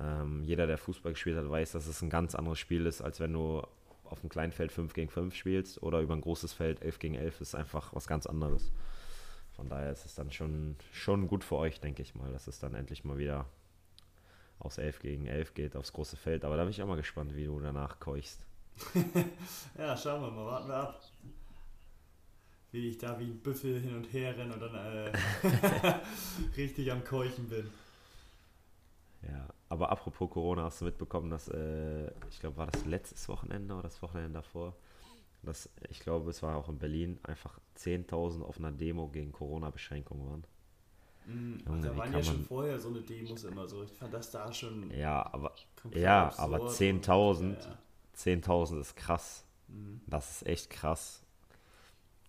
ähm, 0.00 0.42
jeder, 0.44 0.66
der 0.66 0.78
Fußball 0.78 1.12
gespielt 1.12 1.36
hat, 1.36 1.48
weiß, 1.48 1.72
dass 1.72 1.86
es 1.86 2.02
ein 2.02 2.10
ganz 2.10 2.34
anderes 2.34 2.58
Spiel 2.58 2.86
ist, 2.86 3.00
als 3.00 3.20
wenn 3.20 3.32
du 3.32 3.62
auf 4.04 4.20
einem 4.20 4.30
kleinen 4.30 4.52
Feld 4.52 4.72
5 4.72 4.94
gegen 4.94 5.10
5 5.10 5.34
spielst 5.34 5.82
oder 5.82 6.00
über 6.00 6.14
ein 6.14 6.20
großes 6.20 6.52
Feld 6.52 6.82
11 6.82 6.98
gegen 6.98 7.14
11 7.14 7.40
ist 7.40 7.54
einfach 7.54 7.94
was 7.94 8.06
ganz 8.06 8.26
anderes. 8.26 8.72
Von 9.54 9.68
daher 9.68 9.90
ist 9.90 10.06
es 10.06 10.14
dann 10.14 10.30
schon, 10.30 10.76
schon 10.92 11.26
gut 11.26 11.44
für 11.44 11.56
euch, 11.56 11.80
denke 11.80 12.02
ich 12.02 12.14
mal, 12.14 12.32
dass 12.32 12.46
es 12.46 12.58
dann 12.58 12.74
endlich 12.74 13.04
mal 13.04 13.18
wieder 13.18 13.46
aufs 14.60 14.78
11 14.78 15.00
gegen 15.00 15.26
11 15.26 15.54
geht, 15.54 15.76
aufs 15.76 15.92
große 15.92 16.16
Feld. 16.16 16.44
Aber 16.44 16.56
da 16.56 16.62
bin 16.62 16.70
ich 16.70 16.82
auch 16.82 16.86
mal 16.86 16.96
gespannt, 16.96 17.34
wie 17.34 17.46
du 17.46 17.58
danach 17.60 18.00
keuchst. 18.00 18.44
Ja, 19.76 19.96
schauen 19.96 20.22
wir 20.22 20.30
mal, 20.30 20.46
warten 20.46 20.68
wir 20.68 20.76
ab. 20.76 21.00
Wie 22.70 22.88
ich 22.88 22.98
da 22.98 23.18
wie 23.18 23.24
ein 23.24 23.38
Büffel 23.38 23.80
hin 23.80 23.94
und 23.96 24.12
her 24.12 24.36
renne 24.36 24.52
und 24.54 24.60
dann 24.60 24.74
äh, 24.74 25.12
richtig 26.56 26.92
am 26.92 27.02
Keuchen 27.02 27.48
bin. 27.48 27.70
Ja, 29.22 29.48
aber 29.68 29.90
apropos 29.90 30.30
Corona, 30.30 30.64
hast 30.64 30.80
du 30.80 30.84
mitbekommen, 30.84 31.30
dass, 31.30 31.48
äh, 31.48 32.08
ich 32.30 32.40
glaube, 32.40 32.58
war 32.58 32.66
das 32.66 32.84
letztes 32.84 33.28
Wochenende 33.28 33.74
oder 33.74 33.84
das 33.84 34.00
Wochenende 34.02 34.34
davor, 34.34 34.76
dass, 35.42 35.68
ich 35.88 36.00
glaube, 36.00 36.30
es 36.30 36.42
war 36.42 36.56
auch 36.56 36.68
in 36.68 36.78
Berlin, 36.78 37.18
einfach 37.22 37.58
10.000 37.78 38.42
auf 38.42 38.58
einer 38.58 38.70
Demo 38.72 39.08
gegen 39.08 39.32
Corona-Beschränkungen 39.32 40.28
waren. 40.28 40.44
Mhm, 41.26 41.58
Junge, 41.66 41.80
da 41.80 41.94
wie 41.94 41.98
waren 41.98 42.12
ja 42.12 42.22
schon 42.22 42.42
vorher 42.44 42.78
so 42.78 42.88
eine 42.88 43.00
Demos 43.00 43.44
immer 43.44 43.66
so. 43.66 43.82
Ich 43.82 43.92
fand 43.92 44.12
das 44.14 44.30
da 44.30 44.52
schon 44.52 44.90
Ja, 44.90 45.26
aber 45.32 45.54
ja, 45.94 46.26
absurd 46.26 46.44
aber 46.44 46.62
und- 46.62 46.70
10.000. 46.70 47.52
Ja, 47.54 47.60
ja. 47.60 47.78
10.000 48.14 48.80
ist 48.80 48.96
krass. 48.96 49.44
Mhm. 49.68 50.00
Das 50.06 50.30
ist 50.42 50.46
echt 50.46 50.70
krass. 50.70 51.22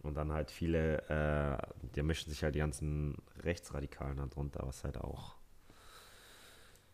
Und 0.02 0.16
dann 0.16 0.32
halt 0.32 0.52
viele, 0.52 1.00
äh, 1.10 1.58
da 1.94 2.04
mischen 2.04 2.30
sich 2.32 2.44
halt 2.44 2.56
die 2.56 2.60
ganzen 2.60 3.18
Rechtsradikalen 3.44 4.18
darunter, 4.18 4.66
was 4.66 4.84
halt 4.84 4.98
auch. 4.98 5.36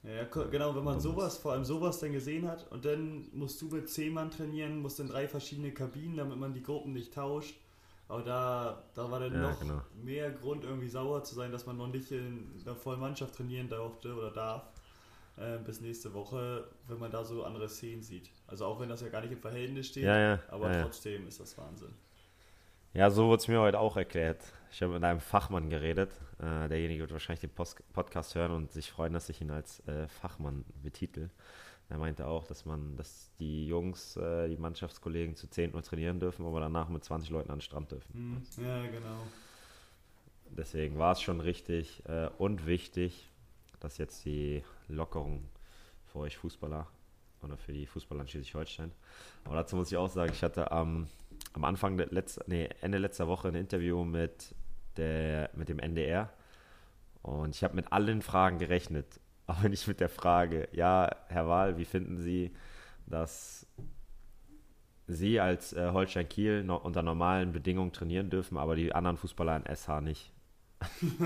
Ja, 0.03 0.23
genau, 0.25 0.75
wenn 0.75 0.83
man 0.83 0.99
sowas, 0.99 1.37
vor 1.37 1.53
allem 1.53 1.65
sowas 1.65 1.99
dann 1.99 2.11
gesehen 2.13 2.47
hat 2.47 2.71
und 2.71 2.85
dann 2.85 3.27
musst 3.33 3.59
du 3.61 3.67
mit 3.69 3.89
10 3.89 4.13
Mann 4.13 4.29
trainieren, 4.29 4.79
musst 4.79 4.99
in 4.99 5.07
drei 5.07 5.27
verschiedene 5.27 5.71
Kabinen, 5.73 6.17
damit 6.17 6.37
man 6.37 6.53
die 6.53 6.61
Gruppen 6.61 6.93
nicht 6.93 7.13
tauscht. 7.13 7.55
Aber 8.07 8.21
da, 8.21 8.83
da 8.93 9.09
war 9.09 9.19
dann 9.19 9.39
Ja, 9.39 9.41
noch 9.41 9.59
genau. 9.59 9.81
mehr 10.03 10.29
Grund, 10.31 10.63
irgendwie 10.63 10.89
sauer 10.89 11.23
zu 11.23 11.33
sein, 11.33 11.51
dass 11.51 11.65
man 11.65 11.77
noch 11.77 11.87
nicht 11.87 12.11
in 12.11 12.51
einer 12.63 12.75
vollen 12.75 12.99
Mannschaft 12.99 13.33
trainieren 13.35 13.67
durfte 13.67 14.13
oder 14.15 14.29
darf. 14.29 14.63
Äh, 15.37 15.57
bis 15.59 15.81
nächste 15.81 16.13
Woche, 16.13 16.67
wenn 16.87 16.99
man 16.99 17.11
da 17.11 17.25
so 17.25 17.43
andere 17.45 17.69
Szenen 17.69 18.03
sieht. 18.03 18.29
Also 18.47 18.65
auch 18.65 18.79
wenn 18.79 18.89
das 18.89 19.01
ja 19.01 19.09
gar 19.09 19.21
nicht 19.21 19.33
im 19.33 19.39
Verhältnis 19.41 19.87
steht, 19.87 20.11
Ja, 20.11 20.17
ja. 20.19 20.39
aber 20.47 20.71
trotzdem 20.71 21.27
ist 21.27 21.39
das 21.39 21.57
Wahnsinn. 21.57 21.93
Ja, 22.95 23.09
so 23.09 23.27
wurde 23.27 23.41
es 23.41 23.49
mir 23.49 23.59
heute 23.59 23.77
auch 23.77 23.97
erklärt. 23.97 24.41
Ich 24.71 24.81
habe 24.81 24.93
mit 24.93 25.03
einem 25.03 25.19
Fachmann 25.19 25.69
geredet. 25.69 26.11
Äh, 26.39 26.69
derjenige 26.69 27.01
wird 27.01 27.11
wahrscheinlich 27.11 27.41
den 27.41 27.49
Post 27.49 27.83
Podcast 27.91 28.35
hören 28.35 28.53
und 28.53 28.71
sich 28.71 28.89
freuen, 28.89 29.11
dass 29.11 29.27
ich 29.27 29.41
ihn 29.41 29.51
als 29.51 29.85
äh, 29.85 30.07
Fachmann 30.07 30.63
betitel. 30.81 31.29
Er 31.89 31.97
meinte 31.97 32.25
auch, 32.25 32.45
dass 32.45 32.63
man, 32.63 32.95
dass 32.95 33.31
die 33.37 33.67
Jungs, 33.67 34.15
äh, 34.15 34.47
die 34.47 34.55
Mannschaftskollegen 34.55 35.35
zu 35.35 35.49
10 35.49 35.75
Uhr 35.75 35.83
trainieren 35.83 36.21
dürfen, 36.21 36.45
aber 36.45 36.61
danach 36.61 36.87
mit 36.87 37.03
20 37.03 37.31
Leuten 37.31 37.51
an 37.51 37.57
den 37.57 37.63
Strand 37.63 37.91
dürfen. 37.91 38.13
Hm. 38.13 38.65
Ja, 38.65 38.87
genau. 38.87 39.23
Deswegen 40.51 40.97
war 40.97 41.11
es 41.11 41.21
schon 41.21 41.41
richtig 41.41 42.01
äh, 42.07 42.29
und 42.37 42.65
wichtig, 42.65 43.29
dass 43.81 43.97
jetzt 43.97 44.23
die 44.23 44.63
Lockerung 44.87 45.43
für 46.05 46.19
euch 46.19 46.37
Fußballer 46.37 46.87
oder 47.41 47.57
für 47.57 47.73
die 47.73 47.87
Fußballer 47.87 48.21
in 48.21 48.27
Schleswig-Holstein. 48.29 48.93
Aber 49.43 49.55
dazu 49.55 49.75
muss 49.75 49.91
ich 49.91 49.97
auch 49.97 50.09
sagen, 50.09 50.31
ich 50.33 50.43
hatte 50.43 50.71
am, 50.71 51.07
am 51.53 51.63
Anfang, 51.63 51.97
letzter, 51.97 52.43
nee, 52.47 52.69
Ende 52.81 52.97
letzter 52.97 53.27
Woche 53.27 53.47
ein 53.47 53.55
Interview 53.55 54.03
mit, 54.03 54.53
der, 54.97 55.49
mit 55.53 55.69
dem 55.69 55.79
NDR 55.79 56.29
und 57.21 57.55
ich 57.55 57.63
habe 57.63 57.75
mit 57.75 57.91
allen 57.91 58.21
Fragen 58.21 58.59
gerechnet, 58.59 59.19
aber 59.47 59.69
nicht 59.69 59.87
mit 59.87 59.99
der 59.99 60.09
Frage, 60.09 60.67
ja, 60.71 61.09
Herr 61.27 61.47
Wahl, 61.47 61.77
wie 61.77 61.85
finden 61.85 62.17
Sie, 62.17 62.53
dass 63.07 63.67
Sie 65.07 65.39
als 65.39 65.73
äh, 65.73 65.91
Holstein 65.91 66.27
Kiel 66.27 66.63
no 66.63 66.77
unter 66.77 67.03
normalen 67.03 67.51
Bedingungen 67.51 67.91
trainieren 67.91 68.29
dürfen, 68.29 68.57
aber 68.57 68.75
die 68.75 68.93
anderen 68.93 69.17
Fußballer 69.17 69.57
in 69.57 69.75
SH 69.75 70.01
nicht? 70.01 70.31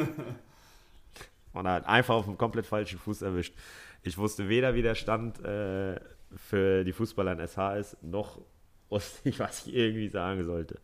und 1.54 1.66
er 1.66 1.74
hat 1.74 1.86
einfach 1.86 2.16
auf 2.16 2.26
dem 2.26 2.38
komplett 2.38 2.66
falschen 2.66 3.00
Fuß 3.00 3.22
erwischt. 3.22 3.56
Ich 4.04 4.18
wusste 4.18 4.50
weder, 4.50 4.76
wie 4.76 4.82
der 4.82 4.96
Stand 4.96 5.44
äh, 5.44 6.00
für 6.36 6.84
die 6.84 6.94
Fußballer 6.94 7.34
in 7.34 7.48
SH 7.48 7.76
ist, 7.78 8.04
noch 8.04 8.42
wusste 8.90 9.30
ich, 9.30 9.40
was 9.40 9.68
ich 9.68 9.76
irgendwie 9.76 10.10
sagen 10.10 10.46
sollte. 10.46 10.80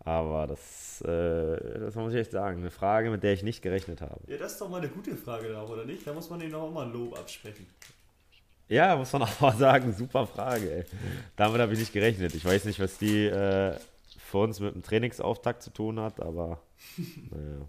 Aber 0.00 0.46
das, 0.46 1.00
äh, 1.02 1.80
das 1.80 1.94
muss 1.96 2.12
ich 2.12 2.20
echt 2.20 2.30
sagen. 2.30 2.60
Eine 2.60 2.70
Frage, 2.70 3.10
mit 3.10 3.22
der 3.24 3.32
ich 3.32 3.42
nicht 3.42 3.60
gerechnet 3.60 4.00
habe. 4.00 4.20
Ja, 4.28 4.36
das 4.36 4.52
ist 4.52 4.60
doch 4.60 4.68
mal 4.68 4.78
eine 4.78 4.88
gute 4.88 5.16
Frage 5.16 5.48
da, 5.48 5.64
oder 5.64 5.84
nicht? 5.84 6.06
Da 6.06 6.12
muss 6.12 6.30
man 6.30 6.38
denen 6.38 6.52
doch 6.52 6.62
auch 6.62 6.72
mal 6.72 6.86
ein 6.86 6.92
Lob 6.92 7.18
absprechen. 7.18 7.66
Ja, 8.68 8.96
muss 8.96 9.12
man 9.12 9.22
auch 9.24 9.40
mal 9.40 9.56
sagen, 9.56 9.92
super 9.92 10.26
Frage, 10.26 10.70
ey. 10.70 10.84
Damit 11.34 11.60
habe 11.60 11.72
ich 11.72 11.80
nicht 11.80 11.92
gerechnet. 11.92 12.34
Ich 12.34 12.44
weiß 12.44 12.64
nicht, 12.66 12.78
was 12.78 12.98
die 12.98 13.26
äh, 13.26 13.76
für 14.18 14.38
uns 14.38 14.60
mit 14.60 14.74
dem 14.74 14.82
Trainingsauftakt 14.82 15.62
zu 15.62 15.70
tun 15.70 15.98
hat, 15.98 16.20
aber 16.20 16.62
naja. 17.30 17.68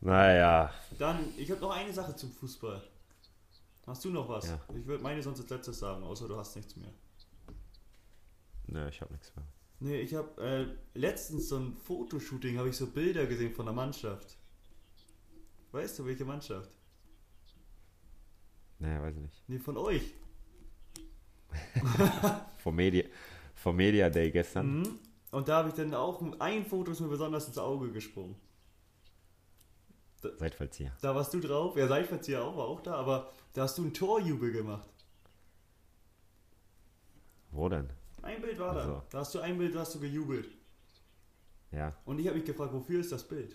Naja. 0.00 0.70
Dann, 0.98 1.32
ich 1.36 1.50
habe 1.50 1.60
noch 1.60 1.76
eine 1.76 1.92
Sache 1.92 2.14
zum 2.14 2.30
Fußball. 2.30 2.80
Hast 3.88 4.04
du 4.04 4.10
noch 4.10 4.28
was? 4.28 4.46
Ja. 4.46 4.60
Ich 4.76 4.86
würde 4.86 5.02
meine 5.02 5.22
sonst 5.22 5.40
als 5.40 5.48
letztes 5.48 5.78
sagen, 5.78 6.04
außer 6.04 6.28
du 6.28 6.36
hast 6.36 6.54
nichts 6.56 6.76
mehr. 6.76 6.92
Ne, 8.66 8.88
ich 8.90 9.00
habe 9.00 9.12
nichts 9.12 9.34
mehr. 9.34 9.46
Nee, 9.80 10.00
ich 10.00 10.14
habe 10.14 10.42
äh, 10.42 10.98
letztens 10.98 11.48
so 11.48 11.56
ein 11.56 11.74
Fotoshooting, 11.74 12.58
habe 12.58 12.68
ich 12.68 12.76
so 12.76 12.88
Bilder 12.88 13.26
gesehen 13.26 13.52
von 13.52 13.64
der 13.64 13.74
Mannschaft. 13.74 14.36
Weißt 15.72 15.98
du, 15.98 16.04
welche 16.04 16.24
Mannschaft? 16.26 16.70
Naja, 18.78 19.02
weiß 19.02 19.16
ich 19.16 19.22
nicht. 19.22 19.48
Nee, 19.48 19.58
von 19.58 19.76
euch. 19.76 20.14
Vom 22.58 22.76
Media, 22.76 23.04
vom 23.54 23.76
Media 23.76 24.10
Day 24.10 24.30
gestern. 24.30 24.80
Mhm. 24.80 24.98
Und 25.30 25.48
da 25.48 25.58
habe 25.58 25.70
ich 25.70 25.74
dann 25.74 25.94
auch 25.94 26.22
ein 26.40 26.66
Foto 26.66 26.92
ist 26.92 27.00
mir 27.00 27.08
besonders 27.08 27.48
ins 27.48 27.56
Auge 27.56 27.90
gesprungen. 27.90 28.36
Seitfallzieher. 30.20 30.92
Da 31.00 31.14
warst 31.14 31.32
du 31.34 31.40
drauf, 31.40 31.76
ja, 31.76 31.86
Seitverzieher 31.86 32.42
auch, 32.42 32.56
war 32.56 32.64
auch 32.66 32.80
da, 32.80 32.94
aber 32.94 33.30
da 33.52 33.62
hast 33.62 33.78
du 33.78 33.82
einen 33.82 33.94
Torjubel 33.94 34.52
gemacht. 34.52 34.88
Wo 37.50 37.68
denn? 37.68 37.88
Ein 38.22 38.40
Bild 38.42 38.58
war 38.58 38.76
Ach 38.76 38.84
so. 38.84 38.90
da. 38.92 39.04
Da 39.10 39.18
hast 39.20 39.34
du 39.34 39.40
ein 39.40 39.56
Bild, 39.58 39.74
da 39.74 39.80
hast 39.80 39.94
du 39.94 40.00
gejubelt. 40.00 40.48
Ja. 41.70 41.94
Und 42.04 42.18
ich 42.18 42.26
habe 42.26 42.36
mich 42.36 42.46
gefragt, 42.46 42.72
wofür 42.72 43.00
ist 43.00 43.12
das 43.12 43.22
Bild? 43.26 43.54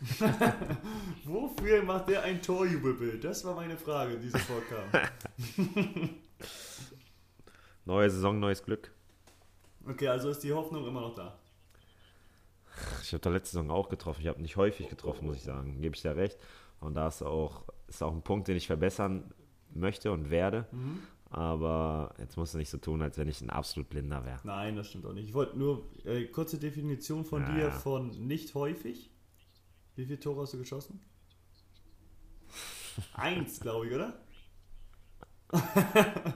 wofür 1.24 1.82
macht 1.82 2.08
der 2.08 2.22
ein 2.22 2.40
Torjubelbild? 2.40 3.22
Das 3.24 3.44
war 3.44 3.54
meine 3.54 3.76
Frage, 3.76 4.18
die 4.18 4.30
sofort 4.30 4.64
kam. 4.68 4.90
Neue 7.84 8.10
Saison, 8.10 8.38
neues 8.38 8.62
Glück. 8.62 8.90
Okay, 9.86 10.08
also 10.08 10.30
ist 10.30 10.42
die 10.42 10.52
Hoffnung 10.52 10.86
immer 10.86 11.00
noch 11.00 11.14
da. 11.14 11.39
Ich 13.02 13.12
habe 13.12 13.20
da 13.20 13.30
letzte 13.30 13.56
Saison 13.56 13.70
auch 13.70 13.88
getroffen. 13.88 14.20
Ich 14.20 14.28
habe 14.28 14.40
nicht 14.40 14.56
häufig 14.56 14.88
getroffen, 14.88 15.26
muss 15.26 15.36
ich 15.36 15.42
sagen. 15.42 15.80
Gebe 15.80 15.94
ich 15.94 16.02
dir 16.02 16.16
recht. 16.16 16.38
Und 16.80 16.94
da 16.94 17.08
ist 17.08 17.22
auch, 17.22 17.64
ist 17.88 18.02
auch 18.02 18.12
ein 18.12 18.22
Punkt, 18.22 18.48
den 18.48 18.56
ich 18.56 18.66
verbessern 18.66 19.32
möchte 19.74 20.12
und 20.12 20.30
werde. 20.30 20.66
Mhm. 20.72 21.00
Aber 21.30 22.12
jetzt 22.18 22.36
musst 22.36 22.54
du 22.54 22.58
nicht 22.58 22.70
so 22.70 22.78
tun, 22.78 23.02
als 23.02 23.16
wenn 23.16 23.28
ich 23.28 23.40
ein 23.40 23.50
absolut 23.50 23.88
Blinder 23.88 24.24
wäre. 24.24 24.40
Nein, 24.42 24.74
das 24.74 24.88
stimmt 24.88 25.06
auch 25.06 25.12
nicht. 25.12 25.28
Ich 25.28 25.34
wollte 25.34 25.56
nur 25.56 25.88
äh, 26.04 26.24
kurze 26.24 26.58
Definition 26.58 27.24
von 27.24 27.42
Ja, 27.42 27.54
dir 27.54 27.70
von 27.70 28.10
nicht 28.26 28.54
häufig. 28.54 29.10
Wie 29.94 30.06
viele 30.06 30.18
Tore 30.18 30.42
hast 30.42 30.54
du 30.54 30.58
geschossen? 30.58 31.00
Eins, 33.14 33.60
glaube 33.60 33.86
ich, 33.86 33.94
oder? 33.94 34.20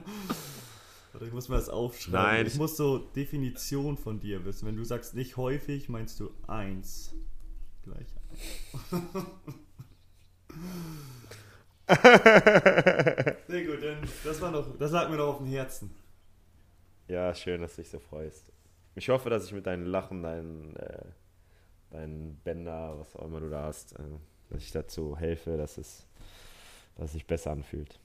Muss 1.35 1.49
mir 1.49 1.57
das 1.57 1.67
aufschreiben. 1.67 2.21
Nein, 2.21 2.47
ich 2.47 2.55
muss 2.55 2.77
so 2.77 2.97
Definition 2.97 3.97
von 3.97 4.21
dir 4.21 4.45
wissen. 4.45 4.65
Wenn 4.65 4.77
du 4.77 4.85
sagst 4.85 5.15
nicht 5.15 5.35
häufig, 5.35 5.89
meinst 5.89 6.21
du 6.21 6.31
eins. 6.47 7.13
Gleich. 7.83 8.07
Sehr 13.49 13.65
gut, 13.65 13.83
dann 13.83 13.97
das 14.23 14.39
war 14.39 14.51
noch, 14.51 14.77
das 14.77 14.93
lag 14.93 15.09
mir 15.09 15.17
noch 15.17 15.27
auf 15.27 15.39
dem 15.39 15.47
Herzen. 15.47 15.93
Ja, 17.09 17.35
schön, 17.35 17.59
dass 17.59 17.75
du 17.75 17.81
dich 17.81 17.91
so 17.91 17.99
freust. 17.99 18.53
Ich 18.95 19.09
hoffe, 19.09 19.29
dass 19.29 19.43
ich 19.43 19.51
mit 19.51 19.67
deinen 19.67 19.87
Lachen, 19.87 20.23
deinen, 20.23 20.73
äh, 20.77 21.03
deinen 21.91 22.37
Bänder, 22.45 22.97
was 22.97 23.13
auch 23.17 23.25
immer 23.25 23.41
du 23.41 23.49
da 23.49 23.63
hast, 23.63 23.91
äh, 23.99 24.03
dass 24.51 24.63
ich 24.63 24.71
dazu 24.71 25.17
helfe, 25.17 25.57
dass 25.57 25.77
es, 25.77 26.07
dass 26.95 27.07
es 27.07 27.11
sich 27.11 27.27
besser 27.27 27.51
anfühlt. 27.51 27.99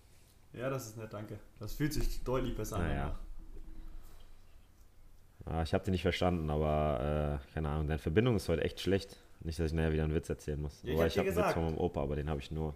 Ja, 0.52 0.68
das 0.68 0.86
ist 0.86 0.96
nett, 0.96 1.12
danke. 1.12 1.38
Das 1.58 1.74
fühlt 1.74 1.92
sich 1.92 2.24
deutlich 2.24 2.56
besser 2.56 2.76
an. 2.76 2.82
Naja. 2.82 2.94
danach. 3.04 3.18
Ah, 5.46 5.62
ich 5.62 5.72
habe 5.74 5.84
dich 5.84 5.92
nicht 5.92 6.02
verstanden, 6.02 6.50
aber 6.50 7.40
äh, 7.48 7.52
keine 7.54 7.68
Ahnung, 7.70 7.88
deine 7.88 7.98
Verbindung 7.98 8.36
ist 8.36 8.48
heute 8.48 8.62
echt 8.62 8.80
schlecht. 8.80 9.16
Nicht, 9.40 9.58
dass 9.58 9.66
ich 9.66 9.72
nachher 9.72 9.92
wieder 9.92 10.04
einen 10.04 10.14
Witz 10.14 10.28
erzählen 10.28 10.60
muss. 10.60 10.82
Ja, 10.82 10.90
ich 10.90 10.94
Wobei 10.96 11.08
hab 11.08 11.16
habe 11.16 11.28
einen 11.28 11.36
Witz 11.36 11.52
von 11.54 11.64
meinem 11.64 11.78
Opa, 11.78 12.02
aber 12.02 12.16
den 12.16 12.28
habe 12.28 12.40
ich 12.40 12.50
nur, 12.50 12.74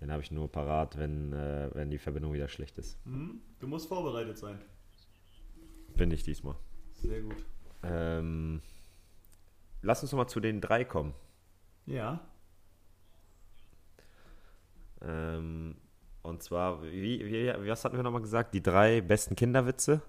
den 0.00 0.10
habe 0.10 0.22
ich 0.22 0.30
nur 0.30 0.50
parat, 0.50 0.98
wenn, 0.98 1.32
äh, 1.32 1.70
wenn 1.74 1.90
die 1.90 1.98
Verbindung 1.98 2.32
wieder 2.32 2.48
schlecht 2.48 2.76
ist. 2.78 2.98
Mhm. 3.06 3.40
Du 3.60 3.68
musst 3.68 3.88
vorbereitet 3.88 4.36
sein. 4.36 4.60
Bin 5.96 6.10
ich 6.10 6.24
diesmal. 6.24 6.56
Sehr 6.92 7.22
gut. 7.22 7.44
Ähm, 7.82 8.60
lass 9.82 10.02
uns 10.02 10.12
noch 10.12 10.18
mal 10.18 10.26
zu 10.26 10.40
den 10.40 10.60
drei 10.60 10.84
kommen. 10.84 11.14
Ja. 11.86 12.20
Ähm, 15.02 15.76
und 16.26 16.42
zwar, 16.42 16.82
wie, 16.82 17.24
wie, 17.26 17.68
was 17.68 17.84
hatten 17.84 17.96
wir 17.96 18.02
nochmal 18.02 18.22
gesagt? 18.22 18.54
Die 18.54 18.62
drei 18.62 19.00
besten 19.00 19.36
Kinderwitze? 19.36 20.02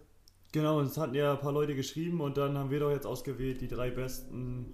Genau, 0.51 0.79
und 0.79 0.85
es 0.87 0.97
hatten 0.97 1.13
ja 1.15 1.33
ein 1.33 1.39
paar 1.39 1.51
Leute 1.53 1.75
geschrieben 1.75 2.21
und 2.21 2.37
dann 2.37 2.57
haben 2.57 2.69
wir 2.69 2.79
doch 2.79 2.91
jetzt 2.91 3.05
ausgewählt 3.05 3.61
die 3.61 3.67
drei 3.67 3.91
besten, 3.91 4.65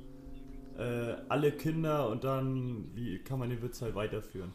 äh, 0.77 1.15
alle 1.29 1.51
Kinder 1.51 2.09
und 2.09 2.23
dann, 2.23 2.95
wie 2.95 3.19
kann 3.23 3.39
man 3.39 3.49
den 3.49 3.61
Witz 3.61 3.81
halt 3.81 3.95
weiterführen. 3.95 4.53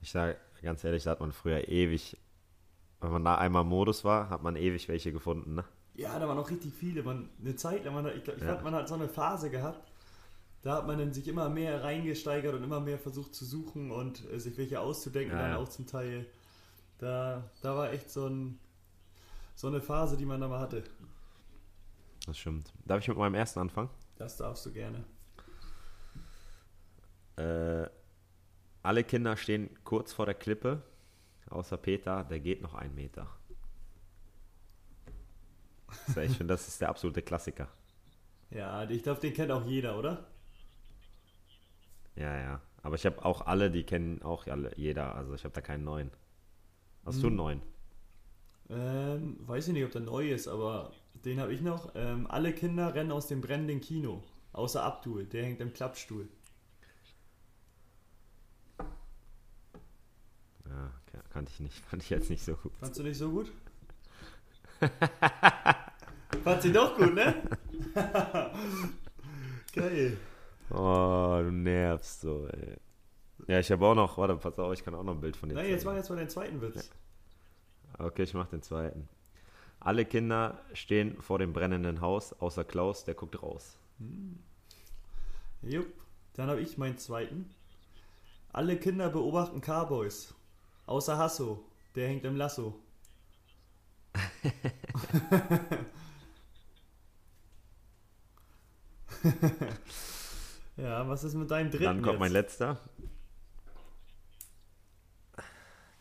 Ich 0.00 0.10
sage 0.10 0.36
ganz 0.62 0.84
ehrlich, 0.84 1.02
da 1.04 1.10
hat 1.10 1.20
man 1.20 1.32
früher 1.32 1.68
ewig, 1.68 2.16
wenn 3.00 3.12
man 3.12 3.24
da 3.24 3.36
einmal 3.36 3.64
Modus 3.64 4.04
war, 4.04 4.30
hat 4.30 4.42
man 4.42 4.56
ewig 4.56 4.88
welche 4.88 5.12
gefunden, 5.12 5.54
ne? 5.54 5.64
Ja, 5.94 6.18
da 6.18 6.26
waren 6.28 6.38
auch 6.38 6.50
richtig 6.50 6.72
viele. 6.72 7.02
Man, 7.02 7.28
eine 7.40 7.54
Zeit 7.56 7.84
lang, 7.84 7.94
man, 7.94 8.06
ich, 8.06 8.26
ich 8.26 8.42
Ja. 8.42 8.46
fand, 8.46 8.64
man 8.64 8.74
hat 8.74 8.88
so 8.88 8.94
eine 8.94 9.08
Phase 9.08 9.50
gehabt, 9.50 9.92
da 10.64 10.76
hat 10.76 10.86
man 10.86 10.98
dann 10.98 11.12
sich 11.12 11.28
immer 11.28 11.50
mehr 11.50 11.84
reingesteigert 11.84 12.54
und 12.54 12.64
immer 12.64 12.80
mehr 12.80 12.98
versucht 12.98 13.34
zu 13.34 13.44
suchen 13.44 13.90
und 13.90 14.24
äh, 14.32 14.40
sich 14.40 14.56
welche 14.56 14.80
auszudenken, 14.80 15.36
Ja, 15.36 15.42
dann 15.42 15.50
ja. 15.52 15.56
auch 15.58 15.68
zum 15.68 15.86
Teil. 15.86 16.26
Da, 16.98 17.50
da 17.60 17.76
war 17.76 17.92
echt 17.92 18.10
so, 18.10 18.26
ein, 18.26 18.58
so 19.54 19.66
eine 19.68 19.82
Phase, 19.82 20.16
die 20.16 20.24
man 20.24 20.40
da 20.40 20.48
mal 20.48 20.60
hatte. 20.60 20.82
Das 22.26 22.38
stimmt. 22.38 22.72
Darf 22.86 23.00
ich 23.00 23.08
mit 23.08 23.18
meinem 23.18 23.34
ersten 23.34 23.60
anfangen? 23.60 23.90
Das 24.16 24.38
darfst 24.38 24.64
du 24.64 24.72
gerne. 24.72 25.04
Äh, 27.36 27.86
alle 28.82 29.04
Kinder 29.04 29.36
stehen 29.36 29.68
kurz 29.84 30.14
vor 30.14 30.24
der 30.24 30.34
Klippe, 30.34 30.82
außer 31.50 31.76
Peter, 31.76 32.24
der 32.24 32.40
geht 32.40 32.62
noch 32.62 32.74
einen 32.74 32.94
Meter. 32.94 33.28
Ich 36.08 36.36
finde, 36.36 36.54
das 36.54 36.66
ist 36.66 36.80
der 36.80 36.88
absolute 36.88 37.22
Klassiker. 37.22 37.68
Ja, 38.50 38.88
ich 38.88 39.02
glaube, 39.02 39.20
den 39.20 39.32
kennt 39.32 39.50
auch 39.52 39.64
jeder, 39.64 39.98
oder? 39.98 40.26
Ja, 42.16 42.36
ja. 42.38 42.60
Aber 42.82 42.96
ich 42.96 43.06
habe 43.06 43.24
auch 43.24 43.46
alle, 43.46 43.70
die 43.70 43.84
kennen 43.84 44.22
auch 44.22 44.46
alle, 44.46 44.72
jeder. 44.76 45.14
Also 45.14 45.34
ich 45.34 45.44
habe 45.44 45.54
da 45.54 45.60
keinen 45.60 45.84
neuen. 45.84 46.10
Hast 47.04 47.22
du 47.22 47.26
einen 47.28 47.36
neuen? 47.36 47.62
Ähm, 48.70 49.36
weiß 49.46 49.68
ich 49.68 49.72
nicht, 49.74 49.84
ob 49.84 49.90
der 49.92 50.00
neu 50.02 50.30
ist, 50.30 50.48
aber 50.48 50.92
den 51.24 51.40
habe 51.40 51.52
ich 51.52 51.60
noch. 51.60 51.92
Ähm, 51.94 52.26
alle 52.28 52.52
Kinder 52.52 52.94
rennen 52.94 53.12
aus 53.12 53.26
dem 53.26 53.40
brennenden 53.40 53.80
Kino. 53.80 54.22
Außer 54.52 54.82
Abdul, 54.82 55.24
der 55.26 55.44
hängt 55.44 55.60
im 55.60 55.72
Klappstuhl. 55.72 56.28
Ja, 60.66 60.90
kan- 61.10 61.22
kannte 61.30 61.52
ich 61.54 61.60
nicht. 61.60 61.78
Fand 61.90 62.02
ich 62.02 62.10
jetzt 62.10 62.30
nicht 62.30 62.44
so 62.44 62.54
gut. 62.56 62.72
Fandst 62.80 62.98
du 62.98 63.02
nicht 63.02 63.18
so 63.18 63.30
gut? 63.30 63.52
Fand 66.44 66.62
sie 66.62 66.72
doch 66.72 66.96
gut, 66.96 67.14
ne? 67.14 67.34
Geil. 69.74 70.16
Oh, 70.70 71.38
du 71.42 71.50
nervst 71.50 72.20
so, 72.22 72.46
ey. 72.48 72.76
Ja, 73.46 73.58
ich 73.58 73.70
habe 73.70 73.86
auch 73.86 73.94
noch, 73.94 74.16
warte, 74.16 74.36
pass 74.36 74.58
auf, 74.58 74.72
ich 74.72 74.84
kann 74.84 74.94
auch 74.94 75.02
noch 75.02 75.14
ein 75.14 75.20
Bild 75.20 75.36
von 75.36 75.48
dir 75.48 75.54
Nein, 75.56 75.68
jetzt 75.68 75.82
zeigen. 75.82 75.92
mach 75.92 75.96
jetzt 75.98 76.08
mal 76.08 76.16
den 76.16 76.28
zweiten 76.28 76.60
Witz. 76.62 76.90
Okay, 77.98 78.22
ich 78.22 78.34
mach 78.34 78.48
den 78.48 78.62
zweiten. 78.62 79.08
Alle 79.80 80.04
Kinder 80.06 80.58
stehen 80.72 81.20
vor 81.20 81.38
dem 81.38 81.52
brennenden 81.52 82.00
Haus, 82.00 82.32
außer 82.32 82.64
Klaus, 82.64 83.04
der 83.04 83.14
guckt 83.14 83.42
raus. 83.42 83.76
Jupp. 85.62 85.92
Dann 86.34 86.48
habe 86.48 86.60
ich 86.60 86.78
meinen 86.78 86.98
zweiten. 86.98 87.54
Alle 88.52 88.76
Kinder 88.76 89.08
beobachten 89.10 89.60
Cowboys. 89.60 90.34
Außer 90.86 91.16
Hasso, 91.18 91.64
der 91.94 92.08
hängt 92.08 92.24
im 92.24 92.36
Lasso. 92.36 92.74
Ja, 100.76 101.08
was 101.08 101.24
ist 101.24 101.34
mit 101.34 101.50
deinem 101.50 101.70
dritten 101.70 101.84
Dann 101.84 101.96
kommt 102.02 102.12
jetzt? 102.14 102.20
mein 102.20 102.32
letzter. 102.32 102.78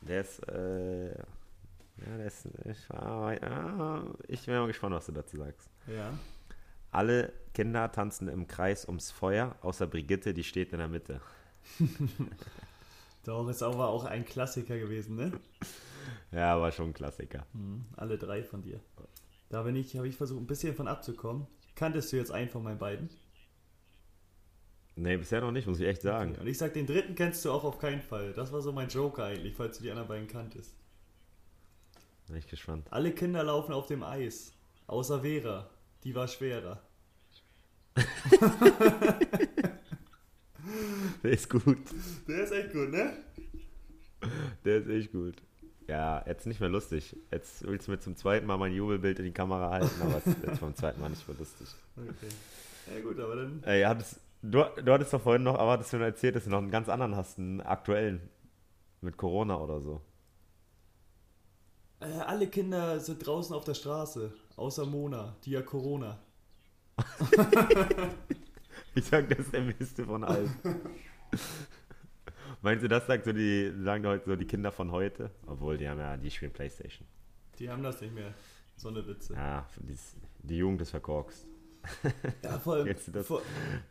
Der 0.02 0.22
ist, 0.22 0.40
äh, 0.50 1.10
ja, 1.12 2.18
der 2.18 2.26
ist, 2.26 2.46
ich, 2.66 2.90
war- 2.90 3.34
ja, 3.42 4.04
ich 4.28 4.46
bin 4.46 4.56
mal 4.56 4.68
gespannt, 4.68 4.96
was 4.96 5.06
du 5.06 5.12
dazu 5.14 5.38
sagst. 5.38 5.70
Ja. 5.88 6.14
Alle 6.92 7.32
Kinder 7.54 7.92
tanzen 7.92 8.28
im 8.28 8.48
Kreis 8.48 8.86
ums 8.86 9.12
Feuer, 9.12 9.56
außer 9.62 9.88
Brigitte, 9.88 10.34
die 10.34 10.44
steht 10.44 10.74
in 10.74 10.80
der 10.80 10.88
Mitte. 10.90 11.22
Doch, 13.24 13.48
ist 13.48 13.64
aber 13.64 13.88
auch 13.88 14.04
ein 14.04 14.26
Klassiker 14.26 14.78
gewesen, 14.78 15.16
ne? 15.16 15.32
Ja, 16.32 16.60
war 16.60 16.72
schon 16.74 16.88
ein 16.90 16.94
Klassiker. 16.94 17.46
Hm, 17.54 17.86
alle 17.96 18.18
drei 18.18 18.44
von 18.44 18.62
dir. 18.62 18.82
Da 19.50 19.64
bin 19.64 19.76
ich, 19.78 19.96
habe 19.96 20.08
ich 20.10 20.18
versucht, 20.18 20.42
ein 20.42 20.48
bisschen 20.48 20.76
von 20.76 20.88
abzukommen. 20.90 21.48
Kanntest 21.76 22.12
du 22.12 22.18
jetzt 22.18 22.32
einen 22.32 22.50
von 22.50 22.64
meinen 22.64 22.80
beiden? 22.80 23.10
Nee, 24.96 25.18
bisher 25.18 25.42
noch 25.42 25.52
nicht, 25.52 25.68
muss 25.68 25.80
ich 25.80 25.88
echt 25.88 26.02
sagen. 26.04 26.32
Okay. 26.32 26.42
Und 26.42 26.48
ich 26.48 26.58
sag, 26.58 26.74
den 26.74 26.86
dritten 26.86 27.16
kennst 27.16 27.44
du 27.46 27.52
auch 27.52 27.64
auf 27.64 27.80
keinen 27.80 28.02
Fall. 28.02 28.34
Das 28.34 28.52
war 28.52 28.62
so 28.62 28.72
mein 28.72 28.90
Joker 28.90 29.26
eigentlich, 29.26 29.56
falls 29.56 29.78
du 29.78 29.84
die 29.84 29.90
anderen 29.90 30.08
beiden 30.08 30.28
kanntest. 30.28 30.76
Bin 32.28 32.38
ich 32.38 32.48
gespannt. 32.48 32.88
Alle 32.92 33.12
Kinder 33.12 33.44
laufen 33.44 33.74
auf 33.74 33.88
dem 33.88 34.04
Eis. 34.04 34.54
Außer 34.88 35.22
Vera. 35.22 35.70
Die 36.04 36.14
war 36.14 36.28
schwerer. 36.28 36.82
Der 41.24 41.32
ist 41.32 41.50
gut. 41.50 41.78
Der 42.28 42.44
ist 42.44 42.52
echt 42.52 42.74
gut, 42.74 42.92
ne? 42.92 43.14
Der 44.66 44.78
ist 44.78 44.90
echt 44.90 45.12
gut. 45.12 45.36
Ja, 45.88 46.24
jetzt 46.26 46.46
nicht 46.48 46.60
mehr 46.60 46.70
lustig. 46.70 47.16
Jetzt 47.32 47.66
willst 47.68 47.88
du 47.88 47.92
mir 47.92 48.00
zum 48.00 48.16
zweiten 48.16 48.46
Mal 48.46 48.58
mein 48.58 48.74
Jubelbild 48.74 49.20
in 49.20 49.26
die 49.26 49.32
Kamera 49.32 49.70
halten, 49.70 50.02
aber 50.02 50.18
es 50.18 50.28
ist 50.28 50.44
jetzt 50.46 50.62
beim 50.62 50.76
zweiten 50.76 51.02
Mal 51.02 51.10
nicht 51.10 51.28
mehr 51.28 51.38
lustig. 51.38 51.68
Okay. 51.98 52.94
Ja 52.94 53.02
gut, 53.02 53.20
aber 53.20 53.36
dann. 53.36 53.64
Ey, 53.64 53.84
hattest, 53.84 54.20
du, 54.44 54.64
du 54.84 54.94
hattest 54.94 55.14
doch 55.14 55.22
vorhin 55.22 55.44
noch, 55.44 55.58
aber 55.58 55.72
hattest 55.72 55.92
du 55.94 55.98
mir 55.98 56.06
erzählt, 56.06 56.36
dass 56.36 56.44
du 56.44 56.52
noch 56.52 56.60
einen 56.60 56.72
ganz 56.72 56.90
anderen 56.90 57.16
hast, 57.16 57.40
einen 57.40 57.62
aktuellen. 57.62 58.30
Mit 59.02 59.18
Corona 59.18 59.58
oder 59.58 59.82
so. 59.82 60.00
Äh, 62.00 62.06
alle 62.06 62.48
Kinder 62.48 63.02
sind 63.02 63.26
draußen 63.26 63.54
auf 63.54 63.66
der 63.66 63.74
Straße. 63.74 64.32
Außer 64.56 64.86
Mona, 64.86 65.36
die 65.44 65.58
hat 65.58 65.66
Corona. 65.66 66.20
Ich 68.96 69.06
sag, 69.06 69.28
das 69.30 69.40
ist 69.40 69.54
der 69.54 69.62
Miste 69.62 70.06
von 70.06 70.24
allen. 70.24 70.54
Meinst 72.62 72.84
du, 72.84 72.88
das 72.88 73.08
sagt 73.08 73.26
so 73.26 73.34
die, 73.34 73.74
sagen 73.84 74.06
heute 74.06 74.26
so 74.26 74.36
die 74.36 74.46
Kinder 74.46 74.72
von 74.72 74.92
heute? 74.92 75.32
Obwohl, 75.48 75.78
die 75.78 75.90
haben 75.90 76.00
ja, 76.00 76.16
die 76.16 76.30
spielen 76.30 76.54
Playstation. 76.54 77.08
Die 77.60 77.70
haben 77.70 77.82
das 77.84 78.02
nicht 78.02 78.14
mehr. 78.14 78.34
So 78.76 78.90
eine 78.90 79.06
Witze. 79.08 79.34
Ja, 79.34 79.68
die, 79.78 79.98
die 80.44 80.58
Jugend 80.58 80.82
ist 80.82 80.92
verkorkst. 80.92 81.48
Ja, 82.44 82.60
voll. 82.60 82.88
Jetzt 82.88 83.14
das, 83.14 83.28
voll 83.28 83.42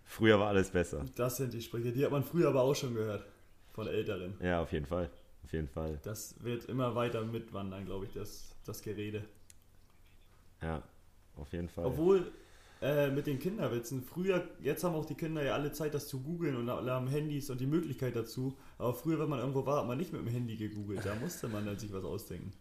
früher 0.05 0.39
war 0.39 0.49
alles 0.49 0.71
besser. 0.71 1.05
das 1.15 1.37
sind 1.37 1.53
die 1.53 1.63
Sprüche. 1.63 1.93
Die 1.93 2.05
hat 2.05 2.11
man 2.11 2.25
früher 2.25 2.49
aber 2.49 2.63
auch 2.63 2.75
schon 2.75 2.95
gehört. 2.95 3.25
Von 3.73 3.87
Älteren. 3.87 4.35
Ja, 4.41 4.61
auf 4.63 4.73
jeden 4.73 4.87
Fall. 4.87 5.09
Auf 5.45 5.53
jeden 5.53 5.69
Fall. 5.69 5.99
Das 6.03 6.35
wird 6.43 6.67
immer 6.67 6.95
weiter 6.95 7.25
mitwandern, 7.25 7.87
glaube 7.87 8.05
ich, 8.05 8.13
das, 8.13 8.55
das 8.65 8.83
Gerede. 8.83 9.25
Ja, 10.61 10.83
auf 11.37 11.53
jeden 11.53 11.69
Fall. 11.69 11.87
Obwohl, 11.87 12.31
äh, 12.83 13.11
mit 13.11 13.27
den 13.27 13.39
Kinderwitzen, 13.39 14.03
früher, 14.03 14.47
jetzt 14.61 14.85
haben 14.85 14.95
auch 14.95 15.07
die 15.07 15.15
Kinder 15.15 15.43
ja 15.43 15.55
alle 15.55 15.73
Zeit, 15.73 15.95
das 15.95 16.09
zu 16.09 16.21
googeln 16.21 16.57
und 16.57 16.69
alle 16.69 16.93
haben 16.93 17.07
Handys 17.07 17.49
und 17.49 17.61
die 17.61 17.67
Möglichkeit 17.67 18.15
dazu. 18.17 18.57
Aber 18.79 18.93
früher, 18.93 19.19
wenn 19.19 19.29
man 19.29 19.39
irgendwo 19.39 19.65
war, 19.65 19.81
hat 19.81 19.87
man 19.87 19.99
nicht 19.99 20.13
mit 20.13 20.21
dem 20.21 20.29
Handy 20.29 20.57
gegoogelt. 20.57 21.05
Da 21.05 21.15
musste 21.15 21.49
man 21.49 21.65
dann 21.65 21.79
sich 21.79 21.93
was 21.93 22.05
ausdenken. 22.05 22.53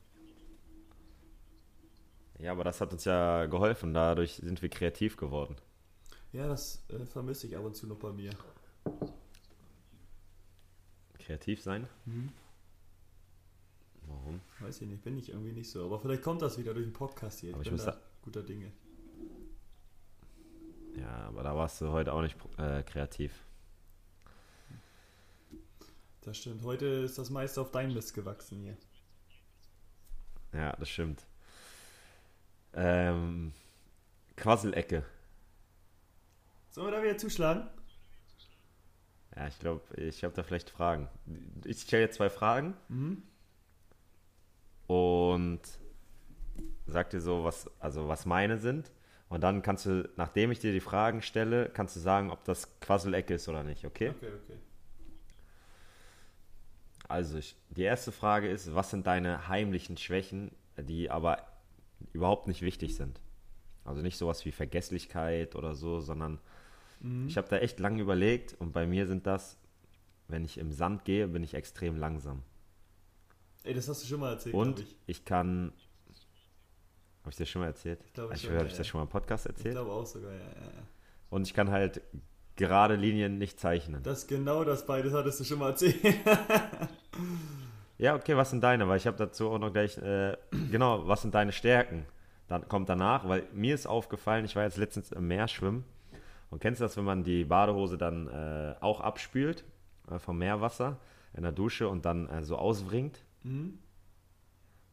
Ja, 2.41 2.51
aber 2.53 2.63
das 2.63 2.81
hat 2.81 2.91
uns 2.91 3.05
ja 3.05 3.45
geholfen. 3.45 3.93
Dadurch 3.93 4.35
sind 4.35 4.61
wir 4.61 4.69
kreativ 4.69 5.15
geworden. 5.17 5.55
Ja, 6.33 6.47
das 6.47 6.83
äh, 6.89 7.05
vermisse 7.05 7.45
ich 7.47 7.55
ab 7.57 7.63
und 7.63 7.75
zu 7.75 7.87
noch 7.87 7.97
bei 7.99 8.11
mir. 8.11 8.31
Kreativ 11.19 11.61
sein? 11.61 11.87
Hm? 12.05 12.29
Warum? 14.07 14.41
Weiß 14.59 14.81
ich 14.81 14.87
nicht, 14.87 15.03
bin 15.03 15.17
ich 15.17 15.29
irgendwie 15.29 15.53
nicht 15.53 15.69
so. 15.69 15.85
Aber 15.85 15.99
vielleicht 15.99 16.23
kommt 16.23 16.41
das 16.41 16.57
wieder 16.57 16.73
durch 16.73 16.85
den 16.85 16.93
Podcast 16.93 17.39
hier. 17.41 17.53
Aber 17.53 17.61
ich 17.61 17.65
bin 17.69 17.73
muss 17.75 17.85
da 17.85 17.91
da- 17.91 18.01
guter 18.23 18.43
Dinge. 18.43 18.71
Ja, 20.97 21.27
aber 21.27 21.43
da 21.43 21.55
warst 21.55 21.79
du 21.79 21.89
heute 21.91 22.11
auch 22.11 22.21
nicht 22.21 22.35
äh, 22.57 22.83
kreativ. 22.83 23.45
Das 26.21 26.37
stimmt. 26.37 26.63
Heute 26.63 26.85
ist 26.85 27.17
das 27.17 27.29
meiste 27.29 27.61
auf 27.61 27.71
dein 27.71 27.93
Mist 27.93 28.13
gewachsen 28.13 28.59
hier. 28.59 28.77
Ja, 30.53 30.75
das 30.75 30.89
stimmt. 30.89 31.25
Ähm, 32.73 33.53
Quasselecke. 34.37 35.03
Sollen 36.69 36.87
wir 36.87 36.91
da 36.97 37.03
wieder 37.03 37.17
zuschlagen? 37.17 37.67
Ja, 39.35 39.47
ich 39.47 39.59
glaube, 39.59 39.81
ich 40.01 40.23
habe 40.23 40.33
da 40.33 40.43
vielleicht 40.43 40.69
Fragen. 40.69 41.07
Ich 41.65 41.81
stelle 41.81 42.03
jetzt 42.03 42.15
zwei 42.17 42.29
Fragen 42.29 42.75
Mhm. 42.89 43.23
und 44.87 45.61
sag 46.85 47.09
dir 47.11 47.21
so, 47.21 47.43
was, 47.43 47.69
also 47.79 48.07
was 48.07 48.25
meine 48.25 48.57
sind. 48.57 48.91
Und 49.29 49.41
dann 49.41 49.61
kannst 49.61 49.85
du, 49.85 50.09
nachdem 50.17 50.51
ich 50.51 50.59
dir 50.59 50.73
die 50.73 50.81
Fragen 50.81 51.21
stelle, 51.21 51.69
kannst 51.69 51.95
du 51.95 52.01
sagen, 52.01 52.31
ob 52.31 52.43
das 52.43 52.79
Quasselecke 52.81 53.35
ist 53.35 53.47
oder 53.47 53.63
nicht, 53.63 53.85
okay? 53.85 54.09
Okay, 54.09 54.27
okay. 54.43 54.57
Also, 57.07 57.37
ich, 57.37 57.55
die 57.69 57.83
erste 57.83 58.11
Frage 58.11 58.49
ist, 58.49 58.73
was 58.75 58.89
sind 58.89 59.07
deine 59.07 59.47
heimlichen 59.47 59.97
Schwächen, 59.97 60.51
die 60.77 61.09
aber 61.09 61.45
überhaupt 62.13 62.47
nicht 62.47 62.61
wichtig 62.61 62.95
sind? 62.95 63.19
Also 63.83 64.01
nicht 64.01 64.17
sowas 64.17 64.45
wie 64.45 64.51
Vergesslichkeit 64.51 65.55
oder 65.55 65.73
so, 65.75 65.99
sondern 65.99 66.39
Mhm. 66.99 67.27
ich 67.27 67.35
habe 67.37 67.47
da 67.49 67.57
echt 67.57 67.79
lange 67.79 67.99
überlegt 68.01 68.55
und 68.59 68.73
bei 68.73 68.85
mir 68.85 69.07
sind 69.07 69.25
das, 69.25 69.57
wenn 70.27 70.45
ich 70.45 70.59
im 70.59 70.71
Sand 70.71 71.03
gehe, 71.03 71.27
bin 71.27 71.43
ich 71.43 71.55
extrem 71.55 71.95
langsam. 71.97 72.43
Ey, 73.63 73.73
das 73.73 73.87
hast 73.89 74.03
du 74.03 74.07
schon 74.07 74.19
mal 74.19 74.33
erzählt, 74.33 74.53
Und 74.55 74.79
ich. 74.81 74.95
ich 75.07 75.25
kann. 75.25 75.73
Habe 77.21 77.29
ich 77.31 77.35
dir 77.37 77.45
schon 77.47 77.61
mal 77.61 77.67
erzählt? 77.67 77.99
Ich 78.05 78.13
glaube 78.13 78.33
ich 78.35 78.41
schon, 78.41 78.51
habe 78.51 78.61
ja, 78.65 78.69
ich 78.71 78.77
das 78.77 78.87
schon 78.87 78.99
mal 78.99 79.03
im 79.03 79.09
Podcast 79.09 79.45
Ich 79.45 79.51
erzählt. 79.51 79.73
glaube 79.75 79.91
auch 79.91 80.05
sogar, 80.05 80.31
ja, 80.31 80.37
ja, 80.39 80.45
ja. 80.45 80.83
Und 81.31 81.47
ich 81.47 81.53
kann 81.53 81.69
halt 81.71 82.01
gerade 82.55 82.95
Linien 82.95 83.37
nicht 83.39 83.59
zeichnen. 83.59 84.03
Das 84.03 84.27
genau 84.27 84.63
das 84.63 84.85
beides 84.85 85.13
hattest 85.13 85.39
du 85.39 85.43
schon 85.43 85.59
mal 85.59 85.69
erzählt. 85.71 85.95
Ja, 88.01 88.15
okay, 88.15 88.35
was 88.35 88.49
sind 88.49 88.63
deine? 88.63 88.87
Weil 88.87 88.97
ich 88.97 89.05
habe 89.05 89.15
dazu 89.17 89.51
auch 89.51 89.59
noch 89.59 89.71
gleich, 89.71 89.95
äh, 89.99 90.35
genau, 90.71 91.07
was 91.07 91.21
sind 91.21 91.35
deine 91.35 91.51
Stärken? 91.51 92.05
Dann 92.47 92.67
kommt 92.67 92.89
danach, 92.89 93.29
weil 93.29 93.43
mir 93.53 93.75
ist 93.75 93.85
aufgefallen, 93.85 94.43
ich 94.43 94.55
war 94.55 94.63
jetzt 94.63 94.77
letztens 94.77 95.11
im 95.11 95.27
Meer 95.27 95.47
schwimmen. 95.47 95.85
Und 96.49 96.59
kennst 96.61 96.81
du 96.81 96.85
das, 96.85 96.97
wenn 96.97 97.05
man 97.05 97.23
die 97.23 97.45
Badehose 97.45 97.97
dann 97.99 98.27
äh, 98.27 98.73
auch 98.81 99.01
abspült 99.01 99.63
äh, 100.09 100.17
vom 100.17 100.39
Meerwasser 100.39 100.97
in 101.35 101.43
der 101.43 101.51
Dusche 101.51 101.87
und 101.89 102.03
dann 102.05 102.27
äh, 102.27 102.43
so 102.43 102.57
auswringt, 102.57 103.23
Mhm. 103.43 103.77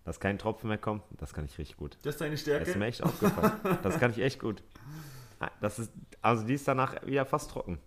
dass 0.04 0.20
kein 0.20 0.38
Tropfen 0.38 0.68
mehr 0.68 0.78
kommt? 0.78 1.02
Das 1.16 1.32
kann 1.32 1.46
ich 1.46 1.56
richtig 1.58 1.78
gut. 1.78 1.96
Das 2.02 2.14
ist 2.14 2.20
deine 2.20 2.32
Das 2.32 2.40
Stärke? 2.42 2.70
ist 2.70 2.76
mir 2.76 2.86
echt 2.86 3.02
aufgefallen. 3.02 3.52
Das 3.82 3.98
kann 3.98 4.10
ich 4.10 4.18
echt 4.20 4.38
gut. 4.38 4.62
Ah, 5.40 5.50
Das 5.62 5.78
ist, 5.78 5.92
also 6.20 6.46
die 6.46 6.54
ist 6.54 6.68
danach 6.68 7.04
wieder 7.06 7.24
fast 7.24 7.50
trocken. 7.50 7.78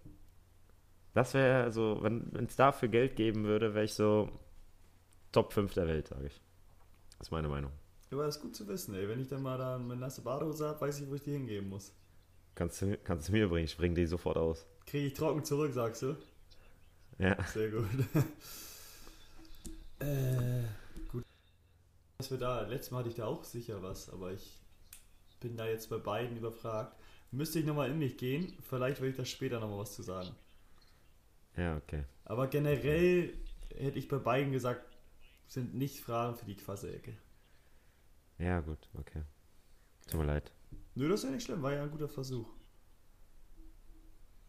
Das 1.14 1.34
wäre 1.36 1.72
so, 1.72 2.00
wenn 2.02 2.32
es 2.48 2.56
dafür 2.56 2.90
Geld 2.90 3.16
geben 3.16 3.44
würde, 3.44 3.74
wäre 3.76 3.86
ich 3.86 3.94
so 3.94 4.30
Top 5.32 5.54
5 5.54 5.74
der 5.74 5.88
Welt, 5.88 6.08
sage 6.08 6.28
ich. 6.28 6.42
Das 7.18 7.28
ist 7.28 7.32
meine 7.32 7.48
Meinung. 7.48 7.72
Ja, 8.10 8.18
aber 8.18 8.26
das 8.26 8.38
ist 8.38 8.42
gut 8.42 8.56
zu 8.56 8.68
wissen, 8.68 8.94
ey. 8.96 9.08
Wenn 9.08 9.22
ich 9.22 9.30
dann 9.30 9.42
mal 9.42 9.58
da 9.58 9.76
eine 9.76 9.96
nasse 9.96 10.22
Badehose 10.22 10.68
habe, 10.68 10.82
weiß 10.82 11.00
ich, 11.02 11.10
wo 11.10 11.16
ich 11.16 11.24
die 11.24 11.32
hingeben 11.32 11.70
muss. 11.70 11.94
Kannst 12.56 12.82
du, 12.82 12.98
kannst 12.98 13.30
du 13.30 13.32
mir 13.32 13.48
bringen, 13.48 13.66
ich 13.66 13.78
bringe 13.78 13.96
die 13.96 14.06
sofort 14.06 14.38
aus. 14.38 14.66
Kriege 14.86 15.08
ich 15.08 15.14
trocken 15.14 15.44
zurück, 15.46 15.74
sagst 15.74 16.02
du? 16.02 16.18
Ja. 17.18 17.42
Sehr 17.44 17.70
gut. 17.70 17.88
äh, 20.00 20.64
gut. 21.10 21.24
Was 22.18 22.32
wir 22.32 22.38
da, 22.38 22.62
letztes 22.62 22.92
Mal 22.92 23.00
hatte 23.00 23.10
ich 23.10 23.16
da 23.16 23.26
auch 23.28 23.44
sicher 23.46 23.82
was, 23.82 24.10
aber 24.10 24.34
ich 24.34 24.60
bin 25.40 25.56
da 25.56 25.66
jetzt 25.66 25.90
bei 25.90 25.98
beiden 25.98 26.36
überfragt. 26.36 26.98
Müsste 27.32 27.60
ich 27.60 27.66
nochmal 27.66 27.90
in 27.90 28.00
mich 28.00 28.18
gehen, 28.18 28.58
vielleicht 28.68 29.00
will 29.00 29.12
ich 29.12 29.16
da 29.16 29.24
später 29.24 29.62
nochmal 29.62 29.80
was 29.80 29.96
zu 29.96 30.04
sagen. 30.04 30.36
Ja, 31.56 31.78
okay. 31.78 32.04
Aber 32.26 32.48
generell 32.48 33.34
hätte 33.76 34.00
ich 34.00 34.10
bei 34.10 34.18
beiden 34.18 34.52
gesagt, 34.52 34.91
sind 35.52 35.76
nicht 35.76 36.00
Fragen 36.00 36.38
für 36.38 36.46
die 36.46 36.56
Quasselecke. 36.56 37.18
Ja, 38.38 38.62
gut, 38.62 38.80
okay. 38.98 39.22
Tut 40.10 40.22
mir 40.22 40.26
leid. 40.26 40.50
Nö, 40.96 41.10
das 41.10 41.20
ist 41.22 41.26
ja 41.26 41.36
nicht 41.36 41.44
schlimm, 41.46 41.62
war 41.62 41.74
ja 41.74 41.84
ein 41.84 41.92
guter 41.92 42.08
Versuch. 42.08 42.48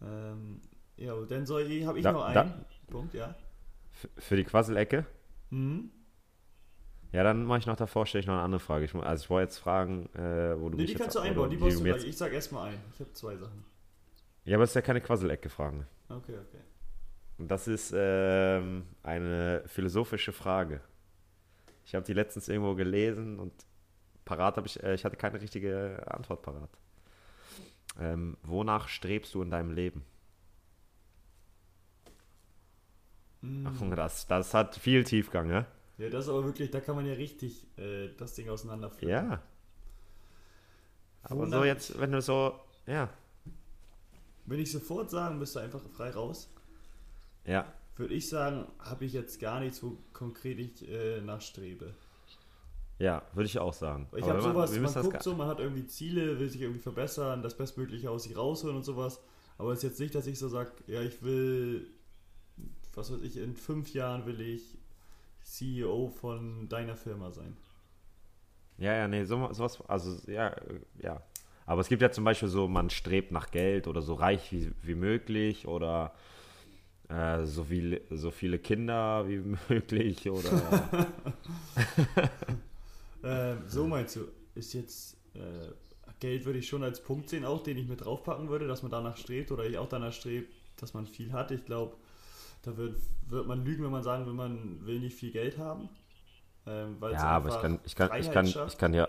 Ähm, 0.01 0.61
ja, 0.97 1.15
und 1.15 1.29
dann 1.31 1.45
soll 1.45 1.63
ich, 1.63 1.85
habe 1.87 1.99
ich 1.99 2.05
Da- 2.05 2.13
noch 2.13 2.25
einen 2.25 2.35
da- 2.35 2.65
Punkt, 2.89 3.15
ja. 3.15 3.35
F 3.93 4.09
für 4.19 4.37
die 4.37 4.45
Quasselecke? 4.45 5.05
Mhm. 5.51 5.91
Ja, 7.11 7.25
dann 7.25 7.45
mache 7.45 7.59
ich 7.59 7.67
noch 7.67 7.77
davor, 7.77 8.07
stelle 8.07 8.21
ich 8.21 8.27
noch 8.27 8.35
eine 8.35 8.43
andere 8.45 8.61
Frage. 8.61 8.85
Ich, 8.85 8.95
also 8.95 9.25
ich 9.25 9.29
wollte 9.31 9.51
jetzt 9.51 9.59
fragen, 9.59 10.07
äh, 10.15 10.59
wo 10.59 10.69
du 10.71 10.77
Nee, 10.77 10.83
mich 10.83 10.87
die 10.87 10.93
jetzt, 10.93 10.99
kannst 11.03 11.17
du 11.17 11.21
oder 11.21 11.29
einbauen, 11.29 11.51
die 11.51 11.57
baust 11.57 11.75
du 11.75 11.79
du 11.79 11.85
gleich. 11.85 11.97
jetzt, 11.97 12.07
Ich 12.09 12.17
sag 12.17 12.33
erstmal 12.33 12.71
ein. 12.71 12.79
Ich 12.95 13.01
habe 13.01 13.13
zwei 13.13 13.37
Sachen. 13.37 13.65
Ja, 14.45 14.57
aber 14.57 14.65
es 14.65 14.71
ist 14.71 14.75
ja 14.77 14.83
keine 14.83 15.01
Quasselecke-Fragen. 15.01 15.85
Okay, 16.09 16.39
okay. 16.39 16.61
Und 17.39 17.49
das 17.51 17.67
ist 17.69 17.93
ähm, 17.97 18.87
eine 19.03 19.63
philosophische 19.67 20.33
Frage. 20.33 20.81
Ich 21.85 21.95
habe 21.95 22.05
die 22.05 22.13
letztens 22.13 22.49
irgendwo 22.49 22.75
gelesen 22.75 23.39
und 23.39 23.53
parat 24.25 24.57
habe 24.57 24.67
ich, 24.67 24.83
äh, 24.83 24.95
ich 24.95 25.05
hatte 25.05 25.17
keine 25.17 25.41
richtige 25.41 26.03
Antwort 26.07 26.43
parat. 26.43 26.71
Ähm, 28.01 28.37
wonach 28.43 28.89
strebst 28.89 29.35
du 29.35 29.43
in 29.43 29.51
deinem 29.51 29.73
Leben? 29.73 30.05
Mhm. 33.43 33.67
Ach, 33.67 33.97
das, 33.97 34.27
das 34.27 34.55
hat 34.55 34.77
viel 34.77 35.05
Tiefgang, 35.05 35.49
ne? 35.49 35.67
Ja, 35.99 36.09
das 36.09 36.25
ist 36.25 36.31
aber 36.31 36.45
wirklich, 36.45 36.71
da 36.71 36.81
kann 36.81 36.97
man 36.97 37.07
ja 37.07 37.15
richtig 37.15 37.67
äh, 37.79 38.09
das 38.17 38.35
Ding 38.35 38.49
auseinanderführen. 38.49 39.11
Ja. 39.11 39.43
Aber 41.25 41.41
Wonach- 41.43 41.59
so 41.59 41.65
jetzt, 41.65 42.01
wenn 42.01 42.13
du 42.13 42.23
so, 42.23 42.59
ja. 42.87 43.09
Wenn 44.47 44.59
ich 44.59 44.73
sofort 44.73 45.11
sagen 45.11 45.39
müsste, 45.39 45.61
einfach 45.61 45.81
frei 45.95 46.11
raus. 46.11 46.49
Ja, 47.45 47.73
würde 47.97 48.15
ich 48.15 48.29
sagen, 48.29 48.67
habe 48.79 49.05
ich 49.05 49.13
jetzt 49.13 49.41
gar 49.41 49.61
nichts, 49.61 49.83
wo 49.83 49.99
konkret 50.13 50.59
ich 50.59 50.89
äh, 50.89 51.21
nachstrebe. 51.21 51.95
Ja, 52.99 53.23
würde 53.35 53.47
ich 53.47 53.59
auch 53.59 53.73
sagen. 53.73 54.07
Ich 54.17 54.25
habe 54.25 54.41
sowas, 54.41 54.71
man 54.79 55.03
guckt 55.03 55.23
so, 55.23 55.35
man 55.35 55.49
hat 55.49 55.59
irgendwie 55.59 55.87
Ziele, 55.87 56.39
will 56.39 56.49
sich 56.49 56.61
irgendwie 56.61 56.81
verbessern, 56.81 57.43
das 57.43 57.57
Bestmögliche 57.57 58.11
aus 58.11 58.25
sich 58.25 58.37
rausholen 58.37 58.77
und 58.77 58.85
sowas. 58.85 59.21
Aber 59.59 59.73
es 59.73 59.79
ist 59.79 59.91
jetzt 59.91 60.01
nicht, 60.01 60.15
dass 60.15 60.27
ich 60.27 60.39
so 60.39 60.49
sage, 60.49 60.71
ja, 60.87 61.03
ich 61.03 61.23
will, 61.23 61.91
was 62.95 63.13
weiß 63.13 63.21
ich, 63.23 63.37
in 63.37 63.57
fünf 63.57 63.93
Jahren 63.93 64.25
will 64.27 64.41
ich 64.41 64.79
CEO 65.43 66.09
von 66.09 66.69
deiner 66.69 66.97
Firma 66.97 67.31
sein. 67.33 67.57
Ja, 68.79 68.95
ja, 68.95 69.09
nee, 69.09 69.25
so, 69.25 69.53
sowas, 69.53 69.81
also 69.89 70.31
ja, 70.31 70.55
ja. 70.99 71.23
Aber 71.67 71.81
es 71.81 71.89
gibt 71.89 72.03
ja 72.03 72.11
zum 72.11 72.25
Beispiel 72.25 72.49
so, 72.49 72.69
man 72.69 72.91
strebt 72.91 73.33
nach 73.33 73.51
Geld 73.51 73.87
oder 73.87 74.03
so 74.03 74.15
reich 74.15 74.51
wie, 74.53 74.73
wie 74.83 74.95
möglich 74.95 75.67
oder 75.67 76.13
äh, 77.13 77.45
so, 77.45 77.65
viel, 77.65 78.01
so 78.11 78.31
viele 78.31 78.59
Kinder 78.59 79.29
wie 79.29 79.39
möglich 79.69 80.31
oder. 80.31 81.09
äh, 83.23 83.57
so 83.67 83.87
meinst 83.87 84.17
du, 84.17 84.29
ist 84.55 84.73
jetzt 84.73 85.17
äh, 85.35 85.39
Geld 86.21 86.45
würde 86.45 86.61
ich 86.61 86.69
schon 86.69 86.85
als 86.85 87.03
Punkt 87.03 87.29
sehen, 87.29 87.45
auch 87.45 87.63
den 87.63 87.77
ich 87.77 87.89
mit 87.89 88.05
draufpacken 88.05 88.49
würde, 88.49 88.69
dass 88.69 88.83
man 88.83 88.93
danach 88.93 89.17
strebt 89.17 89.51
oder 89.51 89.65
ich 89.65 89.77
auch 89.77 89.89
danach 89.89 90.13
strebt, 90.13 90.53
dass 90.77 90.95
man 90.95 91.07
viel 91.07 91.33
hat. 91.33 91.51
Ich 91.51 91.65
glaube, 91.65 91.97
da 92.63 92.77
wird, 92.77 92.97
wird 93.29 93.47
man 93.47 93.65
lügen, 93.65 93.85
wenn 93.85 93.91
man 93.91 94.05
sagen 94.05 94.25
will, 94.27 94.33
man 94.33 94.87
will 94.87 95.01
nicht 95.01 95.17
viel 95.17 95.33
Geld 95.33 95.59
haben. 95.59 95.89
Ähm, 96.65 96.97
ja, 97.11 97.25
aber 97.25 97.49
ich 97.49 97.61
kann, 97.61 97.81
ich 97.85 97.97
kann, 97.97 98.21
ich 98.21 98.31
kann, 98.31 98.47
ich 98.47 98.79
kann 98.79 98.95
ja, 98.95 99.09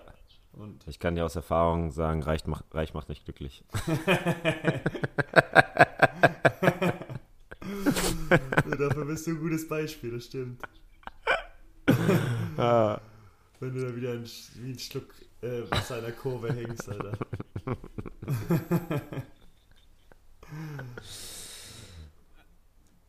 und 0.53 0.87
ich 0.87 0.99
kann 0.99 1.15
dir 1.15 1.23
aus 1.23 1.35
Erfahrung 1.35 1.91
sagen, 1.91 2.23
reich 2.23 2.47
macht, 2.47 2.65
reich 2.73 2.95
macht 2.95 3.09
nicht 3.09 3.25
glücklich. 3.25 3.63
Bist 9.23 9.37
du 9.37 9.39
ein 9.39 9.41
gutes 9.41 9.69
Beispiel, 9.69 10.11
das 10.11 10.25
stimmt. 10.25 10.61
Ah. 12.57 12.99
Wenn 13.61 13.73
du 13.73 13.87
da 13.87 13.95
wieder 13.95 14.11
ein, 14.11 14.25
wie 14.55 14.71
ein 14.71 14.79
Schluck 14.79 15.15
äh, 15.41 15.61
Wasser 15.71 15.99
in 15.99 16.03
der 16.03 16.11
Kurve 16.11 16.53
hängst, 16.53 16.89
Alter. 16.89 17.17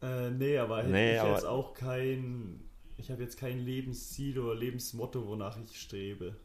äh, 0.03 0.31
nee, 0.31 0.57
aber 0.57 0.85
nee, 0.85 1.15
ich 1.15 1.21
aber 1.21 1.31
jetzt 1.31 1.47
auch 1.47 1.75
kein. 1.75 2.61
Ich 2.97 3.11
habe 3.11 3.25
jetzt 3.25 3.37
kein 3.37 3.59
Lebensziel 3.59 4.39
oder 4.39 4.55
Lebensmotto, 4.55 5.27
wonach 5.27 5.59
ich 5.59 5.81
strebe. 5.81 6.37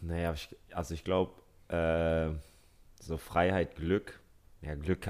Naja, 0.00 0.34
also 0.72 0.94
ich 0.94 1.04
glaube, 1.04 1.34
äh, 1.68 2.30
so 2.98 3.18
Freiheit, 3.18 3.76
Glück. 3.76 4.20
Ja, 4.62 4.74
Glück, 4.74 5.06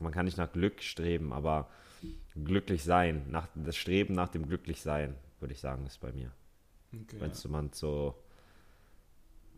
man 0.00 0.12
kann 0.12 0.24
nicht 0.24 0.38
nach 0.38 0.50
Glück 0.50 0.82
streben, 0.82 1.34
aber 1.34 1.68
glücklich 2.44 2.84
sein, 2.84 3.24
nach, 3.28 3.48
das 3.54 3.76
Streben 3.76 4.14
nach 4.14 4.28
dem 4.28 4.46
Glücklichsein, 4.46 5.14
würde 5.40 5.54
ich 5.54 5.60
sagen, 5.60 5.86
ist 5.86 6.00
bei 6.00 6.12
mir. 6.12 6.32
Okay, 6.92 7.16
Wenn 7.18 7.32
ja. 7.32 7.50
man 7.50 7.72
so. 7.72 8.14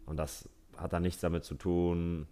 Und 0.07 0.17
das 0.17 0.49
hat 0.77 0.93
dann 0.93 1.03
nichts 1.03 1.21
damit 1.21 1.45
zu 1.45 1.55
tun, 1.55 2.27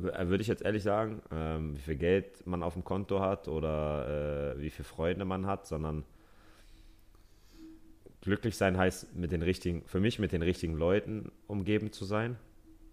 äh, 0.00 0.28
würde 0.28 0.42
ich 0.42 0.48
jetzt 0.48 0.62
ehrlich 0.62 0.82
sagen, 0.82 1.22
ähm, 1.30 1.76
wie 1.76 1.80
viel 1.80 1.96
Geld 1.96 2.46
man 2.46 2.62
auf 2.62 2.74
dem 2.74 2.84
Konto 2.84 3.20
hat 3.20 3.48
oder 3.48 4.54
äh, 4.56 4.60
wie 4.60 4.70
viele 4.70 4.84
Freunde 4.84 5.24
man 5.24 5.46
hat, 5.46 5.66
sondern 5.66 6.04
glücklich 8.20 8.56
sein 8.56 8.76
heißt 8.76 9.14
mit 9.14 9.32
den 9.32 9.42
richtigen, 9.42 9.82
für 9.86 10.00
mich 10.00 10.18
mit 10.18 10.32
den 10.32 10.42
richtigen 10.42 10.74
Leuten 10.74 11.30
umgeben 11.46 11.92
zu 11.92 12.04
sein. 12.04 12.36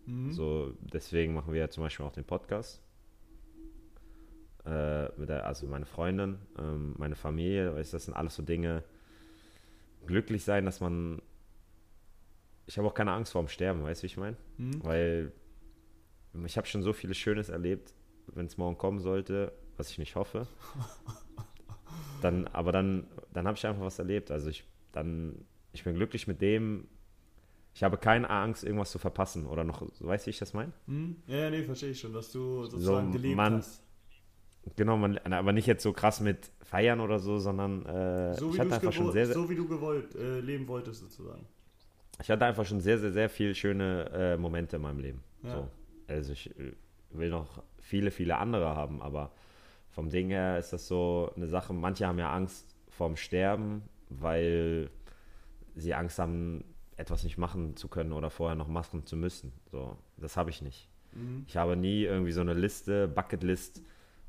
Mhm. 0.06 0.32
So, 0.32 0.74
deswegen 0.82 1.34
machen 1.34 1.54
wir 1.54 1.60
ja 1.60 1.70
zum 1.70 1.84
Beispiel 1.84 2.06
auch 2.06 2.12
den 2.12 2.26
Podcast. 2.26 2.82
Äh, 4.66 5.10
mit 5.18 5.30
der, 5.30 5.46
also 5.46 5.66
meine 5.68 5.86
Freundin, 5.86 6.38
ähm, 6.60 6.94
meine 6.98 7.16
Familie, 7.16 7.74
das 7.74 7.92
sind 7.92 8.14
alles 8.14 8.36
so 8.36 8.44
Dinge. 8.44 8.84
Glücklich 10.06 10.44
sein, 10.44 10.66
dass 10.66 10.80
man. 10.82 11.22
Ich 12.68 12.78
habe 12.78 12.88
auch 12.88 12.94
keine 12.94 13.12
Angst 13.12 13.32
vorm 13.32 13.48
Sterben, 13.48 13.84
weißt 13.84 14.02
du, 14.02 14.04
wie 14.04 14.08
ich 14.08 14.18
meine? 14.18 14.38
Mhm. 14.58 14.84
Weil 14.84 15.32
ich 16.46 16.58
habe 16.58 16.68
schon 16.68 16.84
so 16.84 16.94
vieles 16.94 17.18
Schönes 17.18 17.50
erlebt, 17.50 17.94
wenn 18.28 18.46
es 18.46 18.58
morgen 18.58 18.78
kommen 18.78 19.00
sollte, 19.00 19.52
was 19.78 19.90
ich 19.90 19.98
nicht 19.98 20.16
hoffe. 20.16 20.48
Dann, 22.22 22.48
aber 22.50 22.72
dann, 22.72 23.08
dann 23.34 23.48
habe 23.48 23.58
ich 23.58 23.66
einfach 23.66 23.82
was 23.82 23.98
erlebt. 23.98 24.30
Also 24.30 24.52
ich 24.52 24.64
dann, 24.92 25.46
ich 25.74 25.84
bin 25.84 25.96
glücklich 25.96 26.28
mit 26.28 26.42
dem. 26.42 26.88
Ich 27.74 27.84
habe 27.84 27.98
keine 27.98 28.30
Angst, 28.30 28.66
irgendwas 28.66 28.92
zu 28.92 29.00
verpassen 29.00 29.46
oder 29.46 29.64
noch, 29.64 29.82
weißt 29.82 30.26
du, 30.26 30.28
wie 30.28 30.32
ich 30.32 30.40
das 30.40 30.54
meine? 30.54 30.74
Hm? 30.88 31.16
Ja, 31.26 31.50
nee, 31.50 31.64
verstehe 31.64 31.92
ich 31.92 32.00
schon, 32.00 32.12
dass 32.12 32.32
du 32.32 32.66
sozusagen 32.66 33.08
so, 33.08 33.18
gelebt 33.18 33.38
man, 33.38 33.56
hast. 33.56 33.82
Genau, 34.76 34.98
man, 34.98 35.18
aber 35.18 35.54
nicht 35.54 35.66
jetzt 35.66 35.84
so 35.84 35.92
krass 35.92 36.22
mit 36.22 36.52
Feiern 36.62 37.00
oder 37.00 37.20
so, 37.20 37.40
sondern 37.40 37.86
äh, 37.86 38.36
so, 38.36 38.50
wie 38.50 38.54
ich 38.54 38.60
hatte 38.60 38.76
einfach 38.76 38.94
schon 38.94 39.12
sehr, 39.12 39.26
sehr, 39.26 39.36
so 39.36 39.50
wie 39.50 39.56
du 39.56 39.68
gewollt 39.68 40.16
äh, 40.16 40.40
leben 40.40 40.68
wolltest 40.68 41.02
sozusagen. 41.02 41.46
Ich 42.22 42.30
hatte 42.30 42.46
einfach 42.46 42.66
schon 42.66 42.80
sehr, 42.80 43.00
sehr, 43.00 43.12
sehr 43.12 43.30
viele 43.30 43.56
schöne 43.56 44.10
äh, 44.14 44.38
Momente 44.38 44.76
in 44.76 44.84
meinem 44.84 45.00
Leben. 45.00 45.24
Ja. 45.44 45.56
So. 45.56 45.68
Also 46.08 46.34
ich 46.34 46.52
äh, 46.60 46.74
will 47.10 47.30
noch 47.30 47.64
viele, 47.80 48.12
viele 48.12 48.38
andere 48.38 48.76
haben, 48.76 49.02
aber 49.02 49.32
vom 49.90 50.10
Ding 50.10 50.30
her 50.30 50.60
ist 50.60 50.72
das 50.72 50.88
so 50.88 51.32
eine 51.36 51.48
Sache. 51.48 51.74
Manche 51.74 52.06
haben 52.06 52.20
ja 52.20 52.32
Angst 52.32 52.76
vorm 52.90 53.16
Sterben 53.16 53.82
weil 54.20 54.90
sie 55.76 55.94
Angst 55.94 56.20
haben, 56.20 56.64
etwas 56.98 57.24
nicht 57.24 57.38
machen 57.38 57.76
zu 57.78 57.88
können 57.88 58.12
oder 58.12 58.30
vorher 58.30 58.56
noch 58.56 58.68
machen 58.68 59.06
zu 59.06 59.16
müssen. 59.16 59.54
So, 59.72 59.98
das 60.18 60.38
habe 60.38 60.50
ich 60.50 60.62
nicht. 60.62 60.90
Mhm. 61.14 61.46
Ich 61.48 61.58
habe 61.58 61.76
nie 61.76 62.04
irgendwie 62.04 62.32
so 62.32 62.42
eine 62.42 62.54
Liste, 62.54 63.08
Bucketlist 63.08 63.82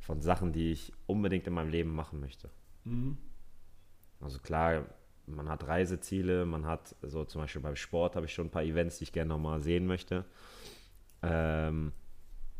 von 0.02 0.20
Sachen, 0.20 0.52
die 0.52 0.72
ich 0.72 0.92
unbedingt 1.06 1.46
in 1.46 1.54
meinem 1.54 1.70
Leben 1.70 1.94
machen 1.94 2.20
möchte. 2.20 2.50
Mhm. 2.84 3.16
Also 4.20 4.40
klar, 4.40 4.84
man 5.26 5.48
hat 5.48 5.66
Reiseziele, 5.66 6.44
man 6.44 6.66
hat 6.66 6.96
so 7.02 7.24
zum 7.24 7.40
Beispiel 7.40 7.62
beim 7.62 7.76
Sport 7.76 8.16
habe 8.16 8.26
ich 8.26 8.34
schon 8.34 8.48
ein 8.48 8.50
paar 8.50 8.64
Events, 8.64 8.98
die 8.98 9.04
ich 9.04 9.12
gerne 9.12 9.28
nochmal 9.28 9.60
sehen 9.60 9.86
möchte. 9.86 10.24
Ähm, 11.22 11.92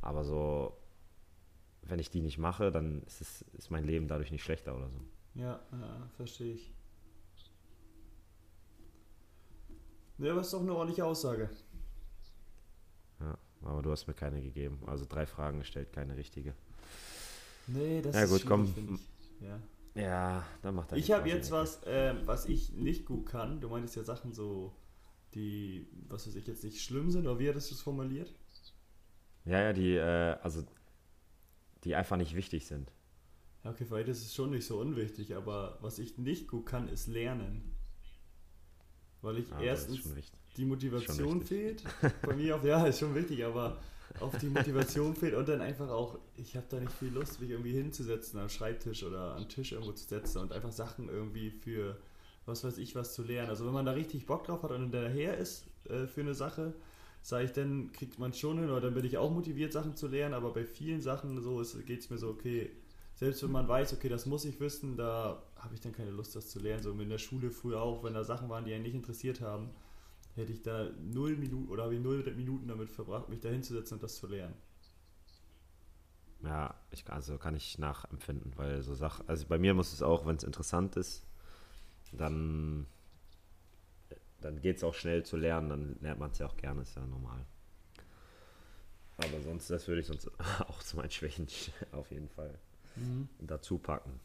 aber 0.00 0.24
so, 0.24 0.76
wenn 1.82 1.98
ich 1.98 2.10
die 2.10 2.20
nicht 2.20 2.38
mache, 2.38 2.70
dann 2.70 3.02
ist, 3.02 3.20
es, 3.20 3.42
ist 3.54 3.70
mein 3.70 3.84
Leben 3.84 4.06
dadurch 4.06 4.30
nicht 4.30 4.44
schlechter 4.44 4.76
oder 4.76 4.88
so. 4.88 5.00
Ja, 5.34 5.60
ja 5.72 6.08
verstehe 6.16 6.54
ich. 6.54 6.72
Ja, 10.18 10.30
aber 10.30 10.42
ist 10.42 10.52
doch 10.52 10.60
eine 10.60 10.74
ordentliche 10.74 11.04
Aussage. 11.04 11.50
Ja, 13.18 13.36
aber 13.62 13.82
du 13.82 13.90
hast 13.90 14.06
mir 14.06 14.14
keine 14.14 14.40
gegeben. 14.40 14.78
Also 14.86 15.06
drei 15.08 15.26
Fragen 15.26 15.58
gestellt, 15.58 15.92
keine 15.92 16.16
richtige. 16.16 16.54
Nee, 17.66 18.02
das 18.02 18.14
ja, 18.14 18.22
ist 18.22 18.30
gut, 18.30 18.46
komm. 18.46 18.64
Ich. 18.64 19.46
Ja. 19.46 19.60
ja, 19.94 20.46
dann 20.62 20.74
macht 20.74 20.92
er 20.92 20.98
Ich 20.98 21.10
habe 21.10 21.28
jetzt 21.28 21.50
was, 21.50 21.82
äh, 21.84 22.14
was 22.24 22.46
ich 22.46 22.72
nicht 22.72 23.06
gut 23.06 23.26
kann. 23.26 23.60
Du 23.60 23.68
meintest 23.68 23.96
ja 23.96 24.04
Sachen 24.04 24.32
so, 24.32 24.72
die, 25.34 25.86
was 26.08 26.26
weiß 26.26 26.36
ich, 26.36 26.46
jetzt 26.46 26.64
nicht 26.64 26.82
schlimm 26.82 27.10
sind, 27.10 27.26
oder 27.26 27.38
wie 27.38 27.48
hattest 27.48 27.70
du 27.70 27.74
es 27.74 27.80
formuliert? 27.80 28.32
Ja, 29.44 29.60
ja, 29.60 29.72
die, 29.72 29.96
äh, 29.96 30.36
also, 30.42 30.62
die 31.84 31.94
einfach 31.94 32.16
nicht 32.16 32.34
wichtig 32.36 32.66
sind. 32.66 32.92
Ja, 33.64 33.70
okay, 33.70 33.84
vielleicht 33.84 34.08
ist 34.08 34.24
es 34.24 34.34
schon 34.34 34.50
nicht 34.50 34.66
so 34.66 34.78
unwichtig, 34.80 35.34
aber 35.34 35.78
was 35.80 35.98
ich 35.98 36.18
nicht 36.18 36.48
gut 36.48 36.66
kann, 36.66 36.88
ist 36.88 37.06
lernen. 37.06 37.76
Weil 39.20 39.38
ich 39.38 39.52
ah, 39.52 39.60
erstens 39.60 40.00
die 40.56 40.64
Motivation 40.64 41.42
fehlt. 41.42 41.84
Bei 42.22 42.34
mir 42.34 42.56
auch, 42.56 42.64
ja, 42.64 42.84
ist 42.86 42.98
schon 42.98 43.14
wichtig, 43.14 43.44
aber 43.44 43.80
auf 44.20 44.36
die 44.38 44.48
Motivation 44.48 45.14
fehlt 45.14 45.34
und 45.34 45.48
dann 45.48 45.60
einfach 45.60 45.88
auch, 45.90 46.18
ich 46.36 46.56
habe 46.56 46.66
da 46.68 46.78
nicht 46.78 46.92
viel 46.92 47.12
Lust, 47.12 47.40
mich 47.40 47.50
irgendwie 47.50 47.72
hinzusetzen 47.72 48.38
am 48.38 48.48
Schreibtisch 48.48 49.02
oder 49.02 49.36
am 49.36 49.48
Tisch 49.48 49.72
irgendwo 49.72 49.92
zu 49.92 50.06
setzen 50.06 50.38
und 50.38 50.52
einfach 50.52 50.72
Sachen 50.72 51.08
irgendwie 51.08 51.50
für 51.50 51.96
was 52.46 52.64
weiß 52.64 52.78
ich 52.78 52.94
was 52.94 53.14
zu 53.14 53.22
lernen. 53.22 53.50
Also 53.50 53.66
wenn 53.66 53.72
man 53.72 53.86
da 53.86 53.92
richtig 53.92 54.26
Bock 54.26 54.44
drauf 54.44 54.62
hat 54.62 54.72
und 54.72 54.82
hinterher 54.82 55.36
ist 55.38 55.64
äh, 55.88 56.06
für 56.06 56.22
eine 56.22 56.34
Sache, 56.34 56.74
sage 57.22 57.44
ich, 57.44 57.52
dann 57.52 57.92
kriegt 57.92 58.18
man 58.18 58.32
schon 58.32 58.58
hin 58.58 58.68
oder 58.68 58.80
dann 58.80 58.94
bin 58.94 59.04
ich 59.04 59.16
auch 59.16 59.30
motiviert, 59.30 59.72
Sachen 59.72 59.94
zu 59.94 60.08
lernen, 60.08 60.34
aber 60.34 60.52
bei 60.52 60.64
vielen 60.64 61.00
Sachen 61.00 61.40
so 61.40 61.62
geht 61.86 62.00
es 62.00 62.10
mir 62.10 62.18
so, 62.18 62.28
okay, 62.30 62.70
selbst 63.14 63.42
wenn 63.44 63.52
man 63.52 63.68
weiß, 63.68 63.92
okay, 63.92 64.08
das 64.08 64.26
muss 64.26 64.44
ich 64.44 64.58
wissen, 64.58 64.96
da 64.96 65.40
habe 65.56 65.74
ich 65.74 65.80
dann 65.80 65.92
keine 65.92 66.10
Lust, 66.10 66.34
das 66.34 66.48
zu 66.48 66.58
lernen. 66.58 66.82
So 66.82 66.90
in 66.90 67.08
der 67.08 67.18
Schule 67.18 67.50
früher 67.50 67.80
auch, 67.80 68.02
wenn 68.02 68.14
da 68.14 68.24
Sachen 68.24 68.48
waren, 68.48 68.64
die 68.64 68.74
einen 68.74 68.82
nicht 68.82 68.94
interessiert 68.94 69.40
haben, 69.40 69.70
hätte 70.34 70.52
ich 70.52 70.62
da 70.62 70.90
null 71.00 71.36
Minuten 71.36 71.68
oder 71.68 71.84
habe 71.84 71.94
ich 71.94 72.00
null 72.00 72.22
Minuten 72.34 72.68
damit 72.68 72.90
verbracht, 72.90 73.28
mich 73.28 73.40
da 73.40 73.48
hinzusetzen 73.48 73.96
und 73.96 74.02
das 74.02 74.16
zu 74.16 74.26
lernen. 74.26 74.54
Ja, 76.42 76.74
ich, 76.90 77.08
also 77.08 77.38
kann 77.38 77.54
ich 77.54 77.78
nachempfinden, 77.78 78.52
weil 78.56 78.82
so 78.82 78.94
Sachen, 78.94 79.28
also 79.28 79.46
bei 79.46 79.58
mir 79.58 79.74
muss 79.74 79.92
es 79.92 80.02
auch, 80.02 80.26
wenn 80.26 80.36
es 80.36 80.42
interessant 80.42 80.96
ist, 80.96 81.24
dann, 82.12 82.86
dann 84.40 84.60
geht 84.60 84.78
es 84.78 84.84
auch 84.84 84.94
schnell 84.94 85.24
zu 85.24 85.36
lernen, 85.36 85.68
dann 85.68 85.96
lernt 86.00 86.18
man 86.18 86.30
es 86.32 86.38
ja 86.38 86.46
auch 86.46 86.56
gerne, 86.56 86.82
ist 86.82 86.96
ja 86.96 87.06
normal. 87.06 87.46
Aber 89.18 89.40
sonst, 89.42 89.70
das 89.70 89.86
würde 89.86 90.00
ich 90.00 90.06
sonst 90.06 90.28
auch 90.66 90.82
zu 90.82 90.96
meinen 90.96 91.10
Schwächen 91.10 91.46
auf 91.92 92.10
jeden 92.10 92.28
Fall 92.28 92.58
mhm. 92.96 93.28
dazu 93.38 93.78
packen. 93.78 94.18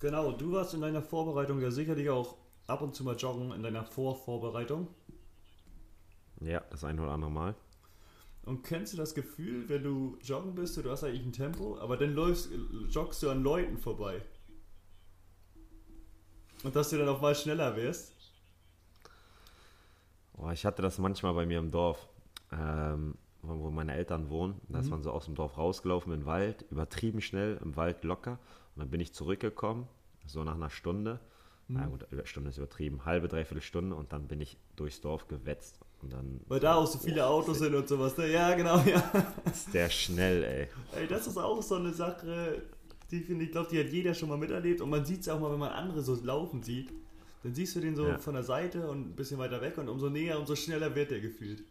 Genau, 0.00 0.32
du 0.32 0.50
warst 0.52 0.74
in 0.74 0.80
deiner 0.80 1.02
Vorbereitung 1.02 1.60
ja 1.60 1.70
sicherlich 1.70 2.10
auch 2.10 2.36
ab 2.66 2.82
und 2.82 2.94
zu 2.94 3.04
mal 3.04 3.16
joggen 3.16 3.52
in 3.52 3.62
deiner 3.62 3.84
Vorvorbereitung. 3.84 4.88
Ja, 6.40 6.60
das 6.70 6.84
ein 6.84 6.98
oder 7.00 7.12
andere 7.12 7.30
Mal. 7.30 7.54
Und 8.42 8.62
kennst 8.64 8.92
du 8.92 8.96
das 8.96 9.14
Gefühl, 9.14 9.68
wenn 9.68 9.82
du 9.84 10.18
joggen 10.22 10.54
bist, 10.54 10.76
du 10.76 10.90
hast 10.90 11.04
eigentlich 11.04 11.24
ein 11.26 11.32
Tempo, 11.32 11.78
aber 11.78 11.96
dann 11.96 12.14
läufst, 12.14 12.48
joggst 12.88 13.22
du 13.22 13.30
an 13.30 13.42
Leuten 13.42 13.78
vorbei? 13.78 14.22
Und 16.62 16.74
dass 16.76 16.90
du 16.90 16.98
dann 16.98 17.08
auch 17.08 17.20
mal 17.20 17.34
schneller 17.34 17.74
wirst? 17.76 18.14
Oh, 20.34 20.50
ich 20.50 20.64
hatte 20.64 20.82
das 20.82 20.98
manchmal 20.98 21.34
bei 21.34 21.46
mir 21.46 21.58
im 21.58 21.70
Dorf, 21.70 22.08
ähm, 22.52 23.16
wo 23.42 23.70
meine 23.70 23.94
Eltern 23.94 24.30
wohnen. 24.30 24.60
Da 24.68 24.80
ist 24.80 24.86
Mhm. 24.86 24.90
man 24.90 25.02
so 25.02 25.10
aus 25.10 25.24
dem 25.24 25.34
Dorf 25.34 25.56
rausgelaufen 25.58 26.12
den 26.12 26.26
Wald, 26.26 26.64
übertrieben 26.70 27.20
schnell, 27.20 27.58
im 27.62 27.76
Wald 27.76 28.04
locker. 28.04 28.38
Und 28.78 28.82
dann 28.82 28.90
bin 28.90 29.00
ich 29.00 29.12
zurückgekommen, 29.12 29.88
so 30.24 30.44
nach 30.44 30.54
einer 30.54 30.70
Stunde. 30.70 31.18
Na 31.66 31.84
Mhm. 31.84 31.90
gut, 31.90 32.06
über- 32.12 32.24
Stunde 32.26 32.50
ist 32.50 32.58
übertrieben, 32.58 33.04
halbe, 33.04 33.26
dreiviertel 33.26 33.60
Stunde 33.60 33.96
und 33.96 34.12
dann 34.12 34.28
bin 34.28 34.40
ich 34.40 34.56
durchs 34.76 35.00
Dorf 35.00 35.26
gewetzt. 35.26 35.80
Und 36.00 36.12
dann 36.12 36.40
Weil 36.46 36.60
da 36.60 36.76
auch 36.76 36.86
so 36.86 36.96
viele 37.00 37.26
Autos 37.26 37.58
sind 37.58 37.74
und 37.74 37.88
sowas. 37.88 38.16
Ne? 38.16 38.30
Ja, 38.30 38.54
genau, 38.54 38.78
ja. 38.86 39.02
ist 39.50 39.74
der 39.74 39.90
schnell, 39.90 40.44
ey. 40.44 40.68
Ey, 40.96 41.08
das 41.08 41.26
ist 41.26 41.36
auch 41.36 41.60
so 41.60 41.74
eine 41.74 41.92
Sache, 41.92 42.62
die 43.10 43.18
finde 43.20 43.46
ich, 43.46 43.50
glaube, 43.50 43.68
die 43.68 43.80
hat 43.80 43.88
jeder 43.88 44.14
schon 44.14 44.28
mal 44.28 44.38
miterlebt. 44.38 44.80
Und 44.80 44.90
man 44.90 45.04
sieht 45.04 45.22
es 45.22 45.28
auch 45.28 45.40
mal, 45.40 45.50
wenn 45.50 45.58
man 45.58 45.72
andere 45.72 46.02
so 46.02 46.14
laufen 46.22 46.62
sieht. 46.62 46.88
Dann 47.42 47.52
siehst 47.52 47.74
du 47.74 47.80
den 47.80 47.96
so 47.96 48.06
Ja. 48.06 48.18
von 48.18 48.34
der 48.34 48.44
Seite 48.44 48.88
und 48.88 49.08
ein 49.08 49.16
bisschen 49.16 49.38
weiter 49.40 49.60
weg 49.60 49.76
und 49.76 49.88
umso 49.88 50.08
näher, 50.08 50.38
umso 50.38 50.54
schneller 50.54 50.94
wird 50.94 51.10
der 51.10 51.20
gefühlt. 51.20 51.64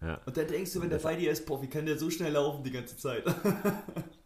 Ja. 0.00 0.20
Und 0.26 0.36
dann 0.36 0.46
denkst 0.46 0.72
du, 0.74 0.80
wenn 0.80 0.90
der 0.90 0.98
bei 0.98 1.16
dir 1.16 1.32
ist, 1.32 1.44
boah, 1.44 1.60
wie 1.60 1.66
kann 1.68 1.86
der 1.86 1.98
so 1.98 2.08
schnell 2.08 2.32
laufen 2.32 2.62
die 2.62 2.70
ganze 2.70 2.96
Zeit? 2.96 3.24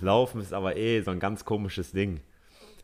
Laufen 0.00 0.40
ist 0.40 0.52
aber 0.52 0.76
eh 0.76 1.00
so 1.02 1.10
ein 1.10 1.20
ganz 1.20 1.44
komisches 1.44 1.92
Ding. 1.92 2.20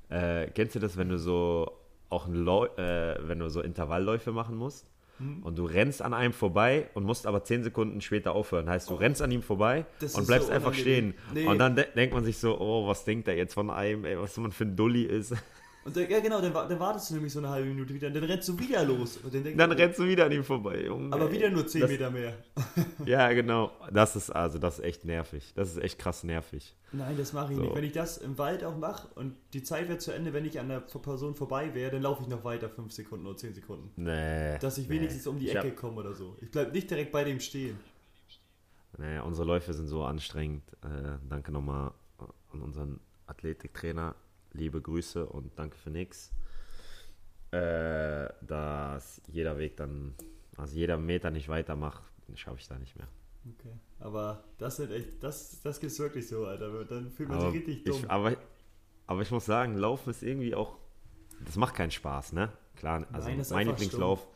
Äh, 0.08 0.48
kennst 0.48 0.74
du 0.74 0.78
das, 0.78 0.96
wenn 0.96 1.08
du 1.08 1.18
so 1.18 1.70
auch 2.08 2.28
äh, 2.28 3.16
wenn 3.28 3.38
du 3.38 3.50
so 3.50 3.60
Intervallläufe 3.60 4.32
machen 4.32 4.56
musst 4.56 4.86
Hm? 5.18 5.42
und 5.42 5.56
du 5.56 5.64
rennst 5.64 6.02
an 6.02 6.12
einem 6.12 6.32
vorbei 6.32 6.88
und 6.94 7.04
musst 7.04 7.26
aber 7.26 7.42
zehn 7.42 7.62
Sekunden 7.62 8.00
später 8.00 8.34
aufhören. 8.34 8.68
Heißt, 8.68 8.90
du 8.90 8.94
rennst 8.94 9.22
an 9.22 9.30
ihm 9.30 9.42
vorbei 9.42 9.86
Das 10.00 10.14
und 10.14 10.26
bleibst 10.26 10.48
so 10.48 10.52
einfach 10.52 10.74
stehen. 10.74 11.14
Nee. 11.32 11.46
Und 11.46 11.58
dann 11.58 11.74
de 11.74 11.86
denkt 11.94 12.14
man 12.14 12.24
sich 12.24 12.36
so, 12.36 12.58
oh, 12.60 12.86
was 12.86 13.04
denkt 13.04 13.26
er 13.28 13.34
jetzt 13.36 13.54
von 13.54 13.70
einem, 13.70 14.04
ey, 14.04 14.18
was 14.18 14.36
man 14.36 14.52
für 14.52 14.64
ein 14.64 14.76
Dulli 14.76 15.04
ist. 15.04 15.34
Und 15.86 15.96
dann, 15.96 16.10
ja, 16.10 16.18
genau, 16.18 16.40
dann, 16.40 16.52
dann 16.52 16.80
wartest 16.80 17.10
du 17.10 17.14
nämlich 17.14 17.32
so 17.32 17.38
eine 17.38 17.48
halbe 17.48 17.68
Minute 17.68 17.94
wieder 17.94 18.08
und 18.08 18.14
dann 18.16 18.24
rennst 18.24 18.48
du 18.48 18.58
wieder 18.58 18.84
los. 18.84 19.18
Und 19.18 19.32
dann 19.32 19.56
Dann 19.56 19.70
du, 19.70 19.76
rennst 19.78 20.00
du 20.00 20.04
wieder 20.04 20.24
an 20.26 20.32
ihm 20.32 20.42
vorbei, 20.42 20.84
Junge. 20.84 21.14
aber 21.14 21.30
wieder 21.30 21.48
nur 21.48 21.64
10 21.64 21.82
Das- 21.82 21.90
Meter 21.90 22.10
mehr. 22.10 22.36
Ja, 23.06 23.32
genau. 23.32 23.70
Das 23.92 24.16
ist 24.16 24.30
also, 24.30 24.58
das 24.58 24.80
ist 24.80 24.84
echt 24.84 25.04
nervig. 25.04 25.52
Das 25.54 25.70
ist 25.70 25.76
echt 25.80 26.00
krass 26.00 26.24
nervig. 26.24 26.74
Nein, 26.90 27.16
das 27.16 27.32
mache 27.32 27.52
ich 27.52 27.58
So. 27.58 27.62
nicht. 27.62 27.74
Wenn 27.76 27.84
ich 27.84 27.92
das 27.92 28.18
im 28.18 28.36
Wald 28.36 28.64
auch 28.64 28.76
mache 28.76 29.06
und 29.14 29.36
die 29.52 29.62
Zeit 29.62 29.88
wird 29.88 30.02
zu 30.02 30.10
Ende, 30.10 30.32
wenn 30.32 30.44
ich 30.44 30.58
an 30.58 30.68
der 30.68 30.80
Person 30.80 31.36
vorbei 31.36 31.72
wäre, 31.72 31.92
dann 31.92 32.02
laufe 32.02 32.22
ich 32.22 32.28
noch 32.28 32.42
weiter 32.42 32.68
5 32.68 32.90
Sekunden 32.92 33.24
oder 33.24 33.36
10 33.36 33.54
Sekunden. 33.54 33.90
Nee. 33.94 34.58
Dass 34.58 34.78
ich 34.78 34.88
nee. 34.88 34.96
wenigstens 34.96 35.24
um 35.28 35.38
die 35.38 35.50
Ecke 35.50 35.70
komme 35.70 36.00
oder 36.00 36.14
so. 36.14 36.36
Ich 36.40 36.50
bleib 36.50 36.72
nicht 36.72 36.90
direkt 36.90 37.12
bei 37.12 37.22
dem 37.22 37.38
stehen. 37.38 37.78
Nee, 38.98 39.20
unsere 39.20 39.46
Läufe 39.46 39.72
sind 39.72 39.86
so 39.86 40.02
anstrengend. 40.04 40.64
Äh, 40.82 41.18
danke 41.28 41.52
nochmal 41.52 41.92
an 42.52 42.60
unseren 42.60 42.98
Athletiktrainer. 43.26 44.16
Liebe 44.56 44.80
Grüße 44.80 45.26
und 45.26 45.58
danke 45.58 45.76
für 45.76 45.90
nix. 45.90 46.32
Äh, 47.52 48.28
dass 48.42 49.22
jeder 49.28 49.58
Weg 49.58 49.76
dann, 49.76 50.14
also 50.56 50.74
jeder 50.74 50.96
Meter 50.96 51.30
nicht 51.30 51.48
weitermacht, 51.48 52.02
schaffe 52.34 52.58
ich 52.58 52.68
da 52.68 52.78
nicht 52.78 52.96
mehr. 52.96 53.08
Okay. 53.54 53.72
Aber 54.00 54.44
das 54.58 54.76
sind 54.76 54.90
echt, 54.90 55.22
das, 55.22 55.60
das 55.62 55.78
ist 55.78 55.98
wirklich 55.98 56.26
so, 56.26 56.46
Alter. 56.46 56.84
Dann 56.84 57.10
fühlt 57.10 57.28
man 57.28 57.38
Aber 57.38 57.50
sich 57.50 57.60
richtig 57.60 57.84
dumm. 57.84 57.96
ich, 57.98 58.10
aber, 58.10 58.36
aber 59.06 59.22
ich 59.22 59.30
muss 59.30 59.46
sagen, 59.46 59.76
Laufen 59.76 60.10
ist 60.10 60.22
irgendwie 60.22 60.54
auch, 60.54 60.76
das 61.44 61.56
macht 61.56 61.74
keinen 61.74 61.90
Spaß, 61.92 62.32
ne? 62.32 62.52
Klar, 62.76 63.06
also 63.12 63.28
Nein, 63.28 63.42
mein 63.50 63.66
Lieblingslauf, 63.68 64.26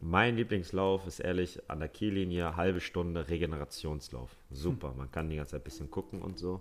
mein 0.00 0.36
Lieblingslauf 0.36 1.06
ist 1.06 1.20
ehrlich 1.20 1.70
an 1.70 1.78
der 1.78 1.88
Kiellinie, 1.88 2.56
halbe 2.56 2.80
Stunde 2.80 3.28
Regenerationslauf. 3.28 4.36
Super, 4.50 4.92
man 4.96 5.10
kann 5.10 5.30
die 5.30 5.36
ganze 5.36 5.52
Zeit 5.52 5.62
ein 5.62 5.64
bisschen 5.64 5.90
gucken 5.90 6.20
und 6.20 6.38
so. 6.38 6.60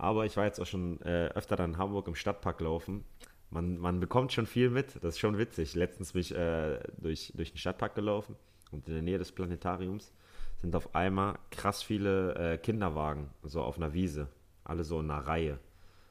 Aber 0.00 0.24
ich 0.24 0.34
war 0.38 0.46
jetzt 0.46 0.58
auch 0.58 0.66
schon 0.66 0.98
äh, 1.02 1.26
öfter 1.34 1.56
dann 1.56 1.72
in 1.72 1.78
Hamburg 1.78 2.08
im 2.08 2.14
Stadtpark 2.14 2.58
laufen. 2.62 3.04
Man, 3.50 3.76
man 3.76 4.00
bekommt 4.00 4.32
schon 4.32 4.46
viel 4.46 4.70
mit, 4.70 4.96
das 4.96 5.16
ist 5.16 5.18
schon 5.18 5.36
witzig. 5.36 5.74
Letztens 5.74 6.12
bin 6.12 6.22
ich 6.22 6.34
äh, 6.34 6.80
durch, 6.96 7.34
durch 7.36 7.52
den 7.52 7.58
Stadtpark 7.58 7.94
gelaufen 7.94 8.34
und 8.70 8.88
in 8.88 8.94
der 8.94 9.02
Nähe 9.02 9.18
des 9.18 9.30
Planetariums 9.30 10.10
sind 10.56 10.74
auf 10.74 10.94
einmal 10.94 11.38
krass 11.50 11.82
viele 11.82 12.34
äh, 12.34 12.56
Kinderwagen, 12.56 13.28
so 13.42 13.60
auf 13.62 13.76
einer 13.76 13.92
Wiese. 13.92 14.28
Alle 14.64 14.84
so 14.84 15.00
in 15.00 15.10
einer 15.10 15.26
Reihe. 15.26 15.58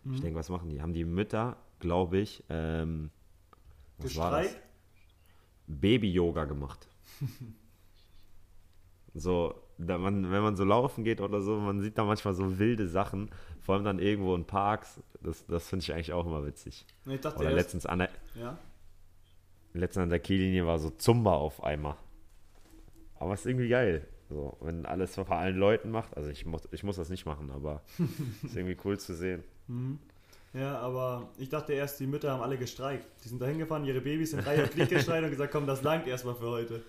Mhm. 0.03 0.13
Ich 0.13 0.21
denke, 0.21 0.37
was 0.37 0.49
machen 0.49 0.69
die? 0.69 0.83
Haben 0.83 0.93
die 0.93 1.05
Mütter, 1.05 1.57
glaube 1.79 2.19
ich, 2.19 2.43
ähm, 2.49 3.09
was 3.97 4.15
war 4.17 4.43
das? 4.43 4.55
Baby-Yoga 5.65 6.45
gemacht. 6.45 6.87
so, 9.15 9.55
da 9.79 9.97
man, 9.97 10.29
wenn 10.29 10.41
man 10.41 10.55
so 10.55 10.65
laufen 10.65 11.03
geht 11.03 11.21
oder 11.21 11.41
so, 11.41 11.57
man 11.57 11.79
sieht 11.81 11.97
da 11.97 12.03
manchmal 12.03 12.33
so 12.33 12.59
wilde 12.59 12.87
Sachen, 12.87 13.29
vor 13.61 13.75
allem 13.75 13.85
dann 13.85 13.99
irgendwo 13.99 14.35
in 14.35 14.45
Parks. 14.45 14.99
Das, 15.21 15.45
das 15.47 15.67
finde 15.67 15.83
ich 15.83 15.93
eigentlich 15.93 16.13
auch 16.13 16.25
immer 16.25 16.45
witzig. 16.45 16.85
Ich 17.05 17.21
dachte 17.21 17.39
Oder 17.39 17.51
letztens 17.51 17.85
an 17.85 17.99
der, 17.99 18.09
ja. 18.35 18.57
letztens 19.73 20.03
an 20.03 20.09
der 20.09 20.19
Kiellinie 20.19 20.67
war 20.67 20.79
so 20.79 20.89
Zumba 20.89 21.33
auf 21.33 21.63
einmal. 21.63 21.95
Aber 23.19 23.33
ist 23.33 23.45
irgendwie 23.45 23.69
geil. 23.69 24.05
So, 24.29 24.57
wenn 24.61 24.85
alles 24.85 25.15
vor 25.15 25.31
allen 25.31 25.57
Leuten 25.57 25.91
macht, 25.91 26.15
also 26.15 26.29
ich 26.29 26.45
muss, 26.45 26.67
ich 26.71 26.83
muss 26.83 26.97
das 26.97 27.09
nicht 27.09 27.25
machen, 27.25 27.49
aber 27.49 27.81
ist 28.43 28.55
irgendwie 28.55 28.77
cool 28.83 28.99
zu 28.99 29.15
sehen. 29.15 29.43
Mhm. 29.67 29.99
Ja, 30.53 30.79
aber 30.79 31.29
ich 31.37 31.49
dachte 31.49 31.73
erst, 31.73 31.99
die 31.99 32.07
Mütter 32.07 32.31
haben 32.31 32.41
alle 32.41 32.57
gestreikt. 32.57 33.05
Die 33.23 33.29
sind 33.29 33.41
da 33.41 33.45
hingefahren, 33.45 33.85
ihre 33.85 34.01
Babys 34.01 34.33
in 34.33 34.39
Reihe 34.39 34.63
und 34.63 34.71
Glied 34.71 34.89
gestreikt 34.89 35.23
und 35.23 35.29
gesagt, 35.29 35.51
komm, 35.51 35.67
das 35.67 35.83
langt 35.83 36.07
erstmal 36.07 36.35
für 36.35 36.49
heute. 36.49 36.81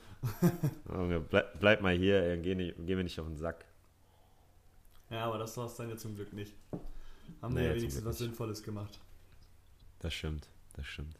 Junge, 0.92 1.20
bleib, 1.20 1.58
bleib 1.60 1.80
mal 1.80 1.96
hier, 1.96 2.36
geh, 2.38 2.54
nicht, 2.54 2.74
geh 2.86 2.94
mir 2.96 3.04
nicht 3.04 3.18
auf 3.18 3.26
den 3.26 3.36
Sack. 3.36 3.64
Ja, 5.10 5.24
aber 5.26 5.38
das 5.38 5.56
war 5.56 5.66
es 5.66 5.74
dann 5.76 5.88
ja 5.88 5.96
zum 5.96 6.14
Glück 6.14 6.32
nicht. 6.32 6.54
Haben 7.42 7.54
Nee, 7.54 7.60
wir 7.60 7.68
ja 7.70 7.74
wenigstens 7.74 8.04
was. 8.04 8.18
Sinnvolles 8.18 8.62
gemacht. 8.62 9.00
Das 10.00 10.12
stimmt, 10.14 10.48
das 10.76 10.86
stimmt. 10.86 11.16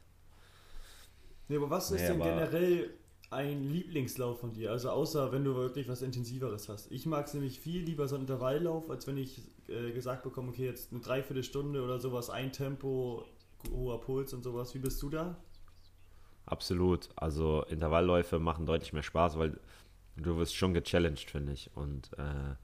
Nee, 1.49 1.57
aber 1.57 1.71
was 1.71 1.91
ist 1.91 2.01
Nee, 2.03 2.09
denn 2.09 2.21
aber- 2.23 2.31
generell 2.31 2.91
ein 3.31 3.65
Lieblingslauf 3.65 4.41
von 4.41 4.53
dir? 4.53 4.71
Also 4.71 4.91
außer 4.91 5.33
wenn 5.33 5.45
du 5.45 5.55
wirklich 5.55 5.89
was 5.89 6.03
Intensiveres 6.03 6.69
hast. 6.69 6.91
Ich 6.93 7.07
mag 7.07 7.27
es 7.27 7.35
nämlich 7.35 7.59
viel 7.61 7.83
lieber 7.83 8.07
so 8.09 8.17
einen 8.17 8.25
Intervalllauf, 8.25 8.91
als 8.91 9.07
wenn 9.07 9.17
ich 9.17 9.41
äh, 9.69 9.93
gesagt 9.93 10.23
bekomme, 10.25 10.49
okay, 10.51 10.67
jetzt 10.67 10.93
eine 10.93 11.01
Dreiviertelstunde 11.01 11.83
oder 11.83 11.99
sowas, 11.99 12.29
ein 12.31 12.53
Tempo, 12.53 13.25
hoher 13.73 14.01
Puls 14.01 14.33
und 14.35 14.43
sowas. 14.43 14.75
Wie 14.75 14.79
bist 14.79 15.01
du 15.03 15.11
da? 15.11 15.37
Absolut. 16.47 17.09
Also 17.17 17.65
Intervallläufe 17.65 18.39
machen 18.39 18.67
deutlich 18.67 18.93
mehr 18.93 19.03
Spaß, 19.03 19.39
weil 19.39 19.59
du 20.17 20.37
wirst 20.37 20.57
schon 20.57 20.75
gechallenged, 20.75 21.31
finde 21.31 21.53
ich. 21.53 21.71
Und 21.75 22.11
äh, 22.19 22.55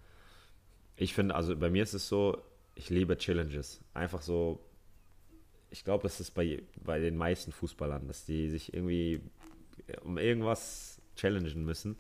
ich 0.97 1.15
finde, 1.15 1.35
also 1.35 1.57
bei 1.57 1.71
mir 1.71 1.83
ist 1.83 1.95
es 1.95 2.09
so, 2.09 2.43
ich 2.75 2.91
liebe 2.91 3.17
Challenges. 3.17 3.81
Einfach 3.95 4.23
so, 4.23 4.61
ich 5.71 5.85
glaube, 5.85 6.03
das 6.03 6.21
ist 6.21 6.33
bei, 6.33 6.63
bei 6.83 6.99
den 6.99 7.17
meisten 7.17 7.53
Fußballern, 7.53 8.07
dass 8.07 8.25
die 8.25 8.51
sich 8.51 8.75
irgendwie 8.75 9.21
um 10.03 10.19
irgendwas 10.19 11.01
challengen 11.17 11.65
müssen. 11.65 11.97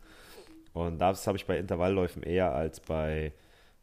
Und 0.72 0.99
das 0.99 1.27
habe 1.27 1.39
ich 1.39 1.47
bei 1.47 1.59
Intervallläufen 1.59 2.22
eher 2.22 2.53
als 2.53 2.81
bei, 2.81 3.33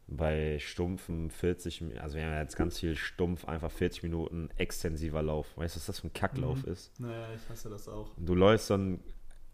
bei 0.06 0.58
stumpfen 0.58 1.30
40, 1.30 1.80
Mi- 1.82 1.98
also 1.98 2.16
wir 2.16 2.24
haben 2.24 2.32
ja 2.32 2.40
jetzt 2.42 2.56
ganz 2.56 2.78
viel 2.78 2.94
stumpf, 2.96 3.46
einfach 3.46 3.70
40 3.70 4.02
Minuten 4.02 4.50
extensiver 4.56 5.22
Lauf. 5.22 5.56
Weißt 5.56 5.74
du, 5.76 5.80
was 5.80 5.86
das 5.86 6.00
für 6.00 6.08
ein 6.08 6.12
Kacklauf 6.12 6.64
Mhm. 6.66 6.72
ist? 6.72 7.00
Naja, 7.00 7.28
ich 7.34 7.48
hasse 7.48 7.70
das 7.70 7.88
auch. 7.88 8.10
Du 8.18 8.34
läufst 8.34 8.66
so 8.66 8.74
ein 8.74 9.00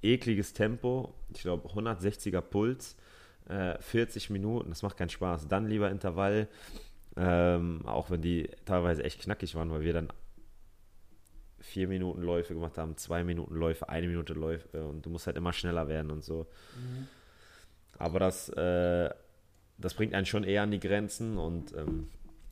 ekliges 0.02 0.52
Tempo, 0.52 1.14
ich 1.32 1.42
glaube 1.42 1.68
160er 1.68 2.40
Puls, 2.40 2.96
äh, 3.48 3.78
40 3.80 4.30
Minuten, 4.30 4.70
das 4.70 4.82
macht 4.82 4.96
keinen 4.96 5.08
Spaß. 5.10 5.46
Dann 5.48 5.66
lieber 5.68 5.90
Intervall, 5.90 6.48
ähm, 7.16 7.82
auch 7.86 8.10
wenn 8.10 8.22
die 8.22 8.48
teilweise 8.64 9.04
echt 9.04 9.20
knackig 9.20 9.54
waren, 9.54 9.70
weil 9.70 9.82
wir 9.82 9.92
dann 9.92 10.08
vier 11.60 11.86
Minuten 11.88 12.22
Läufe 12.22 12.54
gemacht 12.54 12.78
haben, 12.78 12.96
zwei 12.96 13.22
Minuten 13.22 13.54
Läufe, 13.54 13.88
eine 13.88 14.06
Minute 14.08 14.32
Läufe 14.32 14.84
und 14.86 15.04
du 15.04 15.10
musst 15.10 15.26
halt 15.26 15.36
immer 15.36 15.52
schneller 15.52 15.88
werden 15.88 16.10
und 16.10 16.24
so. 16.24 16.46
Aber 17.98 18.18
das, 18.18 18.48
äh, 18.50 19.10
das 19.80 19.94
bringt 19.94 20.14
einen 20.14 20.26
schon 20.26 20.44
eher 20.44 20.62
an 20.62 20.70
die 20.70 20.80
Grenzen 20.80 21.38
und 21.38 21.74
ähm, 21.76 22.08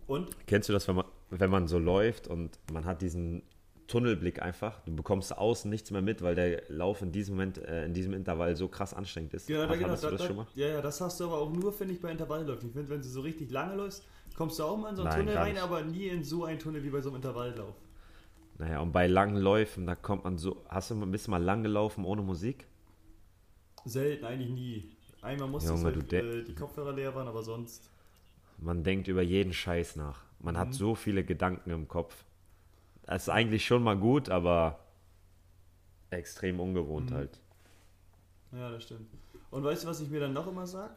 Und? 0.07 0.29
Kennst 0.47 0.69
du 0.69 0.73
das, 0.73 0.89
wenn 0.89 0.97
man, 0.97 1.05
wenn 1.31 1.51
man 1.51 1.69
so 1.69 1.79
läuft 1.79 2.29
und 2.29 2.59
man 2.73 2.85
hat 2.85 3.03
diesen 3.03 3.43
Tunnelblick 3.87 4.41
einfach? 4.43 4.81
Du 4.85 4.95
bekommst 4.95 5.37
außen 5.37 5.71
nichts 5.71 5.91
mehr 5.91 6.03
mit, 6.03 6.23
weil 6.23 6.35
der 6.35 6.63
Lauf 6.69 7.03
in 7.03 7.13
diesem 7.13 7.37
Moment, 7.37 7.59
äh, 7.59 7.85
in 7.85 7.95
diesem 7.95 8.15
Intervall 8.15 8.57
so 8.57 8.69
krass 8.69 8.95
anstrengend 8.95 9.35
ist. 9.35 9.49
Ja, 9.49 9.69
Hattest 9.69 9.79
genau, 9.79 9.95
da, 9.95 10.11
das 10.11 10.29
da, 10.29 10.47
ja, 10.55 10.69
ja, 10.69 10.81
das 10.81 11.01
hast 11.01 11.21
du 11.21 11.25
aber 11.25 11.39
auch 11.39 11.53
nur, 11.53 11.73
finde 11.73 11.95
ich, 11.95 12.01
bei 12.01 12.11
Intervallläufen. 12.11 12.69
Ich 12.69 12.75
finde, 12.75 12.89
wenn 12.89 13.03
du 13.03 13.09
so 13.09 13.21
richtig 13.21 13.51
lange 13.51 13.77
läufst, 13.77 14.05
kommst 14.37 14.59
du 14.59 14.65
auch 14.65 14.77
mal 14.77 14.91
in 14.91 14.97
so 14.97 15.03
einen 15.03 15.11
Nein, 15.11 15.21
Tunnel 15.21 15.37
rein, 15.37 15.53
nicht. 15.55 15.63
aber 15.63 15.83
nie 15.83 16.07
in 16.07 16.25
so 16.25 16.45
einen 16.45 16.59
Tunnel 16.59 16.83
wie 16.83 16.91
bei 16.91 17.01
so 17.01 17.11
einem 17.11 17.17
Intervalllauf. 17.17 17.75
Naja, 18.59 18.81
und 18.81 18.93
bei 18.93 19.07
langen 19.07 19.37
Läufen, 19.37 19.87
da 19.87 19.95
kommt 19.95 20.25
man 20.25 20.37
so. 20.37 20.65
Hast 20.69 20.91
du 20.91 21.07
bist 21.07 21.27
du 21.27 21.31
mal 21.31 21.43
lang 21.43 21.63
gelaufen 21.63 22.05
ohne 22.05 22.23
Musik? 22.23 22.67
Selten, 23.85 24.25
eigentlich 24.25 24.51
nie. 24.51 24.97
Einmal 25.23 25.49
musste 25.49 25.71
Junge, 25.73 25.93
de- 25.93 26.41
äh, 26.41 26.45
die 26.45 26.55
Kopfhörer 26.55 26.93
leer 26.93 27.15
waren, 27.15 27.29
aber 27.29 27.43
sonst. 27.43 27.91
Man 28.59 28.83
denkt 28.85 29.09
über 29.09 29.23
jeden 29.23 29.53
Scheiß 29.53 29.97
nach. 29.97 30.23
Man 30.41 30.55
Mhm. 30.55 30.59
hat 30.59 30.75
so 30.75 30.95
viele 30.95 31.25
Gedanken 31.25 31.71
im 31.71 31.89
Kopf. 31.89 32.25
Das 33.03 33.23
ist 33.23 33.29
eigentlich 33.29 33.67
schon 33.67 33.83
mal 33.83 33.97
gut, 33.97 34.29
aber 34.29 34.79
extrem 36.11 36.61
ungewohnt 36.61 37.11
Mhm. 37.11 37.15
halt. 37.15 37.41
Ja, 38.53 38.71
das 38.71 38.85
stimmt. 38.85 39.09
Und 39.51 39.65
weißt 39.65 39.85
du, 39.85 39.89
was 39.89 40.01
ich 40.01 40.09
mir 40.11 40.21
dann 40.21 40.33
noch 40.33 40.47
immer 40.47 40.67
sag? 40.67 40.97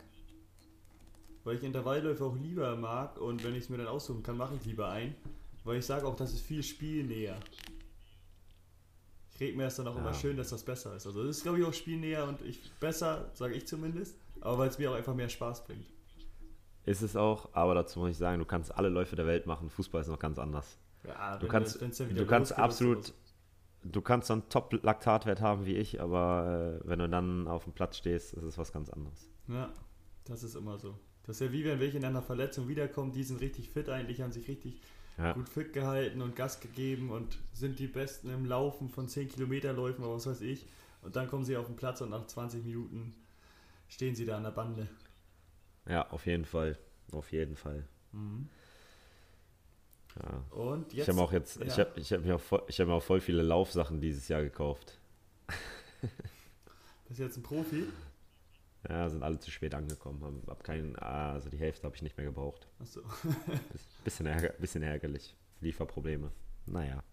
Weil 1.43 1.55
ich 1.57 1.63
Intervallläufe 1.63 2.23
auch 2.23 2.35
lieber 2.35 2.75
mag 2.75 3.19
und 3.19 3.43
wenn 3.43 3.55
ich 3.55 3.63
es 3.63 3.69
mir 3.69 3.77
dann 3.77 3.87
aussuchen 3.87 4.21
kann, 4.23 4.37
mache 4.37 4.55
ich 4.55 4.65
lieber 4.65 4.89
ein. 4.89 5.15
Weil 5.63 5.77
ich 5.79 5.85
sage 5.85 6.05
auch, 6.05 6.15
das 6.15 6.33
ist 6.33 6.41
viel 6.41 6.61
spielnäher. 6.63 7.39
Rede 9.41 9.57
mir 9.57 9.63
erst 9.63 9.79
dann 9.79 9.87
auch 9.87 9.95
Ja. 9.95 10.01
immer 10.01 10.13
schön, 10.13 10.37
dass 10.37 10.49
das 10.51 10.63
besser 10.63 10.95
ist. 10.95 11.05
Also 11.05 11.25
das 11.25 11.37
ist, 11.37 11.43
glaube 11.43 11.59
ich, 11.59 11.65
auch 11.65 11.73
spielnäher 11.73 12.25
und 12.27 12.41
ich 12.43 12.61
besser, 12.79 13.29
sage 13.33 13.55
ich 13.55 13.67
zumindest. 13.67 14.15
Aber 14.39 14.59
weil 14.59 14.69
es 14.69 14.77
mir 14.79 14.89
auch 14.91 14.95
einfach 14.95 15.13
mehr 15.15 15.27
Spaß 15.29 15.65
bringt. 15.65 15.85
Ist 16.85 17.01
es 17.01 17.15
auch, 17.15 17.49
aber 17.53 17.75
dazu 17.75 17.99
muss 17.99 18.11
ich 18.11 18.17
sagen, 18.17 18.39
du 18.39 18.45
kannst 18.45 18.73
alle 18.75 18.89
Läufe 18.89 19.15
der 19.15 19.27
Welt 19.27 19.45
machen. 19.45 19.69
Fußball 19.69 20.01
ist 20.01 20.07
noch 20.07 20.17
ganz 20.19 20.39
anders. 20.39 20.77
Ja, 21.05 21.37
Du 21.37 21.47
kannst, 21.47 21.81
du 21.81 22.25
kannst 22.25 22.57
absolut, 22.57 23.13
du 23.83 24.01
kannst 24.01 24.27
so 24.27 24.33
einen 24.33 24.49
Top-Laktatwert 24.49 25.41
haben 25.41 25.65
wie 25.65 25.75
ich, 25.75 25.99
aber 26.01 26.79
äh, 26.83 26.87
wenn 26.87 26.99
du 26.99 27.09
dann 27.09 27.47
auf 27.47 27.63
dem 27.65 27.73
Platz 27.73 27.97
stehst, 27.97 28.33
ist 28.33 28.43
es 28.43 28.57
was 28.57 28.71
ganz 28.71 28.89
anderes. 28.89 29.29
Ja, 29.47 29.71
das 30.25 30.43
ist 30.43 30.55
immer 30.55 30.77
so. 30.77 30.97
Das 31.23 31.35
ist 31.39 31.47
ja 31.47 31.51
wie 31.51 31.65
wenn 31.65 31.79
welche 31.79 31.97
in 31.97 32.05
einer 32.05 32.21
Verletzung 32.23 32.67
wiederkommen, 32.67 33.11
die 33.11 33.23
sind 33.23 33.41
richtig 33.41 33.69
fit 33.69 33.89
eigentlich, 33.89 34.21
haben 34.21 34.31
sich 34.31 34.47
richtig 34.47 34.81
Ja. 35.21 35.33
gut 35.33 35.49
fit 35.49 35.73
gehalten 35.73 36.21
und 36.21 36.35
Gas 36.35 36.59
gegeben 36.59 37.11
und 37.11 37.37
sind 37.53 37.77
die 37.79 37.87
Besten 37.87 38.29
im 38.31 38.45
Laufen 38.45 38.89
von 38.89 39.07
10 39.07 39.29
Kilometerläufen 39.29 40.03
oder 40.03 40.15
was 40.15 40.25
weiß 40.25 40.41
ich. 40.41 40.65
Und 41.01 41.15
dann 41.15 41.27
kommen 41.27 41.43
sie 41.45 41.57
auf 41.57 41.67
den 41.67 41.75
Platz 41.75 42.01
und 42.01 42.09
nach 42.09 42.25
20 42.25 42.63
Minuten 42.63 43.13
stehen 43.87 44.15
sie 44.15 44.25
da 44.25 44.37
an 44.37 44.43
der 44.43 44.51
Bande. 44.51 44.87
Ja, 45.87 46.09
auf 46.09 46.25
jeden 46.25 46.45
Fall. 46.45 46.77
Auf 47.11 47.31
jeden 47.31 47.55
Fall. 47.55 47.85
Ja. 50.21 50.43
Und 50.55 50.93
jetzt. 50.93 51.07
Ich 51.07 51.13
habe 51.13 51.21
auch 51.21 51.31
jetzt, 51.31 51.61
ich 51.61 51.77
ja. 51.77 51.85
habe 51.85 51.99
ich 51.99 52.11
hab 52.13 52.23
mir, 52.23 52.35
auch 52.35 52.41
voll- 52.41 52.63
ich 52.67 52.79
hab 52.79 52.87
mir 52.87 52.93
auch 52.93 53.03
voll 53.03 53.21
viele 53.21 53.41
Laufsachen 53.43 54.01
dieses 54.01 54.27
Jahr 54.27 54.41
gekauft. 54.43 54.97
Bist 57.07 57.19
du 57.19 57.23
jetzt 57.23 57.37
ein 57.37 57.43
Profi? 57.43 57.85
Ja, 58.89 59.07
sind 59.09 59.21
alle 59.23 59.39
zu 59.39 59.51
spät 59.51 59.75
angekommen. 59.75 60.21
Hab, 60.23 60.47
hab 60.49 60.63
keinen, 60.63 60.97
ah, 60.97 61.33
also 61.33 61.49
die 61.49 61.57
Hälfte 61.57 61.83
habe 61.85 61.95
ich 61.95 62.01
nicht 62.01 62.17
mehr 62.17 62.25
gebraucht. 62.25 62.67
Achso. 62.79 63.01
Biss- 63.73 64.03
Bisschen, 64.03 64.25
ärger, 64.25 64.49
bisschen 64.59 64.81
ärgerlich. 64.83 65.35
Lieferprobleme. 65.59 66.31
Naja. 66.65 67.03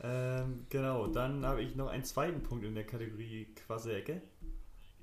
Ähm, 0.00 0.66
genau, 0.70 1.06
dann 1.06 1.44
habe 1.44 1.62
ich 1.62 1.76
noch 1.76 1.88
einen 1.88 2.04
zweiten 2.04 2.42
Punkt 2.42 2.64
in 2.64 2.74
der 2.74 2.84
Kategorie 2.84 3.46
Quasselecke. 3.54 4.22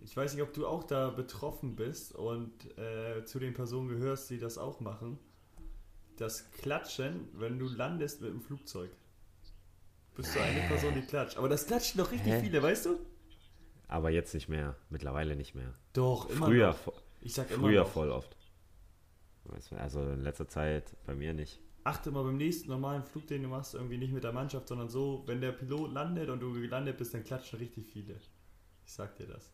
Ich 0.02 0.18
weiß 0.18 0.34
nicht, 0.34 0.42
ob 0.44 0.54
du 0.54 0.66
auch 0.68 0.84
da 0.84 1.10
betroffen 1.12 1.76
bist 1.76 2.14
und 2.16 2.76
äh, 2.78 3.24
zu 3.26 3.40
den 3.40 3.54
Personen 3.54 3.88
gehörst, 3.90 4.30
die 4.32 4.40
das 4.40 4.58
auch 4.58 4.80
machen. 4.80 5.20
Das 6.18 6.50
Klatschen, 6.52 7.28
wenn 7.34 7.60
du 7.60 7.68
landest 7.68 8.22
mit 8.22 8.32
dem 8.32 8.42
Flugzeug. 8.42 8.92
Bist 10.16 10.36
du 10.36 10.40
eine 10.42 10.62
Person, 10.68 10.94
die 10.96 11.02
klatscht. 11.02 11.38
Aber 11.38 11.48
das 11.50 11.68
klatschen 11.68 12.00
doch 12.00 12.12
richtig 12.12 12.34
Hä? 12.34 12.42
viele, 12.42 12.62
weißt 12.62 12.88
du? 12.88 13.00
Aber 13.92 14.10
jetzt 14.10 14.34
nicht 14.34 14.48
mehr. 14.48 14.78
Mittlerweile 14.90 15.36
nicht 15.36 15.54
mehr. 15.54 15.74
Doch, 15.92 16.30
immer 16.30 16.46
Früher, 16.46 16.68
noch. 16.70 16.94
Ich 17.20 17.34
sag 17.34 17.52
immer 17.52 17.68
früher 17.68 17.82
noch. 17.82 17.90
voll 17.90 18.10
oft. 18.10 18.38
Also 19.78 20.00
in 20.02 20.22
letzter 20.22 20.48
Zeit 20.48 20.96
bei 21.06 21.14
mir 21.14 21.34
nicht. 21.34 21.60
Achte 21.84 22.10
mal 22.10 22.24
beim 22.24 22.38
nächsten 22.38 22.70
normalen 22.70 23.04
Flug, 23.04 23.28
den 23.28 23.44
du 23.44 23.50
machst, 23.50 23.74
irgendwie 23.74 23.98
nicht 23.98 24.14
mit 24.14 24.24
der 24.24 24.32
Mannschaft, 24.32 24.70
sondern 24.70 24.88
so, 24.88 25.24
wenn 25.26 25.42
der 25.42 25.52
Pilot 25.52 25.92
landet 25.92 26.30
und 26.30 26.40
du 26.40 26.54
gelandet 26.54 26.98
bist, 26.98 27.14
dann 27.14 27.26
klatschen 27.26 27.60
richtig 27.60 27.86
viele. 27.86 28.16
Ich 28.86 28.94
sag 28.94 29.14
dir 29.18 29.28
das. 29.28 29.52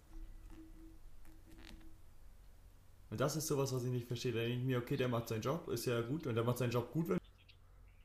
Und 3.10 3.20
das 3.20 3.38
ist 3.38 3.48
sowas, 3.48 3.74
was 3.74 3.86
ich 3.86 3.92
nicht 3.92 4.06
verstehe. 4.06 4.34
Da 4.34 4.40
denke 4.42 4.58
ich 4.60 4.64
mir, 4.64 4.78
okay, 4.78 4.98
der 4.98 5.08
macht 5.08 5.30
seinen 5.30 5.42
Job, 5.42 5.68
ist 5.70 5.86
ja 5.86 6.00
gut, 6.02 6.28
und 6.28 6.36
der 6.36 6.44
macht 6.44 6.60
seinen 6.60 6.72
Job 6.72 6.92
gut, 6.92 7.10
wenn 7.10 7.18
du 7.18 7.22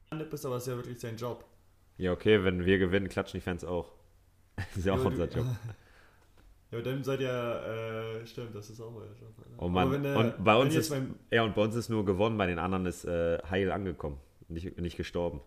gelandet 0.08 0.30
bist, 0.30 0.46
aber 0.46 0.56
es 0.56 0.62
ist 0.62 0.68
ja 0.68 0.76
wirklich 0.76 0.98
sein 0.98 1.18
Job. 1.18 1.44
Ja, 1.98 2.12
okay, 2.12 2.42
wenn 2.42 2.64
wir 2.64 2.78
gewinnen, 2.78 3.10
klatschen 3.10 3.38
die 3.38 3.44
Fans 3.44 3.64
auch. 3.64 3.92
Das 4.56 4.76
ist 4.78 4.86
ja 4.86 4.94
auch 4.94 5.04
unser 5.04 5.28
Job. 5.28 5.44
Ja, 6.72 6.78
aber 6.78 6.82
dann 6.82 7.04
seid 7.04 7.20
ihr, 7.20 7.28
äh, 8.22 8.26
stimmt, 8.26 8.54
das 8.54 8.68
ist 8.70 8.80
auch 8.80 8.94
euer 8.94 9.14
Job. 9.14 9.32
Alter. 9.38 9.50
Oh 9.62 9.68
Mann. 9.68 9.90
Wenn 9.92 10.02
der- 10.02 10.16
und 10.16 10.42
bei 10.42 10.56
uns 10.56 10.74
ist, 10.74 10.88
beim- 10.90 11.14
ja, 11.30 11.44
und 11.44 11.54
bei 11.54 11.62
uns 11.62 11.74
ist 11.76 11.88
nur 11.90 12.04
gewonnen, 12.04 12.36
bei 12.38 12.46
den 12.46 12.58
anderen 12.58 12.86
ist 12.86 13.04
äh, 13.04 13.38
heil 13.48 13.70
angekommen. 13.70 14.18
Nicht, 14.48 14.76
nicht 14.80 14.96
gestorben. 14.96 15.40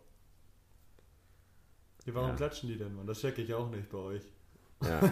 Ja, 2.06 2.14
warum 2.14 2.30
Ja. 2.30 2.36
klatschen 2.36 2.70
die 2.70 2.78
denn, 2.78 2.96
Mann? 2.96 3.08
Das 3.08 3.20
checke 3.20 3.42
ich 3.42 3.54
auch 3.54 3.70
nicht 3.70 3.90
bei 3.90 3.98
euch. 3.98 4.24
Ja. 4.84 5.02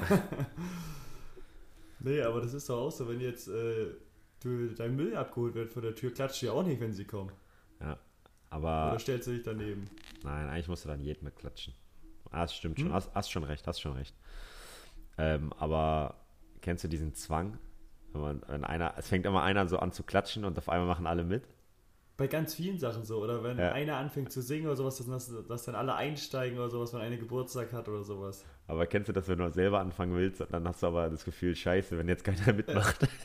Nee, 2.05 2.21
aber 2.21 2.41
das 2.41 2.53
ist 2.53 2.69
doch 2.69 2.79
auch 2.81 2.91
so, 2.91 3.07
wenn 3.07 3.21
jetzt 3.21 3.47
äh, 3.47 3.87
du, 4.41 4.67
dein 4.75 4.93
Müll 4.95 5.15
abgeholt 5.15 5.55
wird 5.55 5.71
vor 5.71 5.81
der 5.81 5.95
Tür, 5.95 6.13
klatscht 6.13 6.43
ihr 6.43 6.53
auch 6.53 6.63
nicht, 6.63 6.81
wenn 6.81 6.91
sie 6.91 7.05
kommen. 7.05 7.31
Aber 8.49 8.89
Oder 8.91 8.99
stellst 8.99 9.27
du 9.27 9.31
dich 9.31 9.41
daneben? 9.43 9.89
nein, 10.23 10.47
eigentlich 10.49 10.67
musst 10.67 10.83
du 10.85 10.89
dann 10.89 10.99
jeden 10.99 11.23
mitklatschen. 11.23 11.73
Ah, 12.29 12.41
das 12.41 12.53
stimmt 12.53 12.77
schon. 12.77 12.87
Hm? 12.89 12.93
Hast, 12.93 13.09
hast 13.15 13.31
schon 13.31 13.43
recht, 13.45 13.65
hast 13.65 13.79
schon 13.79 13.93
recht. 13.93 14.13
Ähm, 15.17 15.53
aber 15.57 16.15
kennst 16.61 16.83
du 16.83 16.87
diesen 16.87 17.13
Zwang? 17.13 17.57
Wenn, 18.11 18.21
man, 18.21 18.41
wenn 18.47 18.63
einer, 18.63 18.93
es 18.97 19.07
fängt 19.07 19.25
immer 19.25 19.43
einer 19.43 19.67
so 19.67 19.77
an 19.79 19.91
zu 19.91 20.03
klatschen 20.03 20.45
und 20.45 20.57
auf 20.57 20.69
einmal 20.69 20.87
machen 20.87 21.07
alle 21.07 21.23
mit. 21.23 21.43
Bei 22.15 22.27
ganz 22.27 22.53
vielen 22.53 22.77
Sachen 22.77 23.03
so. 23.05 23.23
Oder 23.23 23.43
wenn 23.43 23.57
Ja. 23.57 23.71
einer 23.71 23.97
anfängt 23.97 24.31
zu 24.31 24.41
singen 24.41 24.67
oder 24.67 24.75
sowas, 24.75 24.97
dass, 25.03 25.31
dass 25.47 25.63
dann 25.65 25.75
alle 25.75 25.95
einsteigen 25.95 26.59
oder 26.59 26.69
sowas, 26.69 26.93
wenn 26.93 27.01
einer 27.01 27.17
Geburtstag 27.17 27.73
hat 27.73 27.89
oder 27.89 28.03
sowas. 28.03 28.45
Aber 28.67 28.85
kennst 28.85 29.09
du 29.09 29.13
das, 29.13 29.27
wenn 29.27 29.39
du 29.39 29.49
selber 29.51 29.79
anfangen 29.79 30.15
willst, 30.15 30.43
dann 30.51 30.67
hast 30.67 30.83
du 30.83 30.87
aber 30.87 31.09
das 31.09 31.25
Gefühl, 31.25 31.55
scheiße, 31.55 31.97
wenn 31.97 32.07
jetzt 32.07 32.23
keiner 32.23 32.53
mitmacht. 32.53 33.07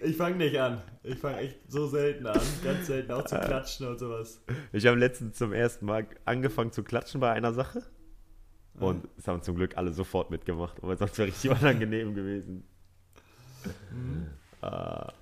Ich 0.00 0.16
fange 0.16 0.36
nicht 0.36 0.56
an. 0.58 0.80
Ich 1.02 1.18
fange 1.18 1.38
echt 1.38 1.58
so 1.70 1.88
selten 1.88 2.24
an. 2.26 2.40
Ganz 2.62 2.86
selten 2.86 3.10
auch 3.10 3.24
zu 3.24 3.36
klatschen 3.36 3.88
und 3.88 3.98
sowas. 3.98 4.40
Ich 4.72 4.86
habe 4.86 4.96
letztens 4.96 5.36
zum 5.36 5.52
ersten 5.52 5.86
Mal 5.86 6.06
angefangen 6.24 6.70
zu 6.70 6.84
klatschen 6.84 7.20
bei 7.20 7.32
einer 7.32 7.52
Sache. 7.52 7.82
Und 8.80 9.08
es 9.16 9.26
haben 9.28 9.42
zum 9.42 9.56
Glück 9.56 9.76
alle 9.76 9.92
sofort 9.92 10.30
mitgemacht, 10.30 10.82
aber 10.82 10.96
sonst 10.96 11.18
wäre 11.18 11.28
richtig 11.28 11.50
unangenehm 11.60 12.14
gewesen. 12.14 12.64
Ah, 14.60 15.12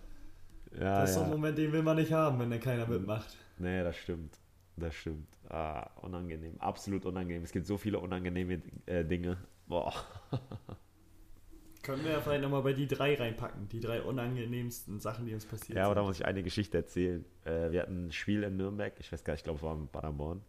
ja, 0.79 1.01
Das 1.01 1.11
ist 1.11 1.15
so 1.17 1.23
ein 1.23 1.29
ja. 1.31 1.33
Moment, 1.35 1.59
den 1.59 1.73
will 1.73 1.83
man 1.83 1.97
nicht 1.97 2.13
haben, 2.13 2.39
wenn 2.39 2.51
dann 2.51 2.61
keiner 2.61 2.87
mitmacht. 2.87 3.37
Nee, 3.59 3.83
das 3.83 3.97
stimmt. 3.97 4.39
Das 4.77 4.95
stimmt. 4.95 5.29
Ah, 5.49 5.89
unangenehm. 6.03 6.61
Absolut 6.61 7.07
unangenehm. 7.07 7.43
Es 7.43 7.53
gibt 7.53 7.67
so 7.67 7.79
viele 7.79 7.99
unangenehme 7.99 8.61
äh, 8.85 9.05
Dinge. 9.05 9.39
Boah. 9.67 9.93
Können 11.83 12.05
wir 12.05 12.13
ja 12.13 12.21
vielleicht 12.21 12.43
nochmal 12.43 12.63
bei 12.63 12.73
die 12.73 12.87
drei 12.89 13.15
reinpacken. 13.15 13.69
Die 13.69 13.81
drei 13.81 14.03
unangenehmsten 14.03 15.01
Sachen, 15.01 15.25
die 15.25 15.33
uns 15.35 15.47
passiert 15.47 15.79
Ja, 15.79 15.87
aber 15.87 15.95
da 15.95 16.01
sind. 16.03 16.09
muss 16.09 16.19
ich 16.21 16.27
eine 16.27 16.43
Geschichte 16.43 16.77
erzählen. 16.77 17.25
Äh, 17.45 17.71
wir 17.71 17.83
hatten 17.83 18.09
ein 18.09 18.13
Spiel 18.13 18.43
in 18.43 18.57
Nürnberg. 18.57 18.93
Ich 18.99 19.11
weiß 19.13 19.25
gar 19.25 19.33
nicht, 19.35 19.41
ich 19.41 19.45
glaube, 19.45 19.59
es 19.59 19.63
war 19.63 19.75
in 19.75 19.89
Paderborn. 19.89 20.43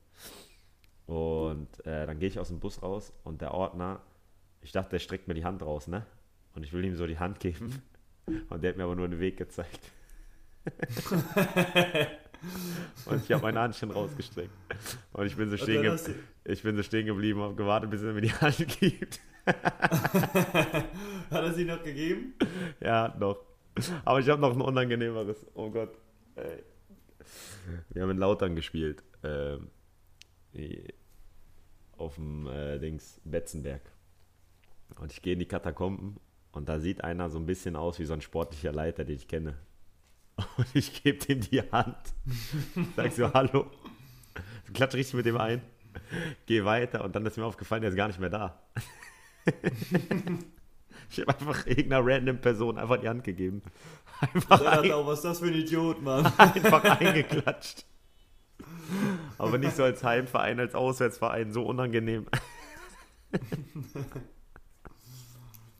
Und 1.07 1.85
äh, 1.85 2.05
dann 2.05 2.19
gehe 2.19 2.27
ich 2.27 2.37
aus 2.37 2.49
dem 2.49 2.59
Bus 2.59 2.83
raus 2.83 3.13
und 3.23 3.41
der 3.41 3.53
Ordner, 3.53 4.01
ich 4.61 4.73
dachte, 4.73 4.91
der 4.91 4.99
streckt 4.99 5.27
mir 5.27 5.33
die 5.33 5.45
Hand 5.45 5.63
raus, 5.63 5.87
ne? 5.87 6.05
Und 6.53 6.63
ich 6.63 6.73
will 6.73 6.83
ihm 6.83 6.95
so 6.95 7.07
die 7.07 7.17
Hand 7.17 7.39
geben. 7.39 7.81
Und 8.49 8.61
der 8.61 8.71
hat 8.71 8.77
mir 8.77 8.83
aber 8.83 8.95
nur 8.95 9.07
den 9.07 9.19
Weg 9.19 9.37
gezeigt. 9.37 9.79
und 13.05 13.23
ich 13.23 13.31
habe 13.31 13.43
meine 13.43 13.61
Hand 13.61 13.75
schon 13.75 13.91
rausgestreckt. 13.91 14.51
Und 15.13 15.25
ich 15.27 15.37
bin 15.37 15.49
so 15.49 15.55
stehen, 15.55 15.81
ge 15.81 15.95
ich 16.43 16.61
bin 16.61 16.75
so 16.75 16.83
stehen 16.83 17.05
geblieben, 17.05 17.41
habe 17.41 17.55
gewartet, 17.55 17.89
bis 17.89 18.01
er 18.01 18.11
mir 18.11 18.21
die 18.21 18.33
Hand 18.33 18.67
gibt. 18.79 19.21
Hat 19.45 20.85
er 21.31 21.53
sie 21.53 21.63
noch 21.63 21.81
gegeben? 21.83 22.33
Ja, 22.81 23.15
noch. 23.17 23.37
Aber 24.03 24.19
ich 24.19 24.27
habe 24.27 24.41
noch 24.41 24.53
ein 24.53 24.61
unangenehmeres. 24.61 25.45
Oh 25.53 25.69
Gott. 25.69 25.97
Ey. 26.35 26.63
Wir 27.89 28.03
haben 28.03 28.09
in 28.09 28.17
Lautern 28.17 28.55
gespielt. 28.55 29.03
Ähm, 29.23 29.69
auf 31.97 32.15
dem 32.15 32.47
äh, 32.47 32.79
Dings 32.79 33.19
Betzenberg. 33.23 33.81
Und 34.99 35.11
ich 35.11 35.21
gehe 35.21 35.33
in 35.33 35.39
die 35.39 35.45
Katakomben 35.45 36.17
und 36.51 36.69
da 36.69 36.79
sieht 36.79 37.03
einer 37.03 37.29
so 37.29 37.39
ein 37.39 37.45
bisschen 37.45 37.75
aus 37.75 37.99
wie 37.99 38.05
so 38.05 38.13
ein 38.13 38.21
sportlicher 38.21 38.71
Leiter, 38.71 39.03
den 39.03 39.15
ich 39.15 39.27
kenne. 39.27 39.57
Und 40.57 40.67
ich 40.75 41.01
gebe 41.01 41.33
ihm 41.33 41.41
die 41.41 41.61
Hand. 41.71 41.97
Sag 42.95 43.11
so, 43.11 43.33
hallo. 43.33 43.71
Klatsch 44.71 44.93
richtig 44.93 45.15
mit 45.15 45.25
dem 45.25 45.37
ein. 45.37 45.61
Geh 46.45 46.63
weiter 46.63 47.03
und 47.03 47.15
dann 47.15 47.25
ist 47.25 47.37
mir 47.37 47.45
aufgefallen, 47.45 47.81
der 47.81 47.89
ist 47.89 47.97
gar 47.97 48.07
nicht 48.07 48.19
mehr 48.19 48.29
da. 48.29 48.61
Ich 51.09 51.19
habe 51.21 51.29
einfach 51.29 51.65
irgendeiner 51.65 52.05
random 52.05 52.37
Person 52.39 52.77
einfach 52.77 52.97
die 52.97 53.07
Hand 53.07 53.23
gegeben. 53.23 53.61
Einfach, 54.19 54.61
ein, 54.61 54.91
auch, 54.91 55.07
was 55.07 55.19
ist 55.19 55.25
das 55.25 55.39
für 55.39 55.45
ein 55.45 55.53
Idiot, 55.53 56.01
Mann? 56.01 56.25
einfach 56.37 56.83
eingeklatscht. 56.83 57.85
Aber 59.37 59.57
nicht 59.57 59.75
so 59.75 59.83
als 59.83 60.03
Heimverein, 60.03 60.59
als 60.59 60.75
Auswärtsverein, 60.75 61.51
so 61.51 61.63
unangenehm. 61.63 62.25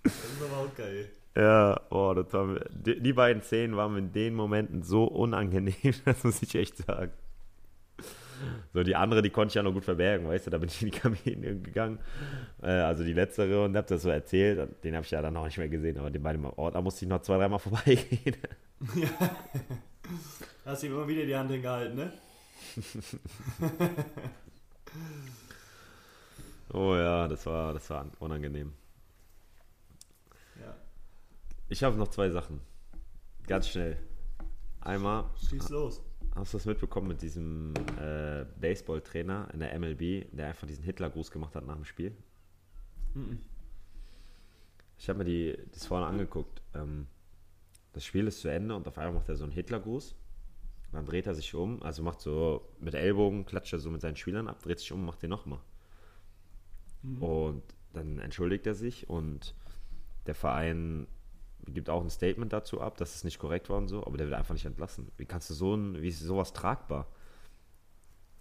Das 0.04 0.14
ist 0.14 0.42
aber 0.42 0.58
auch 0.64 0.76
geil. 0.76 1.10
Ja, 1.36 1.80
boah, 1.90 2.16
das 2.16 2.34
war, 2.34 2.60
die, 2.72 3.00
die 3.00 3.14
beiden 3.14 3.44
Szenen 3.44 3.78
waren 3.78 3.96
in 3.96 4.12
den 4.12 4.34
Momenten 4.34 4.82
so 4.82 5.04
unangenehm, 5.04 5.76
das 6.06 6.24
muss 6.24 6.42
ich 6.42 6.56
echt 6.56 6.78
sagen. 6.78 7.12
So, 8.74 8.84
die 8.84 8.96
andere, 8.96 9.22
die 9.22 9.30
konnte 9.30 9.52
ich 9.52 9.56
ja 9.56 9.64
noch 9.64 9.74
gut 9.74 9.86
verbergen, 9.86 10.28
weißt 10.28 10.48
du, 10.48 10.52
da 10.52 10.58
bin 10.58 10.70
ich 10.70 10.82
in 10.82 10.92
die 10.92 10.98
Kabine 10.98 11.60
gegangen, 11.60 12.00
äh, 12.62 12.70
also 12.70 13.04
die 13.04 13.14
letztere 13.14 13.64
und 13.66 13.76
hab 13.78 13.88
das 13.88 14.04
so 14.04 14.10
erzählt, 14.10 14.84
den 14.84 14.96
habe 14.96 15.06
ich 15.06 15.12
ja 15.12 15.22
dann 15.22 15.34
noch 15.34 15.46
nicht 15.46 15.58
mehr 15.58 15.70
gesehen, 15.70 15.98
aber 15.98 16.10
den 16.10 16.24
beiden 16.24 16.44
im 16.44 16.52
Ort, 16.56 16.76
da 16.76 16.82
musste 16.82 17.06
ich 17.06 17.10
noch 17.10 17.22
zwei, 17.22 17.38
dreimal 17.38 17.60
vorbeigehen. 17.60 18.36
Hast 20.66 20.84
ihm 20.84 20.94
immer 20.94 21.08
wieder 21.08 21.26
die 21.26 21.36
Hand 21.36 21.52
hingehalten, 21.52 21.98
ne? 21.98 22.12
Oh 26.74 26.96
ja, 26.96 27.30
das 27.30 27.46
war, 27.46 27.74
das 27.74 27.90
war 27.90 28.06
unangenehm. 28.20 28.74
Ich 31.70 31.84
habe 31.84 31.98
noch 31.98 32.08
zwei 32.08 32.30
Sachen. 32.30 32.62
Ganz 33.46 33.68
schnell. 33.68 33.98
Einmal. 34.80 35.26
Schieß 35.50 35.70
los. 35.70 36.02
Hast 36.34 36.54
du 36.54 36.58
das 36.58 36.66
mitbekommen 36.66 37.10
mit 37.10 37.22
diesem 37.22 37.74
äh, 38.00 38.46
Baseball-Trainer 38.60 39.50
in 39.54 39.60
der 39.60 39.78
MLB, 39.78 40.32
der 40.32 40.48
einfach 40.48 40.66
diesen 40.66 40.86
Hitler-Gruß 40.86 41.30
gemacht 41.30 41.56
hat 41.56 41.66
nach 41.66 41.76
dem 41.76 41.84
Spiel? 41.84 42.16
Mhm. 43.16 43.40
Ich 44.98 45.10
habe 45.10 45.20
mir 45.20 45.26
die, 45.26 45.58
das 45.74 45.86
vorne 45.86 46.06
angeguckt. 46.06 46.62
Ähm, 46.74 47.08
das 47.92 48.06
Spiel 48.06 48.28
ist 48.28 48.40
zu 48.40 48.48
Ende 48.48 48.74
und 48.76 48.88
auf 48.88 48.98
einmal 48.98 49.16
macht 49.16 49.28
er 49.28 49.36
so 49.36 49.44
einen 49.44 49.54
Hitler-Gruß. 49.54 50.16
Dann 50.92 51.06
dreht 51.06 51.28
er 51.28 51.36
sich 51.36 51.54
um, 51.54 51.84
also 51.84 52.02
macht 52.02 52.22
so 52.22 52.68
mit 52.80 52.94
Ellbogen, 52.94 53.46
klatscht 53.46 53.74
er 53.74 53.80
so 53.80 53.90
mit 53.90 54.02
seinen 54.02 54.16
Spielern 54.16 54.48
ab, 54.48 54.62
dreht 54.64 54.80
sich 54.80 54.92
um 54.92 55.00
und 55.00 55.06
macht 55.06 55.22
den 55.22 55.30
nochmal. 55.30 55.60
Mhm. 57.04 57.22
Und 57.22 57.64
dann 57.94 58.20
entschuldigt 58.20 58.66
er 58.68 58.74
sich 58.74 59.10
und 59.10 59.54
der 60.26 60.36
Verein 60.36 61.08
gibt 61.66 61.90
auch 61.90 62.02
ein 62.02 62.10
Statement 62.10 62.54
dazu 62.54 62.82
ab, 62.82 62.98
dass 62.98 63.16
es 63.16 63.24
nicht 63.24 63.40
korrekt 63.40 63.70
war 63.70 63.78
und 63.78 63.88
so, 63.88 64.06
aber 64.06 64.18
der 64.18 64.28
wird 64.28 64.38
einfach 64.38 64.54
nicht 64.54 64.66
entlassen. 64.66 65.12
Wie 65.18 65.26
kannst 65.26 65.50
du 65.50 65.54
so 65.54 65.76
ein, 65.76 66.02
wie 66.02 66.08
ist 66.08 66.20
sowas 66.20 66.54
tragbar? 66.54 67.08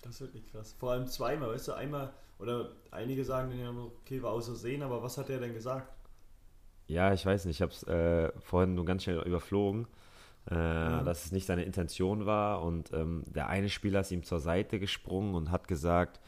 Das 0.02 0.14
ist 0.14 0.20
wirklich 0.20 0.46
krass. 0.46 0.74
Vor 0.78 0.92
allem 0.92 1.06
zweimal, 1.06 1.50
weißt 1.50 1.68
du, 1.68 1.72
einmal, 1.72 2.12
oder 2.38 2.72
einige 2.90 3.24
sagen 3.24 3.50
dann 3.50 3.58
ja, 3.58 3.70
okay, 3.70 4.22
war 4.22 4.32
außer 4.32 4.54
Sehen, 4.54 4.82
aber 4.82 5.02
was 5.02 5.18
hat 5.18 5.30
er 5.30 5.40
denn 5.40 5.54
gesagt? 5.54 5.92
Ja, 6.86 7.12
ich 7.12 7.26
weiß 7.26 7.46
nicht, 7.46 7.56
ich 7.56 7.62
habe 7.62 7.72
es 7.72 7.82
äh, 7.84 8.32
vorhin 8.40 8.74
nur 8.74 8.84
ganz 8.84 9.02
schnell 9.02 9.20
überflogen, 9.22 9.88
äh, 10.50 10.54
ja. 10.54 11.02
dass 11.02 11.26
es 11.26 11.32
nicht 11.32 11.46
seine 11.46 11.64
Intention 11.64 12.26
war 12.26 12.62
und 12.62 12.92
ähm, 12.92 13.24
der 13.26 13.48
eine 13.48 13.68
Spieler 13.68 14.00
ist 14.00 14.12
ihm 14.12 14.22
zur 14.22 14.40
Seite 14.40 14.78
gesprungen 14.78 15.34
und 15.34 15.50
hat 15.50 15.68
gesagt, 15.68 16.20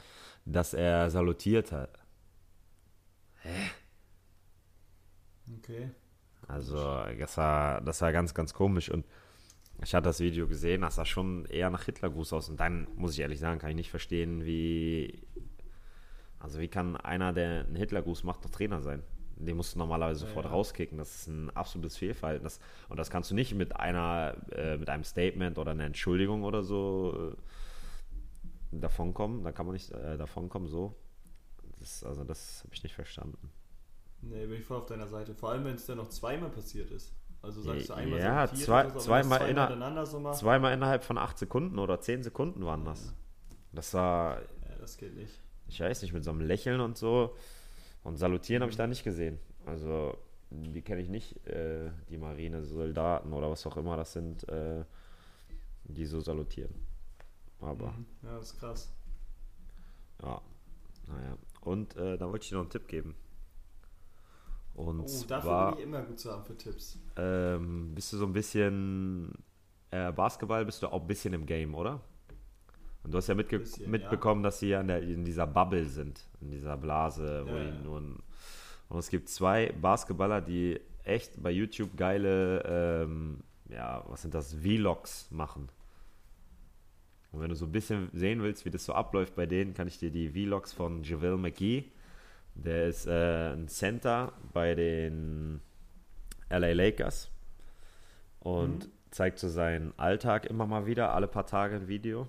dass 0.45 0.75
er 0.75 1.11
salutiert 1.11 1.73
hat. 1.73 1.99
Hä? 3.43 3.71
Okay. 5.59 5.91
Also, 6.47 7.05
das 7.19 7.37
war, 7.37 7.81
das 7.83 8.01
war 8.01 8.13
ganz, 8.13 8.35
ganz 8.35 8.55
komisch. 8.55 8.91
Und 8.91 9.07
ich 9.83 9.95
hatte 9.95 10.05
das 10.05 10.21
Video 10.21 10.49
gesehen, 10.49 10.81
das 10.81 10.97
sah 10.97 11.05
schon 11.05 11.45
eher 11.47 11.71
nach 11.71 11.85
Hitlergruß 11.85 12.33
aus. 12.33 12.49
Und 12.49 12.59
dann, 12.59 12.89
muss 12.97 13.13
ich 13.13 13.21
ehrlich 13.21 13.39
sagen, 13.39 13.59
kann 13.59 13.71
ich 13.71 13.77
nicht 13.77 13.91
verstehen, 13.91 14.45
wie. 14.45 15.27
Also, 16.39 16.59
wie 16.61 16.69
kann 16.69 16.97
einer, 16.97 17.33
der 17.33 17.67
einen 17.67 17.77
Hitlergruß 17.77 18.25
macht, 18.25 18.43
noch 18.45 18.51
Trainer 18.51 18.81
sein? 18.81 19.03
Den 19.41 19.57
musst 19.57 19.75
du 19.75 19.79
normalerweise 19.79 20.21
sofort 20.21 20.47
ja. 20.47 20.51
rauskicken. 20.51 20.99
Das 20.99 21.15
ist 21.15 21.27
ein 21.29 21.51
absolutes 21.51 21.97
Fehlverhalten. 21.97 22.45
Das, 22.45 22.59
und 22.89 22.99
das 22.99 23.09
kannst 23.09 23.31
du 23.31 23.35
nicht 23.35 23.55
mit 23.55 23.77
einer, 23.77 24.37
äh, 24.53 24.77
mit 24.77 24.89
einem 24.89 25.05
Statement 25.05 25.59
oder 25.59 25.71
einer 25.71 25.85
Entschuldigung 25.85 26.43
oder 26.43 26.63
so 26.63 27.33
äh, 28.73 28.79
davonkommen. 28.79 29.45
Da 29.45 29.53
kann 29.53 29.67
man 29.67 29.75
nicht 29.75 29.91
äh, 29.93 30.19
davonkommen 30.19 30.69
so. 30.69 30.97
Das, 31.79 32.03
also, 32.03 32.25
das 32.25 32.63
habe 32.65 32.75
ich 32.75 32.83
nicht 32.83 32.95
verstanden. 32.95 33.51
Nee, 34.21 34.47
bin 34.47 34.59
ich 34.59 34.65
voll 34.65 34.79
auf 34.79 34.87
deiner 34.87 35.07
Seite. 35.07 35.35
Vor 35.35 35.51
allem, 35.51 35.65
wenn 35.65 35.77
es 35.77 35.87
dann 35.87 35.99
noch 35.99 36.09
zweimal 36.09 36.51
passiert 36.51 36.91
ist. 36.91 37.15
Also 37.41 37.63
sagst 37.63 37.89
du 37.89 37.95
einmal 37.95 38.19
ja, 38.19 38.47
so 38.49 38.57
zwei, 38.57 38.91
so, 38.91 38.99
zweimal, 38.99 39.39
zweimal, 39.39 39.73
inner, 39.73 40.07
so 40.07 40.33
zweimal 40.33 40.75
innerhalb 40.75 41.05
von 41.05 41.19
acht 41.19 41.39
Sekunden 41.39 41.79
oder 41.79 42.01
zehn 42.01 42.25
Sekunden 42.25 42.67
waren 42.67 42.85
das. 42.85 43.07
Ja. 43.07 43.13
Das 43.73 43.95
war. 43.95 44.41
Ja, 44.41 44.77
das 44.81 44.97
geht 44.97 45.15
nicht. 45.15 45.33
Ich 45.69 45.79
weiß 45.81 46.03
nicht, 46.03 46.13
mit 46.13 46.25
so 46.25 46.31
einem 46.31 46.41
Lächeln 46.41 46.81
und 46.81 46.99
so. 46.99 47.37
Und 48.09 48.17
salutieren 48.17 48.61
mhm. 48.61 48.63
habe 48.63 48.71
ich 48.71 48.77
da 48.77 48.87
nicht 48.87 49.05
gesehen. 49.05 49.39
Also, 49.67 50.17
die 50.51 50.81
kenne 50.81 51.03
ich 51.03 51.11
nicht, 51.11 51.47
äh, 51.47 51.91
die 52.09 52.17
Marine-Soldaten 52.17 53.33
oder 53.35 53.51
was 53.51 53.67
auch 53.67 53.77
immer 53.77 53.99
das 53.99 54.15
sind, 54.15 54.49
äh, 54.49 54.83
die 55.85 56.07
so 56.07 56.21
salutieren. 56.21 56.75
Aber. 57.61 57.93
Mhm. 57.93 58.07
Ja, 58.23 58.39
das 58.39 58.53
ist 58.53 58.59
krass. 58.59 58.93
Ja, 60.23 60.41
naja. 61.07 61.37
Und 61.61 61.97
äh, 61.97 62.17
da 62.17 62.31
wollte 62.31 62.45
ich 62.45 62.49
dir 62.49 62.55
noch 62.55 62.63
einen 62.63 62.71
Tipp 62.71 62.89
geben. 62.89 63.15
Und 64.75 65.01
oh, 65.01 65.25
dafür 65.29 65.51
war, 65.51 65.71
bin 65.73 65.79
ich 65.81 65.85
immer 65.85 66.03
gut 66.03 66.19
zu 66.19 66.33
haben 66.33 66.45
für 66.45 66.57
Tipps. 66.57 66.99
Ähm, 67.17 67.95
bist 67.95 68.13
du 68.13 68.17
so 68.17 68.25
ein 68.25 68.33
bisschen 68.33 69.33
äh, 69.91 70.13
Basketball, 70.13 70.65
bist 70.65 70.83
du 70.83 70.87
auch 70.87 71.03
ein 71.03 71.07
bisschen 71.07 71.35
im 71.35 71.45
Game, 71.45 71.75
oder? 71.75 72.01
Und 73.03 73.13
du 73.13 73.19
hast 73.19 73.29
ja 73.29 73.35
mitge 73.35 73.61
bisschen, 73.61 73.91
mitbekommen, 73.91 74.43
ja. 74.43 74.49
dass 74.49 74.61
sie 74.61 74.69
ja 74.69 74.81
in, 74.81 74.89
der, 74.89 75.03
in, 75.03 75.25
dieser 75.25 75.47
Bubble 75.47 75.85
sind, 75.85 76.27
in 76.41 76.51
dieser 76.51 76.77
Blase, 76.77 77.45
wo 77.47 77.57
ja, 77.57 77.71
die 77.71 77.83
nur 77.83 78.01
ein, 78.01 78.19
und 78.89 78.99
es 78.99 79.11
gibt 79.11 79.29
zwei 79.29 79.73
Basketballer, 79.81 80.41
die 80.41 80.81
echt 81.05 81.43
bei 81.43 81.51
YouTube 81.51 81.97
geile, 81.97 82.63
ähm, 82.67 83.41
ja, 83.69 84.03
was 84.09 84.23
sind 84.23 84.35
das, 84.35 84.55
Vlogs 84.55 85.31
machen. 85.31 85.69
Und 87.31 87.43
wenn 87.43 87.51
du 87.51 87.55
so 87.55 87.67
ein 87.67 87.73
bisschen 87.73 88.09
sehen 88.15 88.43
willst, 88.43 88.65
wie 88.65 88.71
das 88.71 88.85
so 88.85 88.95
abläuft 88.95 89.35
bei 89.35 89.45
denen, 89.45 89.75
kann 89.75 89.89
ich 89.89 89.99
dir 89.99 90.11
die 90.11 90.31
Vlogs 90.31 90.73
von 90.73 91.03
JaVale 91.03 91.37
McGee 91.37 91.91
der 92.59 92.89
ist 92.89 93.07
äh, 93.07 93.53
ein 93.53 93.69
Center 93.69 94.33
bei 94.53 94.75
den 94.75 95.61
LA 96.51 96.73
Lakers 96.73 97.31
und 98.41 98.87
mhm. 98.87 98.93
zeigt 99.11 99.39
so 99.39 99.49
seinen 99.49 99.97
Alltag 99.97 100.47
immer 100.47 100.67
mal 100.67 100.87
wieder, 100.87 101.15
alle 101.15 101.29
paar 101.29 101.47
Tage 101.47 101.77
ein 101.77 101.89
Video. 101.89 102.29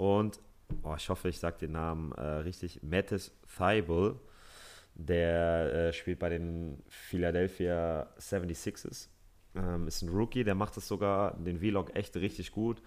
Und 0.00 0.40
oh, 0.82 0.94
ich 0.96 1.10
hoffe, 1.10 1.28
ich 1.28 1.38
sage 1.38 1.58
den 1.58 1.72
Namen 1.72 2.12
äh, 2.12 2.22
richtig, 2.22 2.82
Mattis 2.82 3.38
Thibault, 3.54 4.18
der 4.94 5.74
äh, 5.74 5.92
spielt 5.92 6.18
bei 6.18 6.30
den 6.30 6.82
Philadelphia 6.88 8.08
76ers. 8.18 9.08
Ähm, 9.54 9.86
ist 9.88 10.00
ein 10.00 10.08
Rookie, 10.08 10.42
der 10.42 10.54
macht 10.54 10.78
das 10.78 10.88
sogar, 10.88 11.36
den 11.36 11.58
Vlog 11.58 11.94
echt 11.94 12.16
richtig 12.16 12.50
gut. 12.50 12.80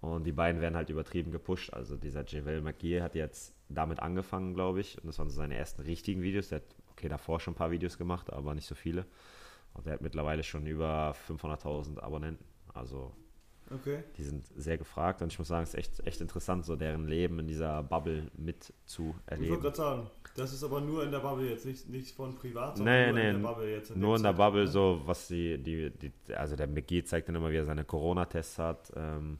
Und 0.00 0.24
die 0.24 0.32
beiden 0.32 0.60
werden 0.60 0.74
halt 0.74 0.90
übertrieben 0.90 1.30
gepusht. 1.30 1.72
Also 1.72 1.96
dieser 1.96 2.26
Javel 2.26 2.60
McGee 2.60 3.02
hat 3.02 3.14
jetzt 3.14 3.54
damit 3.68 4.00
angefangen, 4.00 4.54
glaube 4.54 4.80
ich. 4.80 4.98
Und 4.98 5.06
das 5.06 5.20
waren 5.20 5.30
so 5.30 5.36
seine 5.36 5.54
ersten 5.54 5.82
richtigen 5.82 6.22
Videos. 6.22 6.48
Der 6.48 6.56
hat, 6.56 6.74
okay, 6.90 7.08
davor 7.08 7.38
schon 7.38 7.54
ein 7.54 7.56
paar 7.56 7.70
Videos 7.70 7.98
gemacht, 7.98 8.32
aber 8.32 8.56
nicht 8.56 8.66
so 8.66 8.74
viele. 8.74 9.06
Und 9.74 9.86
der 9.86 9.92
hat 9.92 10.00
mittlerweile 10.00 10.42
schon 10.42 10.66
über 10.66 11.14
500.000 11.28 12.00
Abonnenten. 12.00 12.44
Also 12.74 13.14
okay. 13.72 14.04
die 14.16 14.22
sind 14.22 14.46
sehr 14.56 14.78
gefragt. 14.78 15.22
Und 15.22 15.32
ich 15.32 15.38
muss 15.38 15.48
sagen, 15.48 15.62
es 15.62 15.70
ist 15.70 15.78
echt, 15.78 16.06
echt 16.06 16.20
interessant, 16.20 16.64
so 16.64 16.76
deren 16.76 17.06
Leben 17.06 17.38
in 17.38 17.46
dieser 17.46 17.82
Bubble 17.82 18.30
mitzuerleben. 18.36 19.44
Ich 19.44 19.50
wollte 19.50 19.62
gerade 19.62 19.76
sagen, 19.76 20.10
das 20.36 20.52
ist 20.52 20.62
aber 20.62 20.80
nur 20.80 21.04
in 21.04 21.10
der 21.10 21.20
Bubble 21.20 21.48
jetzt, 21.48 21.66
nicht, 21.66 21.88
nicht 21.88 22.14
von 22.14 22.34
privat, 22.34 22.76
sondern 22.76 22.94
nee, 22.94 23.06
nur 23.06 23.14
nee, 23.14 23.30
in 23.30 23.42
der 23.42 23.48
Bubble 23.48 23.70
jetzt. 23.70 23.90
In 23.90 24.00
nur 24.00 24.16
in 24.16 24.22
der 24.22 24.32
Bubble, 24.32 24.64
ne? 24.64 24.68
so 24.68 25.02
was 25.04 25.28
die, 25.28 25.58
die, 25.58 25.90
die, 25.90 26.12
also 26.34 26.56
der 26.56 26.66
McGee 26.66 27.04
zeigt 27.04 27.28
dann 27.28 27.34
immer, 27.36 27.50
wie 27.50 27.56
er 27.56 27.64
seine 27.64 27.84
Corona-Tests 27.84 28.58
hat. 28.58 28.92
Ähm, 28.96 29.38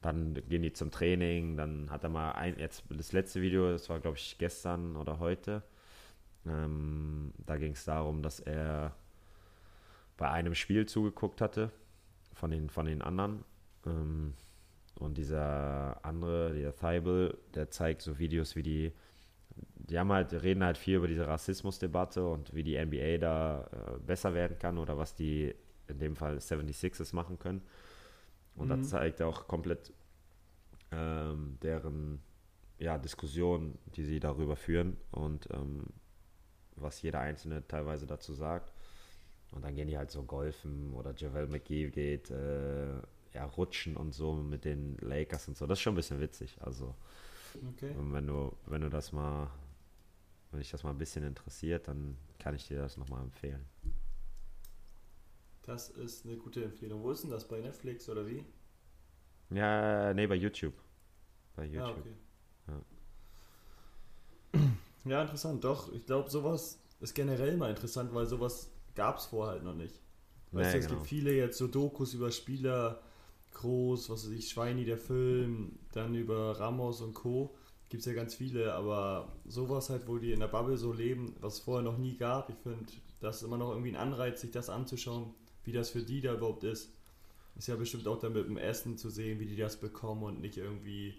dann 0.00 0.34
gehen 0.48 0.62
die 0.62 0.72
zum 0.72 0.90
Training, 0.90 1.56
dann 1.56 1.88
hat 1.90 2.02
er 2.02 2.10
mal 2.10 2.32
ein, 2.32 2.58
jetzt 2.58 2.82
das 2.90 3.12
letzte 3.12 3.40
Video, 3.40 3.70
das 3.70 3.88
war 3.88 4.00
glaube 4.00 4.16
ich 4.16 4.36
gestern 4.38 4.96
oder 4.96 5.20
heute. 5.20 5.62
Ähm, 6.44 7.32
da 7.46 7.56
ging 7.56 7.72
es 7.72 7.84
darum, 7.84 8.22
dass 8.22 8.40
er 8.40 8.96
bei 10.16 10.28
einem 10.28 10.56
Spiel 10.56 10.86
zugeguckt 10.86 11.40
hatte 11.40 11.70
von 12.34 12.50
den, 12.50 12.70
von 12.70 12.86
den 12.86 13.02
anderen. 13.02 13.44
Ähm, 13.86 14.34
und 14.96 15.18
dieser 15.18 16.04
andere, 16.04 16.52
der 16.54 16.74
Thibault, 16.74 17.36
der 17.54 17.70
zeigt 17.70 18.02
so 18.02 18.18
Videos, 18.18 18.56
wie 18.56 18.62
die, 18.62 18.92
die 19.76 19.98
haben 19.98 20.12
halt, 20.12 20.32
reden 20.32 20.62
halt 20.62 20.78
viel 20.78 20.96
über 20.96 21.08
diese 21.08 21.26
Rassismusdebatte 21.26 22.26
und 22.26 22.54
wie 22.54 22.62
die 22.62 22.82
NBA 22.82 23.18
da 23.18 23.64
äh, 23.72 23.98
besser 23.98 24.34
werden 24.34 24.58
kann 24.58 24.78
oder 24.78 24.96
was 24.98 25.14
die 25.14 25.54
in 25.88 25.98
dem 25.98 26.16
Fall 26.16 26.36
76ers 26.36 27.14
machen 27.14 27.38
können. 27.38 27.62
Und 28.54 28.66
mhm. 28.66 28.70
das 28.70 28.90
zeigt 28.90 29.22
auch 29.22 29.48
komplett 29.48 29.92
ähm, 30.92 31.58
deren 31.62 32.20
ja, 32.78 32.98
Diskussion, 32.98 33.78
die 33.94 34.04
sie 34.04 34.20
darüber 34.20 34.56
führen 34.56 34.96
und 35.10 35.48
ähm, 35.52 35.86
was 36.76 37.00
jeder 37.02 37.20
Einzelne 37.20 37.66
teilweise 37.66 38.06
dazu 38.06 38.32
sagt. 38.34 38.72
Und 39.52 39.64
dann 39.64 39.74
gehen 39.74 39.86
die 39.86 39.96
halt 39.96 40.10
so 40.10 40.22
golfen 40.22 40.92
oder 40.94 41.14
Javel 41.14 41.46
McGee 41.46 41.90
geht 41.90 42.30
äh, 42.30 42.94
ja, 43.34 43.44
rutschen 43.44 43.96
und 43.96 44.12
so 44.12 44.34
mit 44.34 44.64
den 44.64 44.96
Lakers 44.98 45.48
und 45.48 45.56
so. 45.56 45.66
Das 45.66 45.78
ist 45.78 45.82
schon 45.82 45.92
ein 45.92 45.96
bisschen 45.96 46.20
witzig. 46.20 46.56
Also 46.60 46.94
okay. 47.68 47.94
wenn 47.96 48.26
du, 48.26 48.52
wenn 48.66 48.80
du 48.80 48.88
das 48.88 49.12
mal, 49.12 49.50
wenn 50.50 50.60
dich 50.60 50.70
das 50.70 50.82
mal 50.82 50.90
ein 50.90 50.98
bisschen 50.98 51.24
interessiert, 51.24 51.88
dann 51.88 52.16
kann 52.38 52.54
ich 52.54 52.66
dir 52.66 52.78
das 52.78 52.96
nochmal 52.96 53.22
empfehlen. 53.22 53.64
Das 55.62 55.90
ist 55.90 56.26
eine 56.26 56.36
gute 56.36 56.64
Empfehlung. 56.64 57.02
Wo 57.02 57.12
ist 57.12 57.22
denn 57.22 57.30
das? 57.30 57.46
Bei 57.46 57.60
Netflix 57.60 58.08
oder 58.08 58.26
wie? 58.26 58.44
Ja, 59.50 60.12
nee, 60.12 60.26
bei 60.26 60.34
YouTube. 60.34 60.74
Bei 61.54 61.62
ah, 61.62 61.66
YouTube. 61.66 62.06
Ah, 62.66 62.72
okay. 62.72 64.60
ja. 65.04 65.10
ja, 65.10 65.22
interessant. 65.22 65.62
Doch, 65.62 65.92
ich 65.92 66.04
glaube, 66.04 66.30
sowas 66.30 66.80
ist 67.00 67.14
generell 67.14 67.56
mal 67.56 67.70
interessant, 67.70 68.12
weil 68.12 68.26
sowas 68.26 68.71
gab 68.94 69.18
es 69.18 69.26
vorher 69.26 69.54
halt 69.54 69.64
noch 69.64 69.74
nicht. 69.74 70.00
Weißt 70.52 70.66
nee, 70.66 70.72
du, 70.72 70.78
es 70.78 70.86
genau. 70.86 70.98
gibt 70.98 71.08
viele 71.08 71.32
jetzt 71.34 71.58
so 71.58 71.66
Dokus 71.66 72.14
über 72.14 72.30
Spieler, 72.30 73.00
groß, 73.54 74.10
was 74.10 74.26
weiß 74.26 74.32
ich, 74.32 74.48
Schweini, 74.48 74.84
der 74.84 74.98
Film, 74.98 75.78
dann 75.92 76.14
über 76.14 76.58
Ramos 76.58 77.00
und 77.00 77.14
Co. 77.14 77.54
Gibt 77.88 78.00
es 78.00 78.06
ja 78.06 78.14
ganz 78.14 78.34
viele, 78.34 78.72
aber 78.74 79.32
sowas 79.44 79.90
halt, 79.90 80.08
wo 80.08 80.18
die 80.18 80.32
in 80.32 80.40
der 80.40 80.48
Bubble 80.48 80.76
so 80.76 80.92
leben, 80.92 81.34
was 81.40 81.54
es 81.54 81.60
vorher 81.60 81.82
noch 81.82 81.98
nie 81.98 82.16
gab, 82.16 82.48
ich 82.48 82.56
finde, 82.56 82.86
das 83.20 83.36
ist 83.36 83.42
immer 83.42 83.58
noch 83.58 83.70
irgendwie 83.70 83.90
ein 83.90 83.96
Anreiz, 83.96 84.40
sich 84.40 84.50
das 84.50 84.70
anzuschauen, 84.70 85.34
wie 85.64 85.72
das 85.72 85.90
für 85.90 86.02
die 86.02 86.20
da 86.20 86.34
überhaupt 86.34 86.64
ist. 86.64 86.90
Ist 87.56 87.68
ja 87.68 87.76
bestimmt 87.76 88.08
auch 88.08 88.18
dann 88.18 88.32
mit 88.32 88.46
dem 88.46 88.56
Essen 88.56 88.96
zu 88.96 89.10
sehen, 89.10 89.38
wie 89.38 89.46
die 89.46 89.56
das 89.56 89.78
bekommen 89.78 90.22
und 90.22 90.40
nicht 90.40 90.56
irgendwie 90.56 91.14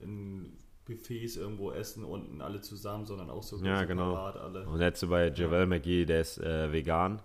in 0.00 0.52
Buffets 0.88 1.36
irgendwo 1.36 1.70
essen, 1.70 2.04
unten 2.04 2.40
alle 2.40 2.60
zusammen, 2.60 3.06
sondern 3.06 3.30
auch 3.30 3.42
so 3.42 3.62
ja, 3.64 3.84
genau. 3.84 4.14
alle. 4.14 4.66
Und 4.66 4.80
jetzt 4.80 5.00
so 5.00 5.08
bei 5.08 5.30
Javel 5.30 5.60
ja. 5.60 5.66
McGee, 5.66 6.04
der 6.04 6.22
ist 6.22 6.38
äh, 6.38 6.72
vegan 6.72 7.20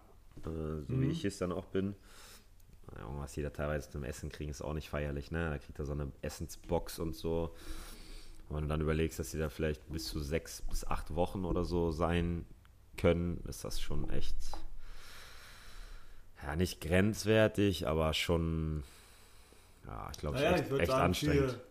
äh, 0.45 0.81
so 0.87 0.93
mhm. 0.93 1.01
wie 1.01 1.11
ich 1.11 1.25
es 1.25 1.37
dann 1.37 1.51
auch 1.51 1.65
bin. 1.65 1.95
Was 3.17 3.33
die 3.33 3.41
da 3.41 3.49
teilweise 3.49 3.89
zum 3.89 4.03
Essen 4.03 4.29
kriegen, 4.29 4.51
ist 4.51 4.61
auch 4.61 4.73
nicht 4.73 4.89
feierlich, 4.89 5.31
ne? 5.31 5.49
Da 5.49 5.57
kriegt 5.57 5.79
er 5.79 5.85
so 5.85 5.93
eine 5.93 6.11
Essensbox 6.21 6.99
und 6.99 7.15
so. 7.15 7.55
Und 8.49 8.57
wenn 8.57 8.63
du 8.63 8.67
dann 8.67 8.81
überlegst, 8.81 9.17
dass 9.17 9.31
sie 9.31 9.39
da 9.39 9.49
vielleicht 9.49 9.91
bis 9.91 10.05
zu 10.05 10.19
sechs 10.19 10.61
bis 10.69 10.85
acht 10.85 11.15
Wochen 11.15 11.43
oder 11.43 11.65
so 11.65 11.89
sein 11.91 12.45
können, 12.97 13.43
ist 13.47 13.63
das 13.63 13.81
schon 13.81 14.11
echt, 14.11 14.35
ja, 16.43 16.55
nicht 16.55 16.81
grenzwertig, 16.81 17.87
aber 17.87 18.13
schon, 18.13 18.83
ja, 19.87 20.09
ich 20.11 20.19
glaube, 20.19 20.37
naja, 20.37 20.51
echt, 20.57 20.71
echt 20.71 20.91
sagen, 20.91 21.03
anstrengend. 21.03 21.51
Für, 21.51 21.61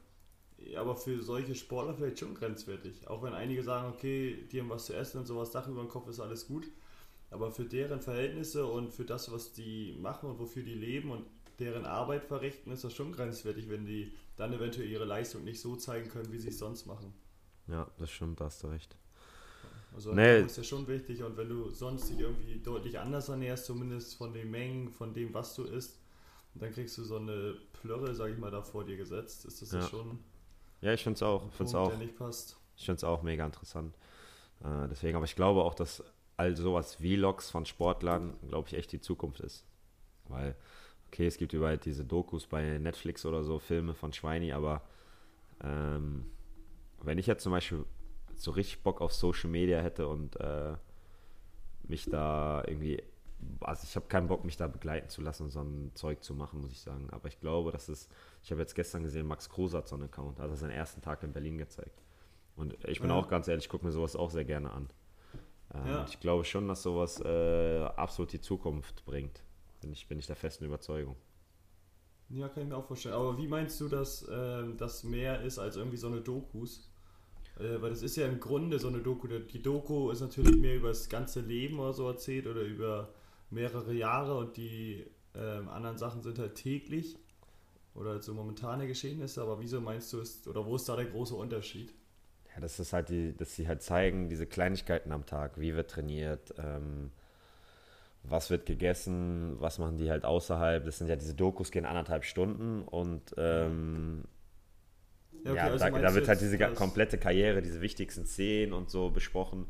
aber 0.76 0.96
für 0.96 1.22
solche 1.22 1.54
Sportler 1.54 1.94
vielleicht 1.94 2.18
schon 2.18 2.34
grenzwertig. 2.34 3.08
Auch 3.08 3.22
wenn 3.22 3.34
einige 3.34 3.62
sagen, 3.62 3.92
okay, 3.92 4.46
die 4.50 4.60
haben 4.60 4.70
was 4.70 4.86
zu 4.86 4.94
essen 4.94 5.18
und 5.18 5.26
sowas, 5.26 5.50
Dach 5.50 5.68
über 5.68 5.80
dem 5.80 5.88
Kopf 5.88 6.08
ist 6.08 6.20
alles 6.20 6.46
gut. 6.46 6.66
Aber 7.30 7.50
für 7.50 7.64
deren 7.64 8.00
Verhältnisse 8.00 8.66
und 8.66 8.92
für 8.92 9.04
das, 9.04 9.32
was 9.32 9.52
die 9.52 9.96
machen 10.00 10.30
und 10.30 10.38
wofür 10.38 10.62
die 10.62 10.74
leben 10.74 11.10
und 11.10 11.24
deren 11.58 11.84
Arbeit 11.84 12.24
verrichten, 12.24 12.70
ist 12.72 12.84
das 12.84 12.94
schon 12.94 13.12
grenzwertig, 13.12 13.68
wenn 13.68 13.86
die 13.86 14.12
dann 14.36 14.52
eventuell 14.52 14.88
ihre 14.88 15.04
Leistung 15.04 15.44
nicht 15.44 15.60
so 15.60 15.76
zeigen 15.76 16.08
können, 16.08 16.32
wie 16.32 16.38
sie 16.38 16.48
es 16.48 16.58
sonst 16.58 16.86
machen. 16.86 17.12
Ja, 17.68 17.90
das 17.98 18.10
stimmt, 18.10 18.40
da 18.40 18.46
hast 18.46 18.62
du 18.62 18.68
recht. 18.68 18.96
Also 19.94 20.12
nee. 20.14 20.40
ist 20.40 20.56
ja 20.56 20.64
schon 20.64 20.86
wichtig 20.88 21.22
und 21.22 21.36
wenn 21.36 21.48
du 21.48 21.70
sonst 21.70 22.08
dich 22.08 22.18
irgendwie 22.18 22.58
deutlich 22.60 22.98
anders 22.98 23.28
ernährst, 23.28 23.66
zumindest 23.66 24.16
von 24.16 24.32
den 24.32 24.50
Mengen, 24.50 24.90
von 24.90 25.12
dem, 25.12 25.34
was 25.34 25.54
du 25.54 25.64
isst, 25.64 25.98
dann 26.54 26.72
kriegst 26.72 26.96
du 26.98 27.04
so 27.04 27.16
eine 27.16 27.56
Plörre, 27.72 28.14
sag 28.14 28.30
ich 28.30 28.38
mal, 28.38 28.50
da 28.50 28.62
vor 28.62 28.84
dir 28.84 28.96
gesetzt, 28.96 29.44
ist 29.44 29.62
das 29.62 29.72
ja 29.72 29.82
schon. 29.82 30.18
Ja, 30.82 30.92
ich 30.92 31.02
finde 31.02 31.16
es 31.16 31.22
auch. 31.22 31.50
Find's 31.52 31.72
Punkt, 31.72 31.94
auch. 31.94 32.00
Ich 32.76 32.84
finde 32.84 32.96
es 32.96 33.04
auch 33.04 33.22
mega 33.22 33.46
interessant. 33.46 33.94
Äh, 34.62 34.88
deswegen, 34.90 35.16
aber 35.16 35.24
ich 35.24 35.36
glaube 35.36 35.62
auch, 35.62 35.74
dass 35.74 36.04
all 36.36 36.56
sowas 36.56 36.96
Vlogs 36.96 37.50
von 37.50 37.64
Sportlern, 37.66 38.34
glaube 38.48 38.68
ich, 38.68 38.74
echt 38.74 38.92
die 38.92 39.00
Zukunft 39.00 39.40
ist. 39.40 39.64
Weil, 40.28 40.56
okay, 41.06 41.26
es 41.26 41.38
gibt 41.38 41.52
überall 41.52 41.78
diese 41.78 42.04
Dokus 42.04 42.46
bei 42.46 42.78
Netflix 42.78 43.24
oder 43.24 43.44
so, 43.44 43.58
Filme 43.58 43.94
von 43.94 44.12
Schweini, 44.12 44.52
aber 44.52 44.82
ähm, 45.62 46.30
wenn 47.02 47.18
ich 47.18 47.26
jetzt 47.26 47.42
zum 47.42 47.52
Beispiel 47.52 47.84
so 48.34 48.50
richtig 48.50 48.82
Bock 48.82 49.00
auf 49.00 49.12
Social 49.12 49.50
Media 49.50 49.80
hätte 49.80 50.08
und 50.08 50.38
äh, 50.40 50.74
mich 51.84 52.06
da 52.06 52.62
irgendwie, 52.66 53.02
also 53.60 53.84
ich 53.84 53.94
habe 53.94 54.06
keinen 54.06 54.28
Bock, 54.28 54.44
mich 54.44 54.56
da 54.56 54.66
begleiten 54.66 55.08
zu 55.08 55.20
lassen, 55.20 55.50
so 55.50 55.60
ein 55.60 55.92
Zeug 55.94 56.22
zu 56.24 56.34
machen, 56.34 56.60
muss 56.60 56.72
ich 56.72 56.80
sagen. 56.80 57.08
Aber 57.10 57.28
ich 57.28 57.38
glaube, 57.40 57.70
dass 57.72 57.88
es, 57.88 58.08
ich 58.42 58.50
habe 58.50 58.60
jetzt 58.60 58.74
gestern 58.74 59.04
gesehen, 59.04 59.26
Max 59.26 59.48
Kruse 59.48 59.76
hat 59.76 59.88
so 59.88 59.94
einen 59.94 60.04
Account, 60.04 60.40
hat 60.40 60.50
er 60.50 60.56
seinen 60.56 60.70
ersten 60.70 61.00
Tag 61.00 61.22
in 61.22 61.32
Berlin 61.32 61.58
gezeigt. 61.58 62.02
Und 62.56 62.76
ich 62.86 63.00
bin 63.00 63.10
ja. 63.10 63.16
auch 63.16 63.28
ganz 63.28 63.48
ehrlich, 63.48 63.64
ich 63.64 63.70
gucke 63.70 63.84
mir 63.84 63.92
sowas 63.92 64.16
auch 64.16 64.30
sehr 64.30 64.44
gerne 64.44 64.70
an. 64.72 64.88
Ähm, 65.74 65.86
ja. 65.86 66.04
Ich 66.08 66.18
glaube 66.20 66.44
schon, 66.44 66.68
dass 66.68 66.82
sowas 66.82 67.20
äh, 67.20 67.82
absolut 67.96 68.32
die 68.32 68.40
Zukunft 68.40 69.04
bringt. 69.04 69.42
Bin 69.80 69.92
ich, 69.92 70.08
bin 70.08 70.18
ich 70.18 70.26
der 70.26 70.36
festen 70.36 70.64
Überzeugung. 70.64 71.16
Ja, 72.28 72.48
kann 72.48 72.64
ich 72.64 72.68
mir 72.68 72.76
auch 72.76 72.86
vorstellen. 72.86 73.14
Aber 73.14 73.38
wie 73.38 73.46
meinst 73.46 73.80
du, 73.80 73.88
dass 73.88 74.26
äh, 74.28 74.64
das 74.76 75.04
mehr 75.04 75.42
ist 75.42 75.58
als 75.58 75.76
irgendwie 75.76 75.96
so 75.96 76.08
eine 76.08 76.20
Dokus? 76.20 76.90
Äh, 77.58 77.80
weil 77.80 77.90
das 77.90 78.02
ist 78.02 78.16
ja 78.16 78.26
im 78.26 78.40
Grunde 78.40 78.78
so 78.78 78.88
eine 78.88 78.98
Doku. 78.98 79.28
Die 79.28 79.62
Doku 79.62 80.10
ist 80.10 80.20
natürlich 80.20 80.56
mehr 80.56 80.76
über 80.76 80.88
das 80.88 81.08
ganze 81.08 81.40
Leben 81.40 81.78
oder 81.78 81.92
so 81.92 82.08
erzählt 82.08 82.46
oder 82.46 82.62
über 82.62 83.14
mehrere 83.50 83.92
Jahre 83.92 84.36
und 84.36 84.56
die 84.56 85.06
ähm, 85.34 85.68
anderen 85.68 85.98
Sachen 85.98 86.22
sind 86.22 86.38
halt 86.38 86.54
täglich 86.54 87.18
oder 87.94 88.10
halt 88.10 88.24
so 88.24 88.34
momentane 88.34 88.86
Geschehnisse. 88.86 89.42
Aber 89.42 89.60
wieso 89.60 89.80
meinst 89.80 90.12
du, 90.12 90.20
ist, 90.20 90.46
oder 90.48 90.64
wo 90.64 90.76
ist 90.76 90.88
da 90.88 90.96
der 90.96 91.06
große 91.06 91.34
Unterschied? 91.34 91.92
Ja, 92.54 92.60
das 92.60 92.78
ist 92.78 92.92
halt 92.92 93.08
die, 93.08 93.34
dass 93.34 93.54
sie 93.54 93.66
halt 93.66 93.82
zeigen, 93.82 94.28
diese 94.28 94.46
Kleinigkeiten 94.46 95.12
am 95.12 95.24
Tag, 95.24 95.58
wie 95.58 95.74
wird 95.74 95.90
trainiert, 95.90 96.54
ähm, 96.58 97.10
was 98.24 98.50
wird 98.50 98.66
gegessen, 98.66 99.56
was 99.58 99.78
machen 99.78 99.96
die 99.96 100.10
halt 100.10 100.24
außerhalb. 100.24 100.84
Das 100.84 100.98
sind 100.98 101.08
ja 101.08 101.16
diese 101.16 101.34
Dokus 101.34 101.70
gehen 101.70 101.86
anderthalb 101.86 102.24
Stunden 102.24 102.82
und 102.82 103.34
ähm, 103.36 104.24
ja, 105.44 105.50
okay, 105.50 105.56
ja 105.56 105.64
also 105.64 105.84
da, 105.84 105.90
da, 105.90 106.14
wird 106.14 106.28
halt 106.28 106.40
diese 106.40 106.58
komplette 106.74 107.18
Karriere, 107.18 107.62
diese 107.62 107.80
wichtigsten 107.80 108.26
Szenen 108.26 108.72
und 108.72 108.90
so 108.90 109.10
besprochen. 109.10 109.66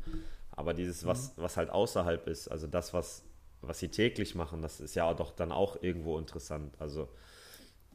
Aber 0.51 0.73
dieses, 0.73 1.05
was, 1.05 1.35
mhm. 1.35 1.41
was 1.41 1.57
halt 1.57 1.69
außerhalb 1.71 2.27
ist, 2.27 2.47
also 2.47 2.67
das, 2.67 2.93
was, 2.93 3.23
was 3.61 3.79
sie 3.79 3.89
täglich 3.89 4.35
machen, 4.35 4.61
das 4.61 4.79
ist 4.79 4.93
ja 4.93 5.11
doch 5.13 5.31
dann 5.31 5.51
auch 5.51 5.81
irgendwo 5.81 6.19
interessant. 6.19 6.75
Also 6.79 7.09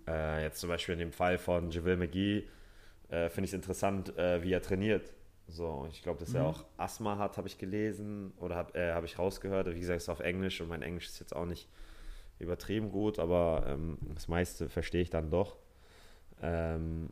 äh, 0.09 0.43
jetzt 0.43 0.61
zum 0.61 0.69
Beispiel 0.69 0.95
in 0.95 1.01
dem 1.01 1.13
Fall 1.13 1.39
von 1.39 1.71
Javille 1.71 1.97
McGee 1.97 2.49
äh, 3.09 3.29
finde 3.29 3.45
ich 3.45 3.51
es 3.51 3.55
interessant, 3.55 4.17
äh, 4.19 4.43
wie 4.43 4.53
er 4.53 4.63
trainiert. 4.63 5.13
So, 5.47 5.87
ich 5.91 6.03
glaube, 6.03 6.21
dass 6.21 6.35
er 6.35 6.43
mhm. 6.43 6.49
auch 6.49 6.65
Asthma 6.77 7.17
hat, 7.19 7.39
habe 7.39 7.49
ich 7.49 7.59
gelesen 7.59 8.33
oder 8.39 8.57
habe 8.57 8.79
äh, 8.79 8.93
hab 8.93 9.05
ich 9.05 9.19
rausgehört. 9.19 9.75
Wie 9.75 9.81
gesagt, 9.81 9.97
es 9.97 10.05
ist 10.05 10.09
auf 10.09 10.21
Englisch 10.21 10.61
und 10.61 10.69
mein 10.69 10.83
Englisch 10.83 11.07
ist 11.07 11.21
jetzt 11.21 11.35
auch 11.35 11.47
nicht 11.47 11.69
übertrieben 12.39 12.91
gut, 12.93 13.19
aber 13.19 13.65
ähm, 13.67 13.99
das 14.15 14.29
meiste 14.29 14.69
verstehe 14.69 15.01
ich 15.03 15.11
dann 15.11 15.31
doch. 15.31 15.57
Ähm, 16.43 17.11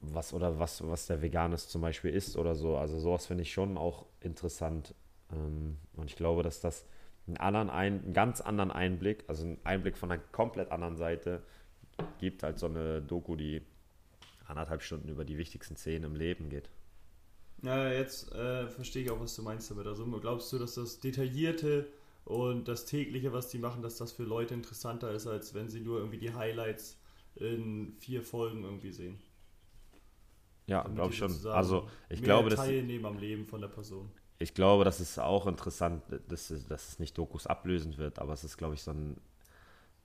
was 0.00 0.32
oder 0.32 0.58
was, 0.60 0.86
was 0.86 1.06
der 1.06 1.22
Veganes 1.22 1.68
zum 1.68 1.82
Beispiel 1.82 2.14
ist 2.14 2.36
oder 2.36 2.54
so. 2.54 2.76
Also 2.76 2.98
sowas 2.98 3.26
finde 3.26 3.42
ich 3.42 3.52
schon 3.52 3.76
auch 3.76 4.06
interessant. 4.20 4.94
Ähm, 5.32 5.78
und 5.94 6.08
ich 6.08 6.16
glaube, 6.16 6.44
dass 6.44 6.60
das 6.60 6.86
einen, 7.26 7.36
anderen 7.38 7.70
ein, 7.70 8.04
einen 8.04 8.12
ganz 8.12 8.40
anderen 8.40 8.70
Einblick, 8.70 9.24
also 9.26 9.44
einen 9.44 9.58
Einblick 9.64 9.96
von 9.96 10.10
einer 10.10 10.22
komplett 10.32 10.70
anderen 10.70 10.96
Seite 10.96 11.42
gibt, 12.18 12.44
als 12.44 12.60
so 12.60 12.66
eine 12.66 13.02
Doku, 13.02 13.36
die 13.36 13.62
anderthalb 14.46 14.82
Stunden 14.82 15.08
über 15.08 15.24
die 15.24 15.38
wichtigsten 15.38 15.76
Szenen 15.76 16.04
im 16.04 16.14
Leben 16.14 16.48
geht. 16.48 16.68
Ja, 17.62 17.90
jetzt 17.90 18.32
äh, 18.32 18.68
verstehe 18.68 19.04
ich 19.04 19.10
auch, 19.10 19.20
was 19.20 19.34
du 19.34 19.42
meinst 19.42 19.70
damit. 19.70 19.86
Also 19.86 20.04
glaubst 20.20 20.52
du, 20.52 20.58
dass 20.58 20.74
das 20.74 21.00
Detaillierte 21.00 21.88
und 22.24 22.68
das 22.68 22.84
tägliche, 22.86 23.32
was 23.32 23.48
die 23.48 23.58
machen, 23.58 23.82
dass 23.82 23.96
das 23.96 24.12
für 24.12 24.22
Leute 24.22 24.54
interessanter 24.54 25.10
ist, 25.12 25.26
als 25.26 25.54
wenn 25.54 25.68
sie 25.68 25.80
nur 25.80 25.98
irgendwie 25.98 26.18
die 26.18 26.32
Highlights 26.32 26.98
in 27.34 27.94
vier 27.98 28.22
Folgen 28.22 28.64
irgendwie 28.64 28.92
sehen? 28.92 29.18
Ja, 30.66 30.82
glaube 30.82 31.12
ich 31.12 31.18
schon. 31.18 31.34
Also 31.46 31.88
ich 32.10 32.22
glaube, 32.22 32.50
dass 32.50 32.60
teilnehmen 32.60 33.06
am 33.06 33.18
Leben 33.18 33.46
von 33.46 33.60
der 33.60 33.68
Person. 33.68 34.10
Ich 34.38 34.54
glaube, 34.54 34.84
das 34.84 35.00
ist 35.00 35.18
auch 35.18 35.46
interessant, 35.46 36.02
dass, 36.28 36.52
dass 36.68 36.88
es 36.90 36.98
nicht 37.00 37.18
Dokus 37.18 37.46
ablösend 37.46 37.98
wird, 37.98 38.18
aber 38.20 38.34
es 38.34 38.44
ist, 38.44 38.56
glaube 38.56 38.74
ich, 38.74 38.82
so 38.82 38.92
ein, 38.92 39.16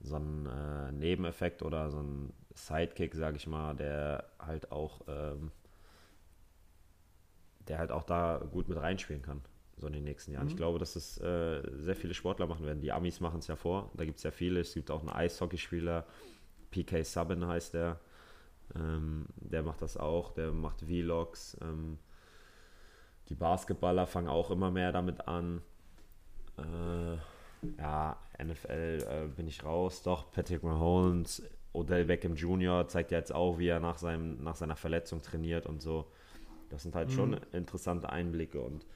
so 0.04 0.16
ein 0.16 0.46
äh, 0.46 0.92
Nebeneffekt 0.92 1.62
oder 1.62 1.90
so 1.90 2.00
ein 2.00 2.32
Sidekick, 2.54 3.14
sage 3.14 3.36
ich 3.36 3.46
mal, 3.46 3.74
der 3.74 4.24
halt 4.38 4.70
auch, 4.70 5.00
ähm, 5.08 5.50
der 7.66 7.78
halt 7.78 7.90
auch 7.90 8.04
da 8.04 8.38
gut 8.52 8.68
mit 8.68 8.78
reinspielen 8.78 9.22
kann, 9.22 9.40
so 9.76 9.86
in 9.86 9.94
den 9.94 10.04
nächsten 10.04 10.32
Jahren. 10.32 10.44
Mhm. 10.44 10.50
Ich 10.50 10.56
glaube, 10.56 10.78
dass 10.78 10.94
es 10.94 11.18
äh, 11.18 11.62
sehr 11.78 11.96
viele 11.96 12.14
Sportler 12.14 12.46
machen 12.46 12.64
werden. 12.64 12.80
Die 12.80 12.92
Amis 12.92 13.20
machen 13.20 13.40
es 13.40 13.48
ja 13.48 13.56
vor, 13.56 13.90
da 13.94 14.04
gibt 14.04 14.18
es 14.18 14.22
ja 14.22 14.30
viele. 14.30 14.60
Es 14.60 14.74
gibt 14.74 14.90
auch 14.90 15.00
einen 15.00 15.10
Eishockeyspieler, 15.10 16.06
PK 16.70 17.02
Subban 17.02 17.46
heißt 17.46 17.74
der 17.74 17.98
ähm, 18.74 19.26
der 19.36 19.62
macht 19.62 19.82
das 19.82 19.96
auch, 19.96 20.32
der 20.32 20.52
macht 20.52 20.82
Vlogs. 20.82 21.56
Ähm, 21.60 21.98
die 23.28 23.34
Basketballer 23.34 24.06
fangen 24.06 24.28
auch 24.28 24.50
immer 24.50 24.70
mehr 24.70 24.92
damit 24.92 25.26
an. 25.28 25.62
Äh, 26.56 27.16
ja, 27.78 28.16
NFL 28.42 29.04
äh, 29.08 29.28
bin 29.34 29.46
ich 29.46 29.64
raus. 29.64 30.02
Doch, 30.02 30.30
Patrick 30.30 30.62
Mahomes, 30.62 31.42
Odell 31.72 32.04
Beckham 32.04 32.34
Jr. 32.34 32.86
zeigt 32.88 33.10
ja 33.10 33.18
jetzt 33.18 33.34
auch, 33.34 33.58
wie 33.58 33.68
er 33.68 33.80
nach, 33.80 33.98
seinem, 33.98 34.42
nach 34.42 34.56
seiner 34.56 34.76
Verletzung 34.76 35.22
trainiert 35.22 35.66
und 35.66 35.82
so. 35.82 36.10
Das 36.70 36.82
sind 36.82 36.94
halt 36.94 37.10
mhm. 37.10 37.14
schon 37.14 37.32
interessante 37.52 38.10
Einblicke 38.10 38.60
und, 38.60 38.86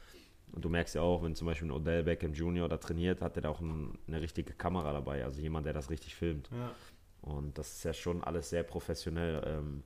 und, 0.53 0.65
du 0.65 0.69
merkst 0.69 0.95
ja 0.95 1.03
auch, 1.03 1.23
wenn 1.23 1.35
zum 1.35 1.47
Beispiel 1.47 1.69
ein 1.69 1.73
Odell 1.73 2.05
Beckham 2.05 2.33
Jr. 2.33 2.69
da 2.69 2.77
trainiert, 2.77 3.21
hat 3.21 3.37
er 3.37 3.43
da 3.43 3.49
auch 3.51 3.61
ein, 3.61 3.99
eine 4.07 4.21
richtige 4.21 4.53
Kamera 4.53 4.93
dabei, 4.93 5.25
also 5.25 5.41
jemand, 5.41 5.67
der 5.67 5.73
das 5.73 5.91
richtig 5.91 6.15
filmt. 6.15 6.49
Ja. 6.53 6.73
Und 7.21 7.59
das 7.59 7.73
ist 7.73 7.85
ja 7.85 7.93
schon 7.93 8.23
alles 8.25 8.51
sehr 8.51 8.63
professionell. 8.63 9.43
Ähm, 9.45 9.83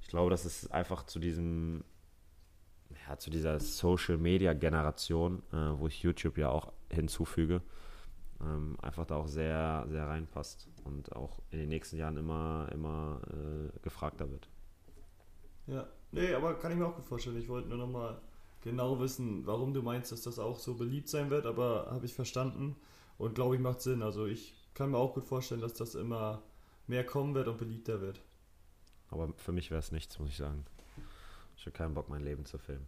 ich 0.00 0.08
glaube, 0.08 0.30
das 0.30 0.44
ist 0.44 0.72
einfach 0.72 1.04
zu 1.04 1.18
diesem, 1.18 1.84
ja, 3.08 3.16
zu 3.18 3.30
dieser 3.30 3.58
Social 3.60 4.18
Media 4.18 4.52
Generation, 4.52 5.42
äh, 5.52 5.56
wo 5.78 5.86
ich 5.86 6.02
YouTube 6.02 6.38
ja 6.38 6.50
auch 6.50 6.72
hinzufüge, 6.90 7.62
ähm, 8.40 8.76
einfach 8.80 9.06
da 9.06 9.16
auch 9.16 9.28
sehr, 9.28 9.86
sehr 9.88 10.06
reinpasst 10.06 10.68
und 10.84 11.14
auch 11.14 11.40
in 11.50 11.58
den 11.58 11.68
nächsten 11.68 11.96
Jahren 11.96 12.16
immer, 12.16 12.68
immer 12.72 13.20
äh, 13.30 13.78
gefragter 13.80 14.30
wird. 14.30 14.48
Ja, 15.66 15.86
nee, 16.12 16.32
aber 16.34 16.54
kann 16.54 16.72
ich 16.72 16.78
mir 16.78 16.86
auch 16.86 16.94
gut 16.94 17.04
vorstellen. 17.04 17.38
Ich 17.38 17.48
wollte 17.48 17.68
nur 17.68 17.78
nochmal 17.78 18.20
genau 18.62 18.98
wissen, 19.00 19.46
warum 19.46 19.74
du 19.74 19.82
meinst, 19.82 20.12
dass 20.12 20.22
das 20.22 20.38
auch 20.38 20.58
so 20.58 20.74
beliebt 20.74 21.08
sein 21.08 21.30
wird, 21.30 21.46
aber 21.46 21.88
habe 21.90 22.06
ich 22.06 22.14
verstanden 22.14 22.76
und 23.18 23.34
glaube 23.34 23.56
ich 23.56 23.60
macht 23.60 23.80
Sinn. 23.80 24.02
Also 24.02 24.26
ich 24.26 24.54
kann 24.74 24.90
mir 24.90 24.98
auch 24.98 25.14
gut 25.14 25.24
vorstellen, 25.24 25.60
dass 25.60 25.74
das 25.74 25.94
immer 25.94 26.42
mehr 26.86 27.04
kommen 27.04 27.34
wird 27.34 27.48
und 27.48 27.58
beliebter 27.58 28.00
wird. 28.00 28.20
Aber 29.08 29.32
für 29.36 29.52
mich 29.52 29.70
wäre 29.70 29.78
es 29.78 29.92
nichts, 29.92 30.18
muss 30.18 30.30
ich 30.30 30.36
sagen. 30.36 30.64
Ich 31.56 31.64
habe 31.64 31.72
keinen 31.72 31.94
Bock, 31.94 32.08
mein 32.08 32.22
Leben 32.22 32.44
zu 32.44 32.58
filmen. 32.58 32.86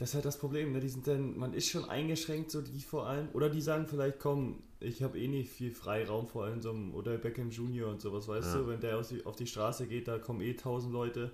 Das 0.00 0.08
ist 0.08 0.14
halt 0.14 0.24
das 0.24 0.38
Problem, 0.38 0.72
ne? 0.72 0.80
Die 0.80 0.88
sind 0.88 1.06
dann, 1.06 1.36
man 1.36 1.52
ist 1.52 1.68
schon 1.68 1.84
eingeschränkt, 1.84 2.50
so 2.50 2.62
die 2.62 2.80
vor 2.80 3.06
allem. 3.06 3.28
Oder 3.34 3.50
die 3.50 3.60
sagen 3.60 3.86
vielleicht, 3.86 4.18
komm, 4.18 4.62
ich 4.80 5.02
habe 5.02 5.20
eh 5.20 5.28
nicht 5.28 5.50
viel 5.50 5.72
Freiraum, 5.72 6.26
vor 6.26 6.44
allem 6.44 6.62
so 6.62 6.70
einem, 6.70 6.94
oder 6.94 7.18
Beckham 7.18 7.50
Junior 7.50 7.90
und 7.90 8.00
sowas, 8.00 8.26
weißt 8.26 8.54
ja. 8.54 8.60
du, 8.60 8.68
wenn 8.68 8.80
der 8.80 8.96
auf 8.96 9.36
die 9.36 9.46
Straße 9.46 9.86
geht, 9.86 10.08
da 10.08 10.18
kommen 10.18 10.40
eh 10.40 10.54
tausend 10.54 10.94
Leute, 10.94 11.30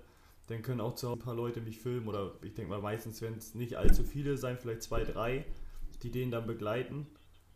dann 0.49 0.63
können 0.63 0.81
auch 0.81 0.97
zu 0.97 1.13
ein 1.13 1.19
paar 1.21 1.37
Leute 1.37 1.61
mich 1.61 1.79
filmen. 1.79 2.09
Oder 2.09 2.33
ich 2.43 2.55
denke 2.55 2.71
mal, 2.71 2.81
meistens 2.81 3.23
werden 3.23 3.37
es 3.39 3.55
nicht 3.55 3.77
allzu 3.77 4.03
viele 4.03 4.37
sein, 4.37 4.59
vielleicht 4.61 4.83
zwei, 4.83 5.05
drei, 5.05 5.45
die 6.03 6.11
den 6.11 6.33
dann 6.33 6.49
begleiten. 6.49 7.07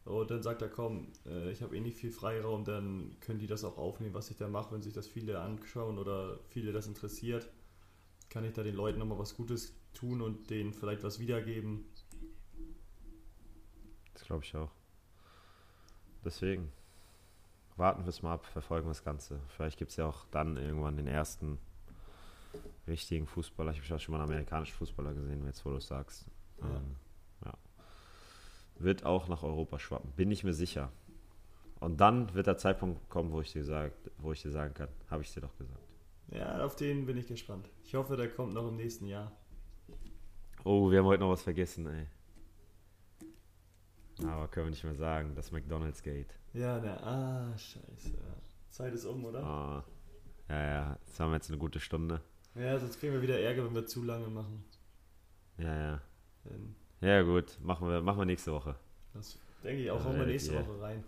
Und 0.04 0.30
dann 0.30 0.44
sagt 0.44 0.62
er, 0.62 0.68
komm, 0.68 1.08
äh, 1.26 1.50
ich 1.50 1.60
habe 1.60 1.76
eh 1.76 1.80
nicht 1.80 1.96
viel 1.96 2.12
Freiraum, 2.12 2.64
dann 2.64 3.16
können 3.20 3.40
die 3.40 3.48
das 3.48 3.64
auch 3.64 3.78
aufnehmen, 3.78 4.14
was 4.14 4.30
ich 4.30 4.36
da 4.36 4.46
mache, 4.46 4.72
wenn 4.72 4.82
sich 4.82 4.92
das 4.92 5.08
viele 5.08 5.40
anschauen 5.40 5.98
oder 5.98 6.38
viele 6.50 6.70
das 6.70 6.86
interessiert. 6.86 7.48
Kann 8.30 8.44
ich 8.44 8.52
da 8.54 8.62
den 8.62 8.76
Leuten 8.76 8.98
nochmal 8.98 9.18
was 9.18 9.36
Gutes 9.36 9.74
tun 9.92 10.22
und 10.22 10.50
denen 10.50 10.72
vielleicht 10.72 11.02
was 11.02 11.18
wiedergeben. 11.18 11.84
Das 14.14 14.24
glaube 14.24 14.44
ich 14.44 14.54
auch. 14.56 14.70
Deswegen 16.24 16.72
warten 17.76 18.04
wir 18.04 18.10
es 18.10 18.22
mal 18.22 18.34
ab, 18.34 18.46
verfolgen 18.46 18.86
wir 18.86 18.90
das 18.90 19.04
Ganze. 19.04 19.40
Vielleicht 19.48 19.78
gibt 19.78 19.90
es 19.90 19.96
ja 19.96 20.06
auch 20.06 20.26
dann 20.30 20.56
irgendwann 20.56 20.96
den 20.96 21.06
ersten 21.06 21.58
richtigen 22.86 23.26
Fußballer. 23.26 23.72
Ich 23.72 23.90
habe 23.90 23.98
schon 23.98 24.12
mal 24.12 24.20
einen 24.20 24.30
amerikanischen 24.30 24.76
Fußballer 24.76 25.14
gesehen, 25.14 25.44
jetzt 25.46 25.64
wo 25.64 25.70
du 25.70 25.76
es 25.76 25.86
sagst. 25.86 26.26
Ja. 26.60 26.66
Ähm, 26.66 26.96
ja. 27.44 27.54
Wird 28.78 29.04
auch 29.04 29.28
nach 29.28 29.42
Europa 29.42 29.78
schwappen, 29.78 30.12
bin 30.12 30.30
ich 30.30 30.44
mir 30.44 30.54
sicher. 30.54 30.92
Und 31.80 32.00
dann 32.00 32.32
wird 32.34 32.46
der 32.46 32.58
Zeitpunkt 32.58 33.08
kommen, 33.08 33.32
wo 33.32 33.40
ich 33.40 33.52
dir, 33.52 33.64
sagt, 33.64 34.10
wo 34.18 34.32
ich 34.32 34.42
dir 34.42 34.50
sagen 34.50 34.74
kann, 34.74 34.88
habe 35.08 35.22
ich 35.22 35.32
dir 35.32 35.40
doch 35.40 35.56
gesagt. 35.56 35.89
Ja, 36.30 36.64
auf 36.64 36.76
den 36.76 37.06
bin 37.06 37.16
ich 37.16 37.26
gespannt. 37.26 37.68
Ich 37.84 37.94
hoffe, 37.94 38.16
der 38.16 38.28
kommt 38.28 38.54
noch 38.54 38.68
im 38.68 38.76
nächsten 38.76 39.06
Jahr. 39.06 39.32
Oh, 40.64 40.90
wir 40.90 40.98
haben 40.98 41.06
heute 41.06 41.20
noch 41.20 41.30
was 41.30 41.42
vergessen, 41.42 41.86
ey. 41.86 42.06
Aber 44.26 44.48
können 44.48 44.66
wir 44.66 44.70
nicht 44.70 44.84
mehr 44.84 44.94
sagen, 44.94 45.34
das 45.34 45.50
McDonald's 45.50 46.02
Gate. 46.02 46.38
Ja, 46.52 46.78
ne, 46.78 47.02
ah, 47.02 47.56
scheiße. 47.56 48.12
Zeit 48.68 48.92
ist 48.92 49.06
um, 49.06 49.24
oder? 49.24 49.42
Ah. 49.42 49.84
Ja, 50.48 50.62
ja, 50.62 50.98
jetzt 51.04 51.18
haben 51.18 51.30
wir 51.30 51.36
jetzt 51.36 51.48
eine 51.48 51.58
gute 51.58 51.80
Stunde. 51.80 52.20
Ja, 52.54 52.78
sonst 52.78 52.98
kriegen 52.98 53.12
wir 53.12 53.22
wieder 53.22 53.40
Ärger, 53.40 53.64
wenn 53.64 53.74
wir 53.74 53.86
zu 53.86 54.02
lange 54.02 54.28
machen. 54.28 54.64
Ja, 55.58 55.74
ja. 55.74 56.02
Ähm, 56.50 56.74
ja, 57.00 57.22
gut, 57.22 57.58
machen 57.62 57.88
wir, 57.88 58.02
machen 58.02 58.18
wir 58.18 58.24
nächste 58.24 58.52
Woche. 58.52 58.76
Das 59.14 59.38
denke 59.64 59.82
ich 59.82 59.90
auch, 59.90 60.04
hauen 60.04 60.18
wir 60.18 60.26
nächste 60.26 60.54
ihr, 60.54 60.60
Woche 60.60 60.80
rein. 60.80 61.04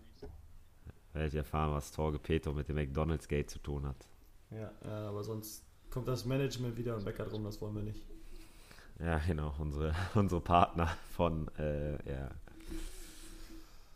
Werdet 1.12 1.34
ihr 1.34 1.40
erfahren, 1.40 1.72
was 1.72 1.92
Torge 1.92 2.18
Peto 2.18 2.52
mit 2.52 2.68
dem 2.68 2.76
McDonald's 2.76 3.28
Gate 3.28 3.50
zu 3.50 3.58
tun 3.58 3.86
hat. 3.86 4.08
Ja, 4.55 4.70
ja, 4.84 5.09
aber 5.09 5.24
sonst 5.24 5.64
kommt 5.90 6.09
das 6.09 6.24
Management 6.24 6.76
wieder 6.76 6.96
und 6.96 7.05
meckert 7.05 7.32
rum, 7.32 7.44
das 7.44 7.61
wollen 7.61 7.74
wir 7.74 7.82
nicht. 7.82 8.05
Ja, 8.98 9.18
genau, 9.18 9.55
unsere, 9.59 9.94
unsere 10.14 10.40
Partner 10.40 10.86
von, 11.12 11.48
äh, 11.59 11.92
ja. 12.09 12.30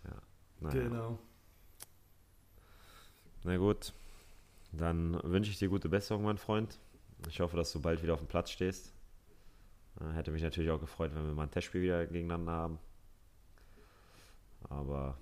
ja 0.04 0.22
naja. 0.60 0.82
Genau. 0.82 1.18
Na 3.44 3.56
gut, 3.56 3.92
dann 4.72 5.20
wünsche 5.22 5.50
ich 5.50 5.58
dir 5.58 5.68
gute 5.68 5.88
Besserung, 5.88 6.24
mein 6.24 6.38
Freund. 6.38 6.78
Ich 7.28 7.40
hoffe, 7.40 7.56
dass 7.56 7.72
du 7.72 7.80
bald 7.80 8.02
wieder 8.02 8.14
auf 8.14 8.20
dem 8.20 8.28
Platz 8.28 8.50
stehst. 8.50 8.92
Äh, 10.00 10.12
hätte 10.14 10.30
mich 10.30 10.42
natürlich 10.42 10.70
auch 10.70 10.80
gefreut, 10.80 11.14
wenn 11.14 11.26
wir 11.26 11.34
mal 11.34 11.44
ein 11.44 11.50
Testspiel 11.50 11.82
wieder 11.82 12.06
gegeneinander 12.06 12.52
haben. 12.52 12.78
Aber 14.68 15.18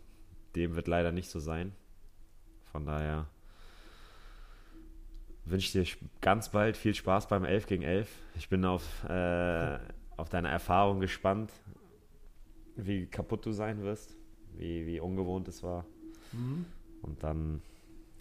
dem 0.57 0.75
wird 0.75 0.89
leider 0.89 1.13
nicht 1.13 1.29
so 1.29 1.39
sein. 1.39 1.75
Von 2.73 2.87
daher 2.87 3.29
wünsche 5.45 5.81
dir 5.81 5.91
ganz 6.21 6.51
bald 6.51 6.77
viel 6.77 6.95
Spaß 6.95 7.29
beim 7.29 7.45
11 7.45 7.67
gegen 7.67 7.83
11. 7.83 8.09
Ich 8.37 8.49
bin 8.49 8.65
auf, 8.65 9.05
äh, 9.05 9.79
auf 10.17 10.29
deine 10.29 10.49
Erfahrung 10.49 11.01
gespannt, 11.01 11.53
wie 12.77 13.07
kaputt 13.07 13.45
du 13.47 13.53
sein 13.53 13.83
wirst, 13.83 14.17
wie, 14.57 14.87
wie 14.87 15.01
ungewohnt 15.01 15.49
es 15.49 15.63
war. 15.63 15.85
Mhm. 16.33 16.67
Und 17.03 17.23
dann 17.23 17.63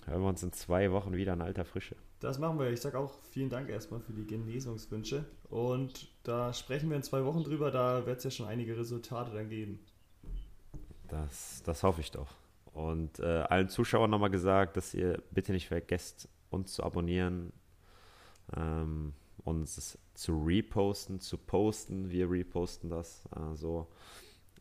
hören 0.05 0.21
wir 0.21 0.29
uns 0.29 0.43
in 0.43 0.51
zwei 0.51 0.91
Wochen 0.91 1.13
wieder 1.13 1.33
in 1.33 1.41
alter 1.41 1.65
Frische. 1.65 1.95
Das 2.19 2.39
machen 2.39 2.59
wir. 2.59 2.69
Ich 2.69 2.81
sage 2.81 2.97
auch 2.97 3.13
vielen 3.31 3.49
Dank 3.49 3.69
erstmal 3.69 3.99
für 3.99 4.13
die 4.13 4.25
Genesungswünsche. 4.25 5.25
Und 5.49 6.07
da 6.23 6.53
sprechen 6.53 6.89
wir 6.89 6.95
in 6.95 7.03
zwei 7.03 7.25
Wochen 7.25 7.43
drüber. 7.43 7.71
Da 7.71 8.05
wird 8.05 8.19
es 8.19 8.23
ja 8.23 8.31
schon 8.31 8.47
einige 8.47 8.77
Resultate 8.77 9.31
dann 9.31 9.49
geben. 9.49 9.79
Das, 11.09 11.61
das 11.65 11.83
hoffe 11.83 12.01
ich 12.01 12.11
doch. 12.11 12.29
Und 12.73 13.19
äh, 13.19 13.43
allen 13.49 13.69
Zuschauern 13.69 14.09
nochmal 14.09 14.29
gesagt, 14.29 14.77
dass 14.77 14.93
ihr 14.93 15.21
bitte 15.31 15.51
nicht 15.51 15.67
vergesst, 15.67 16.29
uns 16.53 16.73
zu 16.73 16.83
abonnieren, 16.83 17.51
ähm, 18.55 19.13
uns 19.43 19.97
zu 20.13 20.43
reposten, 20.43 21.19
zu 21.19 21.37
posten. 21.37 22.11
Wir 22.11 22.29
reposten 22.29 22.89
das. 22.89 23.27
Also, 23.31 23.87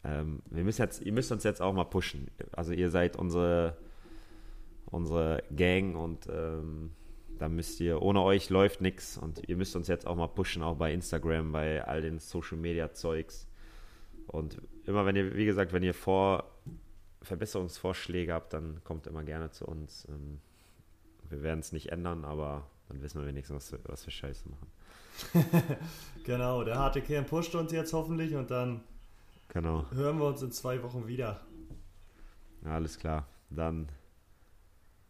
ähm, 0.04 0.42
wir 0.50 0.64
müssen 0.64 0.82
jetzt, 0.82 1.02
ihr 1.02 1.12
müsst 1.12 1.30
uns 1.30 1.44
jetzt 1.44 1.62
auch 1.62 1.72
mal 1.72 1.84
pushen. 1.84 2.30
Also 2.52 2.72
ihr 2.72 2.90
seid 2.90 3.16
unsere, 3.16 3.76
unsere 4.86 5.42
Gang 5.54 5.96
und 5.96 6.26
ähm, 6.30 6.90
da 7.38 7.48
müsst 7.48 7.80
ihr, 7.80 8.02
ohne 8.02 8.22
euch 8.22 8.50
läuft 8.50 8.80
nichts 8.80 9.16
und 9.18 9.48
ihr 9.48 9.56
müsst 9.56 9.76
uns 9.76 9.88
jetzt 9.88 10.06
auch 10.06 10.16
mal 10.16 10.28
pushen, 10.28 10.62
auch 10.62 10.76
bei 10.76 10.92
Instagram, 10.92 11.52
bei 11.52 11.84
all 11.84 12.02
den 12.02 12.18
Social 12.18 12.58
Media 12.58 12.92
Zeugs. 12.92 13.48
Und 14.26 14.60
immer 14.84 15.06
wenn 15.06 15.16
ihr, 15.16 15.34
wie 15.36 15.44
gesagt, 15.44 15.72
wenn 15.72 15.82
ihr 15.82 15.94
vor 15.94 16.50
Verbesserungsvorschläge 17.22 18.32
habt, 18.32 18.52
dann 18.52 18.82
kommt 18.84 19.06
immer 19.06 19.24
gerne 19.24 19.50
zu 19.50 19.66
uns. 19.66 20.06
Ähm, 20.08 20.40
wir 21.32 21.42
werden 21.42 21.60
es 21.60 21.72
nicht 21.72 21.90
ändern, 21.90 22.24
aber 22.24 22.66
dann 22.88 23.02
wissen 23.02 23.20
wir 23.20 23.26
wenigstens, 23.26 23.72
was, 23.72 23.80
was 23.84 24.06
wir 24.06 24.12
Scheiße 24.12 24.48
machen. 24.48 24.70
genau, 26.24 26.62
der 26.62 26.78
harte 26.78 27.00
Kern 27.00 27.26
pusht 27.26 27.54
uns 27.54 27.72
jetzt 27.72 27.92
hoffentlich 27.92 28.34
und 28.34 28.50
dann 28.50 28.82
genau. 29.48 29.86
hören 29.92 30.18
wir 30.18 30.26
uns 30.26 30.42
in 30.42 30.52
zwei 30.52 30.82
Wochen 30.82 31.06
wieder. 31.06 31.40
Ja, 32.64 32.72
alles 32.72 32.98
klar. 32.98 33.26
Dann 33.50 33.88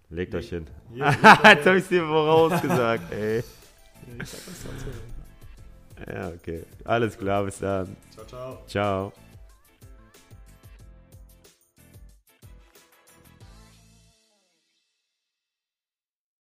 legt 0.09 0.35
euch 0.35 0.49
hin. 0.49 0.67
Jetzt 0.95 1.23
habe 1.23 1.77
ich 1.77 1.85
es 1.85 1.89
dir 1.89 2.05
vorausgesagt, 2.05 3.13
ey. 3.13 3.45
Ja, 6.07 6.29
okay. 6.31 6.65
Alles 6.85 7.17
klar, 7.17 7.45
bis 7.45 7.59
dann. 7.59 7.97
Ciao, 8.11 8.27
ciao. 8.27 8.63
Ciao. 8.67 9.13